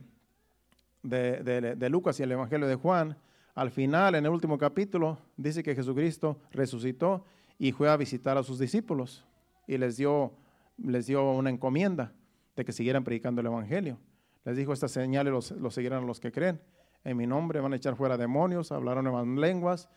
de, 1.04 1.76
de 1.76 1.90
Lucas 1.90 2.20
y 2.20 2.24
el 2.24 2.32
evangelio 2.32 2.68
de 2.68 2.76
Juan, 2.76 3.18
al 3.60 3.72
final, 3.72 4.16
en 4.16 4.26
el 4.26 4.32
último 4.32 4.58
capítulo, 4.58 5.18
dice 5.36 5.64
que 5.64 5.76
Jesucristo 5.76 6.40
resucitó 6.52 7.26
y 7.58 7.74
fue 7.74 7.90
a 7.90 7.98
visitar 7.98 8.38
a 8.38 8.44
sus 8.44 8.58
discípulos 8.58 9.26
y 9.68 9.78
les 9.78 9.98
dio, 9.98 10.32
les 10.78 11.08
dio 11.08 11.30
una 11.32 11.50
encomienda 11.50 12.14
de 12.56 12.64
que 12.64 12.72
siguieran 12.72 13.04
predicando 13.04 13.42
el 13.42 13.48
Evangelio. 13.48 13.98
Les 14.46 14.56
dijo, 14.56 14.72
estas 14.72 14.92
señales 14.92 15.34
los, 15.34 15.52
los 15.52 15.74
seguirán 15.74 16.08
los 16.08 16.22
que 16.22 16.32
creen. 16.32 16.62
En 17.04 17.18
mi 17.18 17.28
nombre 17.28 17.60
van 17.60 17.74
a 17.74 17.76
echar 17.76 17.98
fuera 17.98 18.18
demonios, 18.18 18.72
hablaron 18.72 19.04
nuevas 19.04 19.28
lenguas 19.28 19.90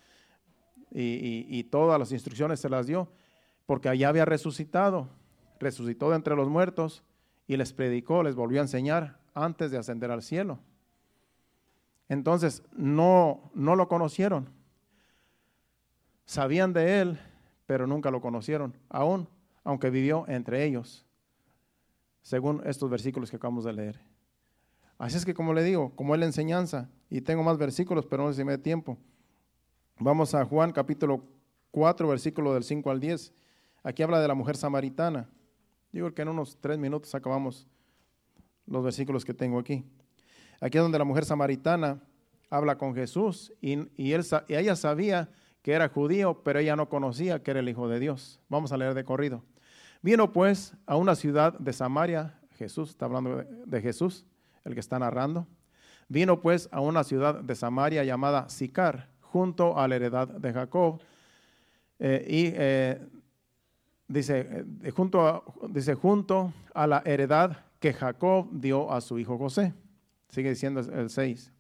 y, 0.90 1.46
y 1.48 1.62
todas 1.62 2.00
las 2.00 2.10
instrucciones 2.10 2.58
se 2.58 2.68
las 2.68 2.88
dio, 2.88 3.12
porque 3.64 3.88
allá 3.88 4.08
había 4.08 4.24
resucitado, 4.24 5.08
resucitó 5.62 6.10
de 6.10 6.16
entre 6.16 6.36
los 6.36 6.48
muertos 6.48 7.02
y 7.46 7.56
les 7.56 7.72
predicó, 7.72 8.22
les 8.22 8.34
volvió 8.34 8.60
a 8.60 8.62
enseñar 8.62 9.18
antes 9.34 9.70
de 9.70 9.78
ascender 9.78 10.10
al 10.10 10.22
cielo. 10.22 10.58
Entonces, 12.08 12.62
no, 12.72 13.50
no 13.54 13.76
lo 13.76 13.88
conocieron. 13.88 14.50
Sabían 16.26 16.72
de 16.72 17.00
él, 17.00 17.18
pero 17.66 17.86
nunca 17.86 18.10
lo 18.10 18.20
conocieron. 18.20 18.76
Aún 18.90 19.28
aunque 19.64 19.90
vivió 19.90 20.24
entre 20.28 20.64
ellos, 20.64 21.06
según 22.22 22.62
estos 22.64 22.90
versículos 22.90 23.30
que 23.30 23.36
acabamos 23.36 23.64
de 23.64 23.72
leer. 23.72 24.00
Así 24.98 25.16
es 25.16 25.24
que 25.24 25.34
como 25.34 25.54
le 25.54 25.62
digo, 25.62 25.94
como 25.94 26.14
es 26.14 26.20
la 26.20 26.26
enseñanza, 26.26 26.88
y 27.10 27.20
tengo 27.20 27.42
más 27.42 27.58
versículos, 27.58 28.06
pero 28.06 28.24
no 28.24 28.32
si 28.32 28.44
me 28.44 28.56
da 28.56 28.62
tiempo. 28.62 28.96
Vamos 29.98 30.34
a 30.34 30.44
Juan 30.44 30.72
capítulo 30.72 31.24
4, 31.70 32.08
versículo 32.08 32.54
del 32.54 32.64
5 32.64 32.90
al 32.90 33.00
10. 33.00 33.32
Aquí 33.82 34.02
habla 34.02 34.20
de 34.20 34.28
la 34.28 34.34
mujer 34.34 34.56
samaritana. 34.56 35.28
Digo 35.92 36.12
que 36.12 36.22
en 36.22 36.28
unos 36.28 36.56
tres 36.60 36.78
minutos 36.78 37.14
acabamos 37.14 37.68
los 38.66 38.82
versículos 38.82 39.24
que 39.24 39.34
tengo 39.34 39.58
aquí. 39.58 39.84
Aquí 40.60 40.78
es 40.78 40.82
donde 40.82 40.98
la 40.98 41.04
mujer 41.04 41.24
samaritana 41.24 42.00
habla 42.48 42.78
con 42.78 42.94
Jesús 42.94 43.52
y, 43.60 43.78
y, 44.02 44.12
él, 44.12 44.24
y 44.48 44.54
ella 44.54 44.74
sabía 44.74 45.28
que 45.62 45.72
era 45.72 45.88
judío, 45.88 46.42
pero 46.42 46.58
ella 46.58 46.76
no 46.76 46.88
conocía 46.88 47.42
que 47.42 47.52
era 47.52 47.60
el 47.60 47.68
Hijo 47.68 47.88
de 47.88 48.00
Dios. 48.00 48.40
Vamos 48.48 48.72
a 48.72 48.76
leer 48.76 48.94
de 48.94 49.04
corrido. 49.04 49.44
Vino 50.02 50.32
pues 50.32 50.74
a 50.86 50.96
una 50.96 51.14
ciudad 51.14 51.56
de 51.58 51.72
Samaria, 51.72 52.38
Jesús, 52.58 52.90
está 52.90 53.04
hablando 53.04 53.44
de, 53.66 53.80
Jesús, 53.80 54.24
el 54.64 54.74
que 54.74 54.80
está 54.80 54.98
narrando. 54.98 55.46
Vino 56.08 56.40
pues 56.40 56.68
a 56.72 56.80
una 56.80 57.04
ciudad 57.04 57.36
de 57.36 57.54
Samaria 57.54 58.02
llamada 58.02 58.48
Sicar, 58.48 59.08
junto 59.20 59.78
a 59.78 59.86
la 59.86 59.96
heredad 59.96 60.26
de 60.26 60.52
Jacob. 60.52 61.00
Eh, 62.00 62.26
y 62.28 62.52
eh, 62.54 63.00
dice, 64.12 64.64
eh, 64.82 64.90
junto 64.90 65.26
a, 65.26 65.42
dice, 65.68 65.94
junto 65.94 66.52
a 66.74 66.86
la 66.86 67.02
heredad 67.04 67.64
que 67.80 67.92
Jacob 67.92 68.48
dio 68.52 68.92
a 68.92 69.00
su 69.00 69.18
hijo 69.18 69.38
José. 69.38 69.72
Sigue 70.28 70.50
diciendo 70.50 70.80
el 70.80 71.10
6. 71.10 71.52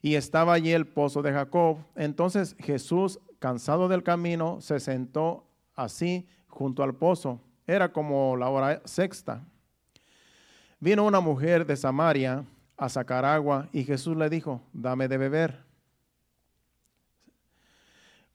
Y 0.00 0.14
estaba 0.14 0.54
allí 0.54 0.72
el 0.72 0.86
pozo 0.86 1.22
de 1.22 1.32
Jacob. 1.32 1.78
Entonces 1.96 2.56
Jesús, 2.58 3.20
cansado 3.38 3.88
del 3.88 4.02
camino, 4.02 4.60
se 4.60 4.80
sentó 4.80 5.46
así 5.74 6.26
junto 6.46 6.82
al 6.82 6.94
pozo. 6.94 7.40
Era 7.66 7.92
como 7.92 8.36
la 8.36 8.48
hora 8.48 8.82
sexta. 8.84 9.44
Vino 10.80 11.04
una 11.04 11.20
mujer 11.20 11.66
de 11.66 11.76
Samaria 11.76 12.44
a 12.76 12.88
sacar 12.88 13.24
agua 13.24 13.68
y 13.72 13.84
Jesús 13.84 14.16
le 14.16 14.28
dijo, 14.28 14.60
dame 14.72 15.08
de 15.08 15.18
beber. 15.18 15.64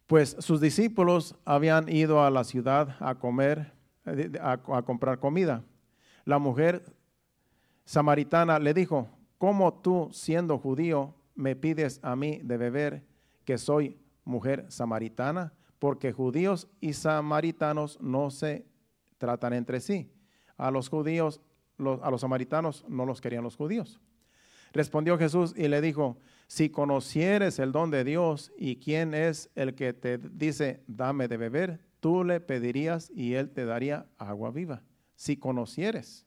Pues 0.10 0.36
sus 0.39 0.60
discípulos 0.60 1.36
habían 1.45 1.88
ido 1.88 2.24
a 2.24 2.32
la 2.32 2.43
ciudad 2.43 2.98
a 3.00 3.19
comer, 3.19 3.74
a, 4.41 4.58
comprar 4.84 5.19
comida. 5.19 5.63
La 6.26 6.39
mujer 6.39 6.82
samaritana 7.86 8.58
le 8.58 8.74
dijo, 8.74 9.08
¿cómo 9.38 9.72
tú, 9.72 10.10
siendo 10.12 10.58
judío, 10.58 11.13
me 11.36 11.56
pides 11.56 12.00
a 12.02 12.15
mí 12.15 12.39
de 12.43 12.58
beber 12.58 13.04
que 13.45 13.60
soy 13.60 14.00
mujer 14.26 14.65
samaritana? 14.69 15.54
Porque 15.78 16.12
judíos 16.12 16.67
y 16.82 16.93
samaritanos 16.93 18.02
no 18.02 18.32
se 18.32 18.65
tratan 19.19 19.54
entre 19.54 19.80
sí. 19.80 20.12
A 20.58 20.72
los 20.72 20.89
judíos, 20.89 21.39
a 22.02 22.10
los 22.10 22.22
samaritanos 22.22 22.84
no 22.88 23.06
los 23.06 23.22
querían 23.22 23.43
los 23.43 23.56
judíos. 23.56 24.02
Respondió 24.74 25.18
Jesús 25.18 25.54
y 25.56 25.68
le 25.68 25.82
dijo, 25.82 26.18
si 26.48 26.70
conocieres 26.70 27.60
el 27.60 27.72
don 27.72 27.92
de 27.92 28.04
Dios 28.04 28.52
y 28.58 28.78
quién 28.78 29.14
es 29.14 29.50
el 29.56 29.76
que 29.76 29.94
te 29.94 30.18
dice, 30.18 30.82
dame 30.88 31.28
de 31.28 31.38
beber, 31.38 31.80
tú 32.00 32.24
le 32.24 32.40
pedirías 32.40 33.12
y 33.14 33.36
él 33.36 33.50
te 33.52 33.66
daría 33.66 34.08
agua 34.18 34.52
viva. 34.52 34.82
Si 35.16 35.38
conocieres. 35.38 36.26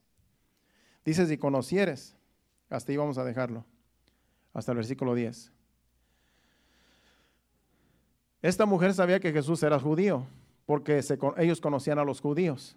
Dice, 1.04 1.26
si 1.26 1.38
conocieres. 1.38 2.16
Hasta 2.70 2.92
ahí 2.92 2.96
vamos 2.96 3.18
a 3.18 3.24
dejarlo. 3.24 3.64
Hasta 4.54 4.72
el 4.72 4.76
versículo 4.76 5.14
10. 5.14 5.50
Esta 8.42 8.66
mujer 8.66 8.92
sabía 8.92 9.20
que 9.20 9.32
Jesús 9.32 9.62
era 9.62 9.78
judío, 9.78 10.26
porque 10.66 11.00
ellos 11.38 11.60
conocían 11.60 11.98
a 11.98 12.04
los 12.04 12.20
judíos. 12.20 12.76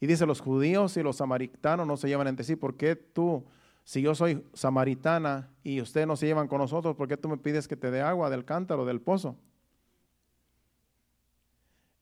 Y 0.00 0.06
dice, 0.06 0.26
los 0.26 0.40
judíos 0.40 0.96
y 0.96 1.02
los 1.02 1.16
samaritanos 1.16 1.86
no 1.86 1.96
se 1.96 2.08
llevan 2.08 2.28
entre 2.28 2.44
sí. 2.44 2.56
¿Por 2.56 2.76
qué 2.76 2.96
tú, 2.96 3.44
si 3.86 4.02
yo 4.02 4.16
soy 4.16 4.44
samaritana 4.52 5.48
y 5.62 5.80
ustedes 5.80 6.08
no 6.08 6.16
se 6.16 6.26
llevan 6.26 6.48
con 6.48 6.58
nosotros, 6.58 6.96
por 6.96 7.06
qué 7.06 7.16
tú 7.16 7.28
me 7.28 7.36
pides 7.36 7.68
que 7.68 7.76
te 7.76 7.92
dé 7.92 8.00
agua 8.00 8.28
del 8.28 8.44
cántaro, 8.44 8.84
del 8.84 9.00
pozo? 9.00 9.36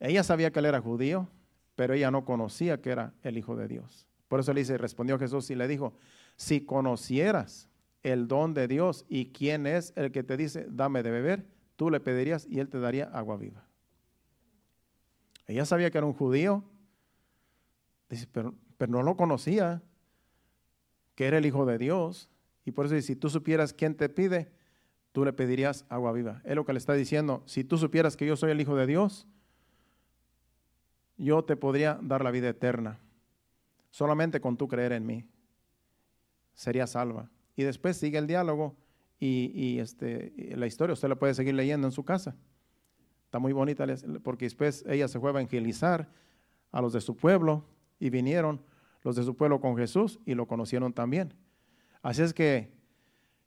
Ella 0.01 0.23
sabía 0.23 0.51
que 0.51 0.61
él 0.61 0.65
era 0.65 0.81
judío, 0.81 1.29
pero 1.77 1.93
ella 1.93 2.11
no 2.11 2.25
conocía 2.25 2.81
que 2.81 2.89
era 2.89 3.13
el 3.23 3.37
Hijo 3.37 3.55
de 3.55 3.69
Dios. 3.69 4.07
Por 4.29 4.41
eso 4.41 4.55
le 4.55 4.63
dice, 4.63 4.79
respondió 4.79 5.19
Jesús 5.19 5.51
y 5.51 5.55
le 5.55 5.69
dijo, 5.69 5.93
si 6.37 6.63
conocieras 6.63 7.69
el 8.03 8.29
don 8.29 8.55
de 8.55 8.67
Dios 8.67 9.05
y 9.07 9.27
quién 9.33 9.67
es 9.67 9.93
el 9.95 10.11
que 10.11 10.23
te 10.23 10.39
dice, 10.39 10.67
dame 10.71 11.03
de 11.03 11.11
beber, 11.11 11.47
tú 11.77 11.91
le 11.91 12.01
pedirías 12.01 12.47
y 12.49 12.61
él 12.61 12.71
te 12.71 12.81
daría 12.81 13.11
agua 13.13 13.37
viva. 13.37 13.69
Ella 15.47 15.67
sabía 15.67 15.91
que 15.91 15.99
era 15.99 16.07
un 16.07 16.15
judío, 16.15 16.65
Dice, 18.09 18.27
pero, 18.31 18.55
pero 18.79 18.93
no 18.93 19.03
lo 19.03 19.17
conocía, 19.17 19.83
que 21.15 21.27
era 21.27 21.39
el 21.39 21.47
Hijo 21.47 21.67
de 21.67 21.79
Dios. 21.79 22.29
Y 22.65 22.73
por 22.73 22.87
eso, 22.87 23.01
si 23.01 23.17
tú 23.17 23.31
supieras 23.31 23.73
quién 23.73 23.95
te 23.95 24.09
pide, 24.09 24.51
tú 25.13 25.25
le 25.25 25.33
pedirías 25.33 25.85
agua 25.89 26.13
viva. 26.13 26.43
Es 26.45 26.57
lo 26.57 26.65
que 26.65 26.73
le 26.73 26.79
está 26.79 26.95
diciendo. 26.95 27.43
Si 27.47 27.65
tú 27.65 27.79
supieras 27.79 28.17
que 28.17 28.27
yo 28.27 28.37
soy 28.37 28.51
el 28.51 28.61
Hijo 28.61 28.77
de 28.77 28.87
Dios, 28.87 29.27
yo 31.17 31.45
te 31.45 31.57
podría 31.57 31.99
dar 32.03 32.25
la 32.25 32.31
vida 32.31 32.49
eterna, 32.49 32.99
solamente 33.91 34.41
con 34.41 34.57
tu 34.57 34.67
creer 34.69 34.93
en 34.93 35.07
mí. 35.07 35.25
Sería 36.55 36.87
salva. 36.87 37.31
Y 37.57 37.63
después 37.63 37.97
sigue 37.97 38.19
el 38.19 38.27
diálogo 38.27 38.77
y, 39.21 39.79
este, 39.79 40.33
la 40.57 40.67
historia 40.67 40.93
usted 40.93 41.09
la 41.09 41.17
puede 41.17 41.35
seguir 41.35 41.55
leyendo 41.55 41.87
en 41.87 41.93
su 41.93 42.05
casa. 42.05 42.37
Está 43.25 43.39
muy 43.39 43.53
bonita 43.53 43.87
porque 44.23 44.45
después 44.45 44.85
ella 44.87 45.09
se 45.09 45.19
fue 45.19 45.31
a 45.31 45.33
evangelizar 45.33 46.09
a 46.71 46.83
los 46.83 46.93
de 46.93 47.01
su 47.01 47.17
pueblo 47.17 47.65
y 47.99 48.11
vinieron 48.11 48.61
los 49.05 49.15
de 49.15 49.23
su 49.23 49.37
pueblo 49.37 49.61
con 49.61 49.77
Jesús 49.77 50.19
y 50.27 50.35
lo 50.35 50.49
conocieron 50.49 50.93
también. 50.93 51.35
Así 52.03 52.23
es 52.23 52.35
que 52.35 52.73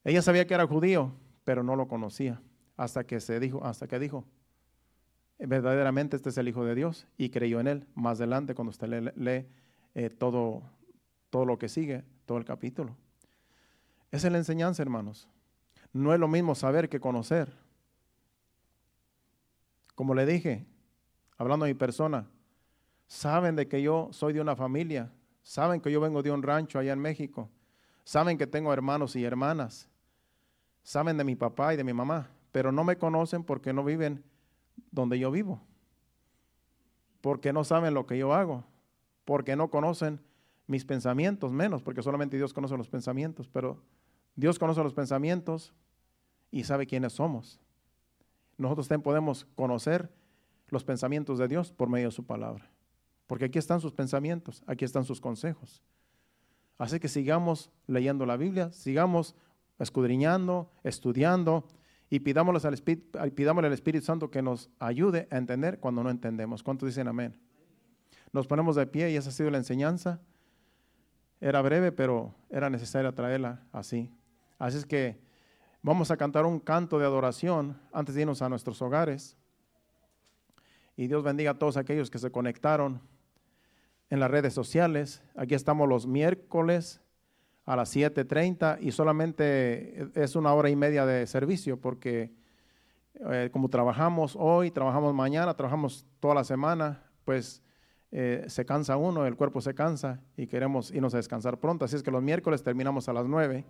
ella 0.03 0.21
sabía 0.21 0.47
que 0.47 0.53
era 0.53 0.65
judío, 0.65 1.11
pero 1.43 1.63
no 1.63 1.75
lo 1.75 1.87
conocía 1.87 2.41
hasta 2.77 3.05
que 3.05 3.19
se 3.19 3.39
dijo, 3.39 3.63
hasta 3.65 3.87
que 3.87 3.99
dijo, 3.99 4.23
verdaderamente 5.39 6.15
este 6.15 6.29
es 6.29 6.37
el 6.37 6.47
Hijo 6.47 6.63
de 6.63 6.75
Dios 6.75 7.07
y 7.17 7.29
creyó 7.29 7.59
en 7.59 7.67
él. 7.67 7.87
Más 7.95 8.19
adelante, 8.19 8.55
cuando 8.55 8.69
usted 8.69 9.11
lee, 9.15 9.47
eh, 9.95 10.09
todo, 10.09 10.61
todo 11.29 11.45
lo 11.45 11.57
que 11.57 11.67
sigue, 11.67 12.03
todo 12.25 12.37
el 12.37 12.45
capítulo. 12.45 12.95
Esa 14.11 14.27
es 14.27 14.31
la 14.31 14.37
enseñanza, 14.37 14.81
hermanos. 14.81 15.27
No 15.91 16.13
es 16.13 16.19
lo 16.19 16.27
mismo 16.27 16.53
saber 16.55 16.87
que 16.87 16.99
conocer. 16.99 17.51
Como 19.95 20.13
le 20.13 20.25
dije, 20.25 20.65
hablando 21.37 21.65
a 21.65 21.67
mi 21.67 21.73
persona, 21.73 22.27
saben 23.07 23.55
de 23.55 23.67
que 23.67 23.81
yo 23.81 24.09
soy 24.11 24.33
de 24.33 24.41
una 24.41 24.55
familia, 24.55 25.11
saben 25.47 25.79
que 25.79 25.89
yo 25.89 26.01
vengo 26.01 26.21
de 26.21 26.29
un 26.29 26.43
rancho 26.43 26.77
allá 26.77 26.91
en 26.91 26.99
México, 26.99 27.49
saben 28.03 28.37
que 28.37 28.45
tengo 28.45 28.73
hermanos 28.73 29.15
y 29.15 29.23
hermanas, 29.23 29.87
saben 30.83 31.15
de 31.15 31.23
mi 31.23 31.37
papá 31.37 31.73
y 31.73 31.77
de 31.77 31.85
mi 31.85 31.93
mamá, 31.93 32.29
pero 32.51 32.73
no 32.73 32.83
me 32.83 32.97
conocen 32.97 33.45
porque 33.45 33.71
no 33.71 33.85
viven 33.85 34.25
donde 34.91 35.17
yo 35.17 35.31
vivo, 35.31 35.61
porque 37.21 37.53
no 37.53 37.63
saben 37.63 37.93
lo 37.93 38.05
que 38.05 38.17
yo 38.17 38.33
hago, 38.33 38.65
porque 39.23 39.55
no 39.55 39.69
conocen 39.69 40.19
mis 40.67 40.83
pensamientos, 40.83 41.53
menos, 41.53 41.81
porque 41.81 42.03
solamente 42.03 42.35
Dios 42.35 42.53
conoce 42.53 42.75
los 42.75 42.89
pensamientos, 42.89 43.47
pero 43.47 43.81
Dios 44.35 44.59
conoce 44.59 44.83
los 44.83 44.93
pensamientos 44.93 45.73
y 46.51 46.65
sabe 46.65 46.87
quiénes 46.87 47.13
somos. 47.13 47.61
Nosotros 48.57 48.89
también 48.89 49.03
podemos 49.03 49.45
conocer 49.55 50.11
los 50.67 50.83
pensamientos 50.83 51.39
de 51.39 51.47
Dios 51.47 51.71
por 51.71 51.87
medio 51.87 52.07
de 52.07 52.11
su 52.11 52.25
palabra, 52.25 52.69
porque 53.27 53.45
aquí 53.45 53.59
están 53.59 53.81
sus 53.81 53.93
pensamientos, 53.93 54.63
aquí 54.65 54.85
están 54.85 55.03
sus 55.03 55.21
consejos. 55.21 55.83
Así 56.77 56.99
que 56.99 57.07
sigamos 57.07 57.69
leyendo 57.85 58.25
la 58.25 58.37
Biblia, 58.37 58.71
sigamos 58.71 59.35
escudriñando, 59.79 60.71
estudiando 60.83 61.67
y 62.09 62.19
pidámosle 62.19 62.65
al, 62.67 62.73
Espíritu, 62.73 63.19
pidámosle 63.35 63.67
al 63.67 63.73
Espíritu 63.73 64.05
Santo 64.05 64.31
que 64.31 64.41
nos 64.41 64.69
ayude 64.79 65.27
a 65.29 65.37
entender 65.37 65.79
cuando 65.79 66.03
no 66.03 66.09
entendemos. 66.09 66.63
¿Cuántos 66.63 66.87
dicen 66.87 67.07
amén? 67.07 67.37
Nos 68.31 68.47
ponemos 68.47 68.75
de 68.75 68.87
pie 68.87 69.11
y 69.11 69.17
esa 69.17 69.29
ha 69.29 69.33
sido 69.33 69.49
la 69.49 69.57
enseñanza. 69.57 70.21
Era 71.41 71.61
breve, 71.61 71.91
pero 71.91 72.33
era 72.49 72.69
necesaria 72.69 73.11
traerla 73.13 73.63
así. 73.71 74.11
Así 74.57 74.77
es 74.77 74.85
que 74.85 75.19
vamos 75.81 76.11
a 76.11 76.17
cantar 76.17 76.45
un 76.45 76.59
canto 76.59 76.97
de 76.97 77.05
adoración 77.05 77.79
antes 77.91 78.15
de 78.15 78.21
irnos 78.21 78.41
a 78.41 78.49
nuestros 78.49 78.81
hogares. 78.81 79.37
Y 80.95 81.07
Dios 81.07 81.23
bendiga 81.23 81.51
a 81.51 81.59
todos 81.59 81.77
aquellos 81.77 82.09
que 82.09 82.19
se 82.19 82.31
conectaron 82.31 83.01
en 84.09 84.19
las 84.19 84.31
redes 84.31 84.53
sociales. 84.53 85.23
Aquí 85.35 85.55
estamos 85.55 85.87
los 85.87 86.07
miércoles 86.07 87.01
a 87.65 87.75
las 87.75 87.95
7.30 87.95 88.77
y 88.81 88.91
solamente 88.91 90.09
es 90.15 90.35
una 90.35 90.53
hora 90.53 90.69
y 90.69 90.75
media 90.75 91.05
de 91.05 91.27
servicio 91.27 91.79
porque 91.79 92.31
eh, 93.29 93.49
como 93.51 93.69
trabajamos 93.69 94.37
hoy, 94.39 94.71
trabajamos 94.71 95.13
mañana, 95.13 95.53
trabajamos 95.53 96.05
toda 96.19 96.35
la 96.35 96.43
semana, 96.43 97.03
pues 97.25 97.61
eh, 98.11 98.45
se 98.47 98.65
cansa 98.65 98.95
uno, 98.95 99.25
el 99.25 99.35
cuerpo 99.35 99.59
se 99.59 99.73
cansa 99.73 100.21
y 100.37 100.47
queremos 100.47 100.91
irnos 100.91 101.13
a 101.13 101.17
descansar 101.17 101.59
pronto. 101.59 101.83
Así 101.83 101.95
es 101.95 102.03
que 102.03 102.11
los 102.11 102.23
miércoles 102.23 102.63
terminamos 102.63 103.09
a 103.09 103.13
las 103.13 103.25
9 103.25 103.65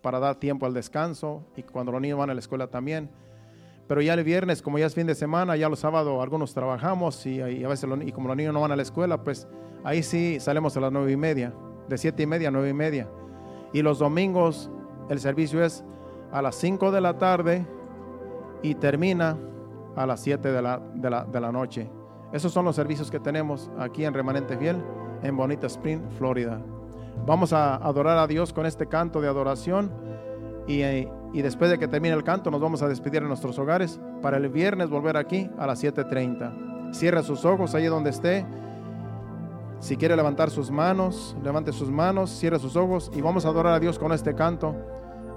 para 0.00 0.18
dar 0.20 0.36
tiempo 0.36 0.64
al 0.64 0.74
descanso 0.74 1.46
y 1.56 1.62
cuando 1.62 1.92
los 1.92 2.00
niños 2.00 2.18
van 2.18 2.30
a 2.30 2.34
la 2.34 2.40
escuela 2.40 2.68
también. 2.68 3.10
Pero 3.86 4.00
ya 4.00 4.14
el 4.14 4.24
viernes, 4.24 4.62
como 4.62 4.78
ya 4.78 4.86
es 4.86 4.94
fin 4.94 5.06
de 5.06 5.14
semana, 5.14 5.56
ya 5.56 5.68
los 5.68 5.80
sábados 5.80 6.22
algunos 6.22 6.54
trabajamos 6.54 7.26
y, 7.26 7.40
a 7.40 7.68
veces 7.68 7.88
y 8.04 8.12
como 8.12 8.28
los 8.28 8.36
niños 8.36 8.54
no 8.54 8.60
van 8.60 8.72
a 8.72 8.76
la 8.76 8.82
escuela, 8.82 9.22
pues 9.22 9.46
ahí 9.84 10.02
sí 10.02 10.38
salimos 10.40 10.76
a 10.76 10.80
las 10.80 10.92
nueve 10.92 11.12
y 11.12 11.16
media, 11.16 11.52
de 11.88 11.98
siete 11.98 12.22
y 12.22 12.26
media 12.26 12.48
a 12.48 12.50
nueve 12.50 12.70
y 12.70 12.74
media. 12.74 13.08
Y 13.72 13.82
los 13.82 13.98
domingos 13.98 14.70
el 15.08 15.20
servicio 15.20 15.62
es 15.62 15.84
a 16.32 16.42
las 16.42 16.54
5 16.56 16.90
de 16.90 17.00
la 17.00 17.18
tarde 17.18 17.66
y 18.62 18.74
termina 18.74 19.36
a 19.96 20.06
las 20.06 20.20
7 20.20 20.50
de 20.50 20.62
la, 20.62 20.80
de, 20.94 21.40
la, 21.40 21.52
noche. 21.52 21.90
Esos 22.32 22.52
son 22.52 22.64
los 22.64 22.74
servicios 22.74 23.10
que 23.10 23.20
tenemos 23.20 23.70
aquí 23.78 24.04
en 24.04 24.14
Remanente 24.14 24.56
Fiel, 24.56 24.82
en 25.22 25.36
Bonita 25.36 25.66
Spring, 25.66 26.00
Florida. 26.18 26.60
Vamos 27.26 27.52
a 27.52 27.76
adorar 27.76 28.18
a 28.18 28.26
Dios 28.26 28.52
con 28.52 28.66
este 28.66 28.86
canto 28.86 29.20
de 29.20 29.28
adoración 29.28 29.92
y, 30.66 30.82
y, 31.34 31.42
después 31.42 31.70
de 31.70 31.78
que 31.78 31.88
termine 31.88 32.14
el 32.14 32.24
canto 32.24 32.50
nos 32.50 32.60
vamos 32.60 32.80
a 32.82 32.88
despedir 32.88 33.20
en 33.22 33.28
nuestros 33.28 33.58
hogares 33.58 34.00
para 34.22 34.36
el 34.36 34.48
viernes 34.48 34.88
volver 34.88 35.16
aquí 35.16 35.50
a 35.58 35.66
las 35.66 35.82
7.30. 35.82 36.94
Cierra 36.94 37.22
sus 37.22 37.44
ojos 37.44 37.74
ahí 37.74 37.86
donde 37.86 38.10
esté 38.10 38.46
si 39.80 39.98
quiere 39.98 40.16
levantar 40.16 40.50
sus 40.50 40.70
manos, 40.70 41.36
levante 41.42 41.70
sus 41.72 41.90
manos, 41.90 42.30
cierre 42.30 42.58
sus 42.58 42.74
ojos 42.74 43.10
y 43.14 43.20
vamos 43.20 43.44
a 43.44 43.48
adorar 43.48 43.74
a 43.74 43.80
Dios 43.80 43.98
con 43.98 44.12
este 44.12 44.34
canto 44.34 44.74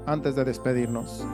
antes 0.05 0.35
de 0.35 0.45
despedirnos. 0.45 1.25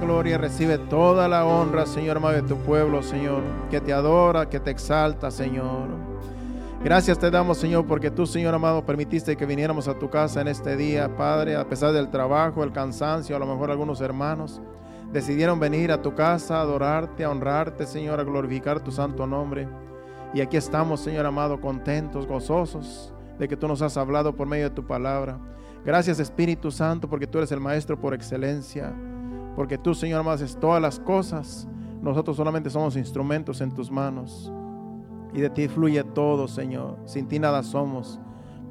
Gloria, 0.00 0.38
recibe 0.38 0.78
toda 0.78 1.28
la 1.28 1.44
honra, 1.44 1.86
Señor 1.86 2.16
amado, 2.16 2.34
de 2.34 2.42
tu 2.42 2.56
pueblo, 2.56 3.02
Señor, 3.02 3.42
que 3.70 3.80
te 3.80 3.92
adora, 3.92 4.48
que 4.48 4.58
te 4.58 4.70
exalta, 4.70 5.30
Señor. 5.30 5.88
Gracias 6.82 7.18
te 7.18 7.30
damos, 7.30 7.58
Señor, 7.58 7.86
porque 7.86 8.10
tú, 8.10 8.26
Señor 8.26 8.54
amado, 8.54 8.84
permitiste 8.84 9.36
que 9.36 9.44
viniéramos 9.44 9.86
a 9.86 9.98
tu 9.98 10.08
casa 10.08 10.40
en 10.40 10.48
este 10.48 10.76
día, 10.76 11.14
Padre, 11.14 11.54
a 11.54 11.68
pesar 11.68 11.92
del 11.92 12.08
trabajo, 12.08 12.64
el 12.64 12.72
cansancio, 12.72 13.36
a 13.36 13.38
lo 13.38 13.46
mejor 13.46 13.70
algunos 13.70 14.00
hermanos 14.00 14.60
decidieron 15.12 15.60
venir 15.60 15.92
a 15.92 16.00
tu 16.00 16.14
casa 16.14 16.58
a 16.58 16.62
adorarte, 16.62 17.24
a 17.24 17.30
honrarte, 17.30 17.86
Señor, 17.86 18.20
a 18.20 18.24
glorificar 18.24 18.80
tu 18.80 18.90
santo 18.90 19.26
nombre. 19.26 19.68
Y 20.32 20.40
aquí 20.40 20.56
estamos, 20.56 21.00
Señor 21.00 21.26
amado, 21.26 21.60
contentos, 21.60 22.26
gozosos 22.26 23.12
de 23.38 23.48
que 23.48 23.56
tú 23.56 23.66
nos 23.66 23.82
has 23.82 23.96
hablado 23.96 24.34
por 24.34 24.46
medio 24.46 24.64
de 24.64 24.74
tu 24.74 24.86
palabra. 24.86 25.38
Gracias, 25.84 26.20
Espíritu 26.20 26.70
Santo, 26.70 27.08
porque 27.08 27.26
tú 27.26 27.38
eres 27.38 27.50
el 27.52 27.60
Maestro 27.60 27.98
por 27.98 28.14
excelencia. 28.14 28.92
Porque 29.60 29.76
tú, 29.76 29.94
Señor 29.94 30.20
amado, 30.20 30.36
haces 30.36 30.58
todas 30.58 30.80
las 30.80 30.98
cosas. 30.98 31.68
Nosotros 32.00 32.34
solamente 32.34 32.70
somos 32.70 32.96
instrumentos 32.96 33.60
en 33.60 33.74
tus 33.74 33.90
manos. 33.90 34.50
Y 35.34 35.42
de 35.42 35.50
ti 35.50 35.68
fluye 35.68 36.02
todo, 36.02 36.48
Señor. 36.48 36.96
Sin 37.04 37.28
ti 37.28 37.38
nada 37.38 37.62
somos. 37.62 38.18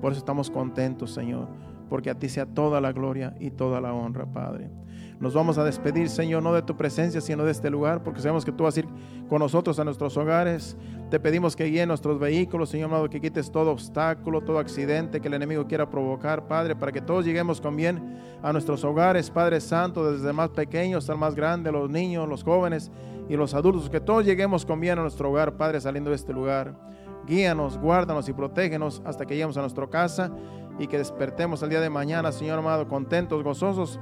Por 0.01 0.13
eso 0.13 0.17
estamos 0.17 0.49
contentos, 0.49 1.11
Señor. 1.11 1.47
Porque 1.89 2.09
a 2.09 2.15
ti 2.15 2.27
sea 2.27 2.47
toda 2.47 2.81
la 2.81 2.91
gloria 2.91 3.35
y 3.39 3.51
toda 3.51 3.79
la 3.79 3.93
honra, 3.93 4.25
Padre. 4.25 4.71
Nos 5.19 5.33
vamos 5.33 5.57
a 5.57 5.65
despedir, 5.65 6.09
Señor, 6.09 6.41
no 6.41 6.53
de 6.53 6.61
tu 6.61 6.77
presencia, 6.77 7.19
sino 7.19 7.43
de 7.43 7.51
este 7.51 7.69
lugar, 7.69 8.01
porque 8.03 8.21
sabemos 8.21 8.45
que 8.45 8.53
tú 8.53 8.63
vas 8.63 8.77
a 8.77 8.79
ir 8.79 8.87
con 9.27 9.39
nosotros 9.39 9.77
a 9.77 9.83
nuestros 9.83 10.15
hogares. 10.15 10.77
Te 11.09 11.19
pedimos 11.19 11.57
que 11.57 11.65
guíe 11.65 11.85
nuestros 11.85 12.17
vehículos, 12.19 12.69
Señor 12.69 12.85
amado, 12.85 13.09
que 13.09 13.19
quites 13.19 13.51
todo 13.51 13.71
obstáculo, 13.71 14.39
todo 14.39 14.59
accidente 14.59 15.19
que 15.19 15.27
el 15.27 15.33
enemigo 15.33 15.67
quiera 15.67 15.89
provocar, 15.89 16.47
Padre, 16.47 16.73
para 16.73 16.93
que 16.93 17.01
todos 17.01 17.25
lleguemos 17.25 17.59
con 17.59 17.75
bien 17.75 18.17
a 18.41 18.53
nuestros 18.53 18.85
hogares, 18.85 19.29
Padre 19.29 19.59
Santo, 19.59 20.09
desde 20.09 20.31
más 20.31 20.51
pequeños 20.51 21.03
hasta 21.03 21.17
más 21.17 21.35
grande, 21.35 21.69
los 21.69 21.89
niños, 21.89 22.25
los 22.29 22.41
jóvenes 22.41 22.89
y 23.27 23.35
los 23.35 23.53
adultos, 23.53 23.89
que 23.89 23.99
todos 23.99 24.23
lleguemos 24.23 24.65
con 24.65 24.79
bien 24.79 24.99
a 24.99 25.01
nuestro 25.01 25.31
hogar, 25.31 25.57
Padre, 25.57 25.81
saliendo 25.81 26.11
de 26.11 26.15
este 26.15 26.31
lugar. 26.31 26.73
Guíanos, 27.27 27.77
guárdanos 27.77 28.29
y 28.29 28.33
protégenos 28.33 29.01
hasta 29.03 29.25
que 29.25 29.33
lleguemos 29.33 29.57
a 29.57 29.61
nuestra 29.61 29.85
casa 29.87 30.31
y 30.79 30.87
que 30.87 30.97
despertemos 30.97 31.61
el 31.61 31.71
día 31.71 31.81
de 31.81 31.89
mañana, 31.89 32.31
Señor 32.31 32.57
amado, 32.57 32.87
contentos, 32.87 33.43
gozosos 33.43 33.99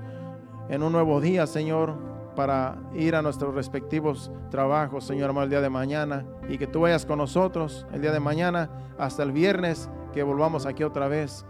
en 0.70 0.84
un 0.84 0.92
nuevo 0.92 1.22
día, 1.22 1.48
Señor, 1.48 1.96
para 2.36 2.78
ir 2.94 3.16
a 3.16 3.22
nuestros 3.22 3.56
respectivos 3.56 4.32
trabajos, 4.52 5.06
Señor, 5.06 5.36
el 5.42 5.50
día 5.50 5.62
de 5.62 5.70
mañana. 5.70 6.26
Y 6.48 6.58
que 6.58 6.68
tú 6.68 6.82
vayas 6.82 7.06
con 7.06 7.18
nosotros 7.18 7.88
el 7.92 8.02
día 8.02 8.12
de 8.12 8.20
mañana 8.20 8.70
hasta 8.98 9.24
el 9.24 9.32
viernes, 9.32 9.90
que 10.14 10.24
volvamos 10.24 10.66
aquí 10.66 10.84
otra 10.84 11.08
vez 11.08 11.46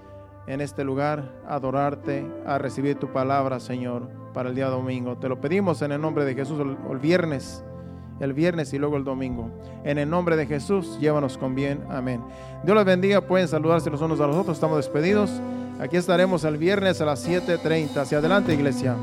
en 0.47 0.61
este 0.61 0.83
lugar 0.83 1.29
a 1.45 1.55
adorarte, 1.55 2.25
a 2.45 2.57
recibir 2.57 2.97
tu 2.97 3.11
palabra, 3.11 3.59
Señor, 3.59 4.07
para 4.33 4.49
el 4.49 4.55
día 4.55 4.67
domingo. 4.67 5.17
Te 5.17 5.27
lo 5.27 5.41
pedimos 5.41 5.81
en 5.81 5.91
el 5.91 6.01
nombre 6.01 6.23
de 6.23 6.35
Jesús 6.35 6.59
el, 6.59 6.99
viernes, 6.99 7.65
el 8.19 8.33
viernes 8.33 8.73
y 8.73 8.77
luego 8.77 8.97
el 8.97 9.03
domingo. 9.03 9.49
En 9.83 9.97
el 9.97 10.09
nombre 10.09 10.35
de 10.35 10.45
Jesús, 10.45 10.97
llévanos 10.99 11.37
con 11.37 11.55
bien. 11.55 11.83
Amén. 11.89 12.21
Dios 12.63 12.75
los 12.75 12.85
bendiga. 12.85 13.21
Pueden 13.21 13.47
saludarse 13.47 13.89
los 13.89 14.01
unos 14.01 14.19
a 14.19 14.27
los 14.27 14.35
otros. 14.35 14.57
Estamos 14.57 14.77
despedidos. 14.77 15.31
Aquí 15.79 15.97
estaremos 15.97 16.43
el 16.43 16.57
viernes 16.57 17.01
a 17.01 17.05
las 17.05 17.27
7.30. 17.27 17.97
Hacia 17.97 18.17
adelante, 18.17 18.53
iglesia. 18.53 18.95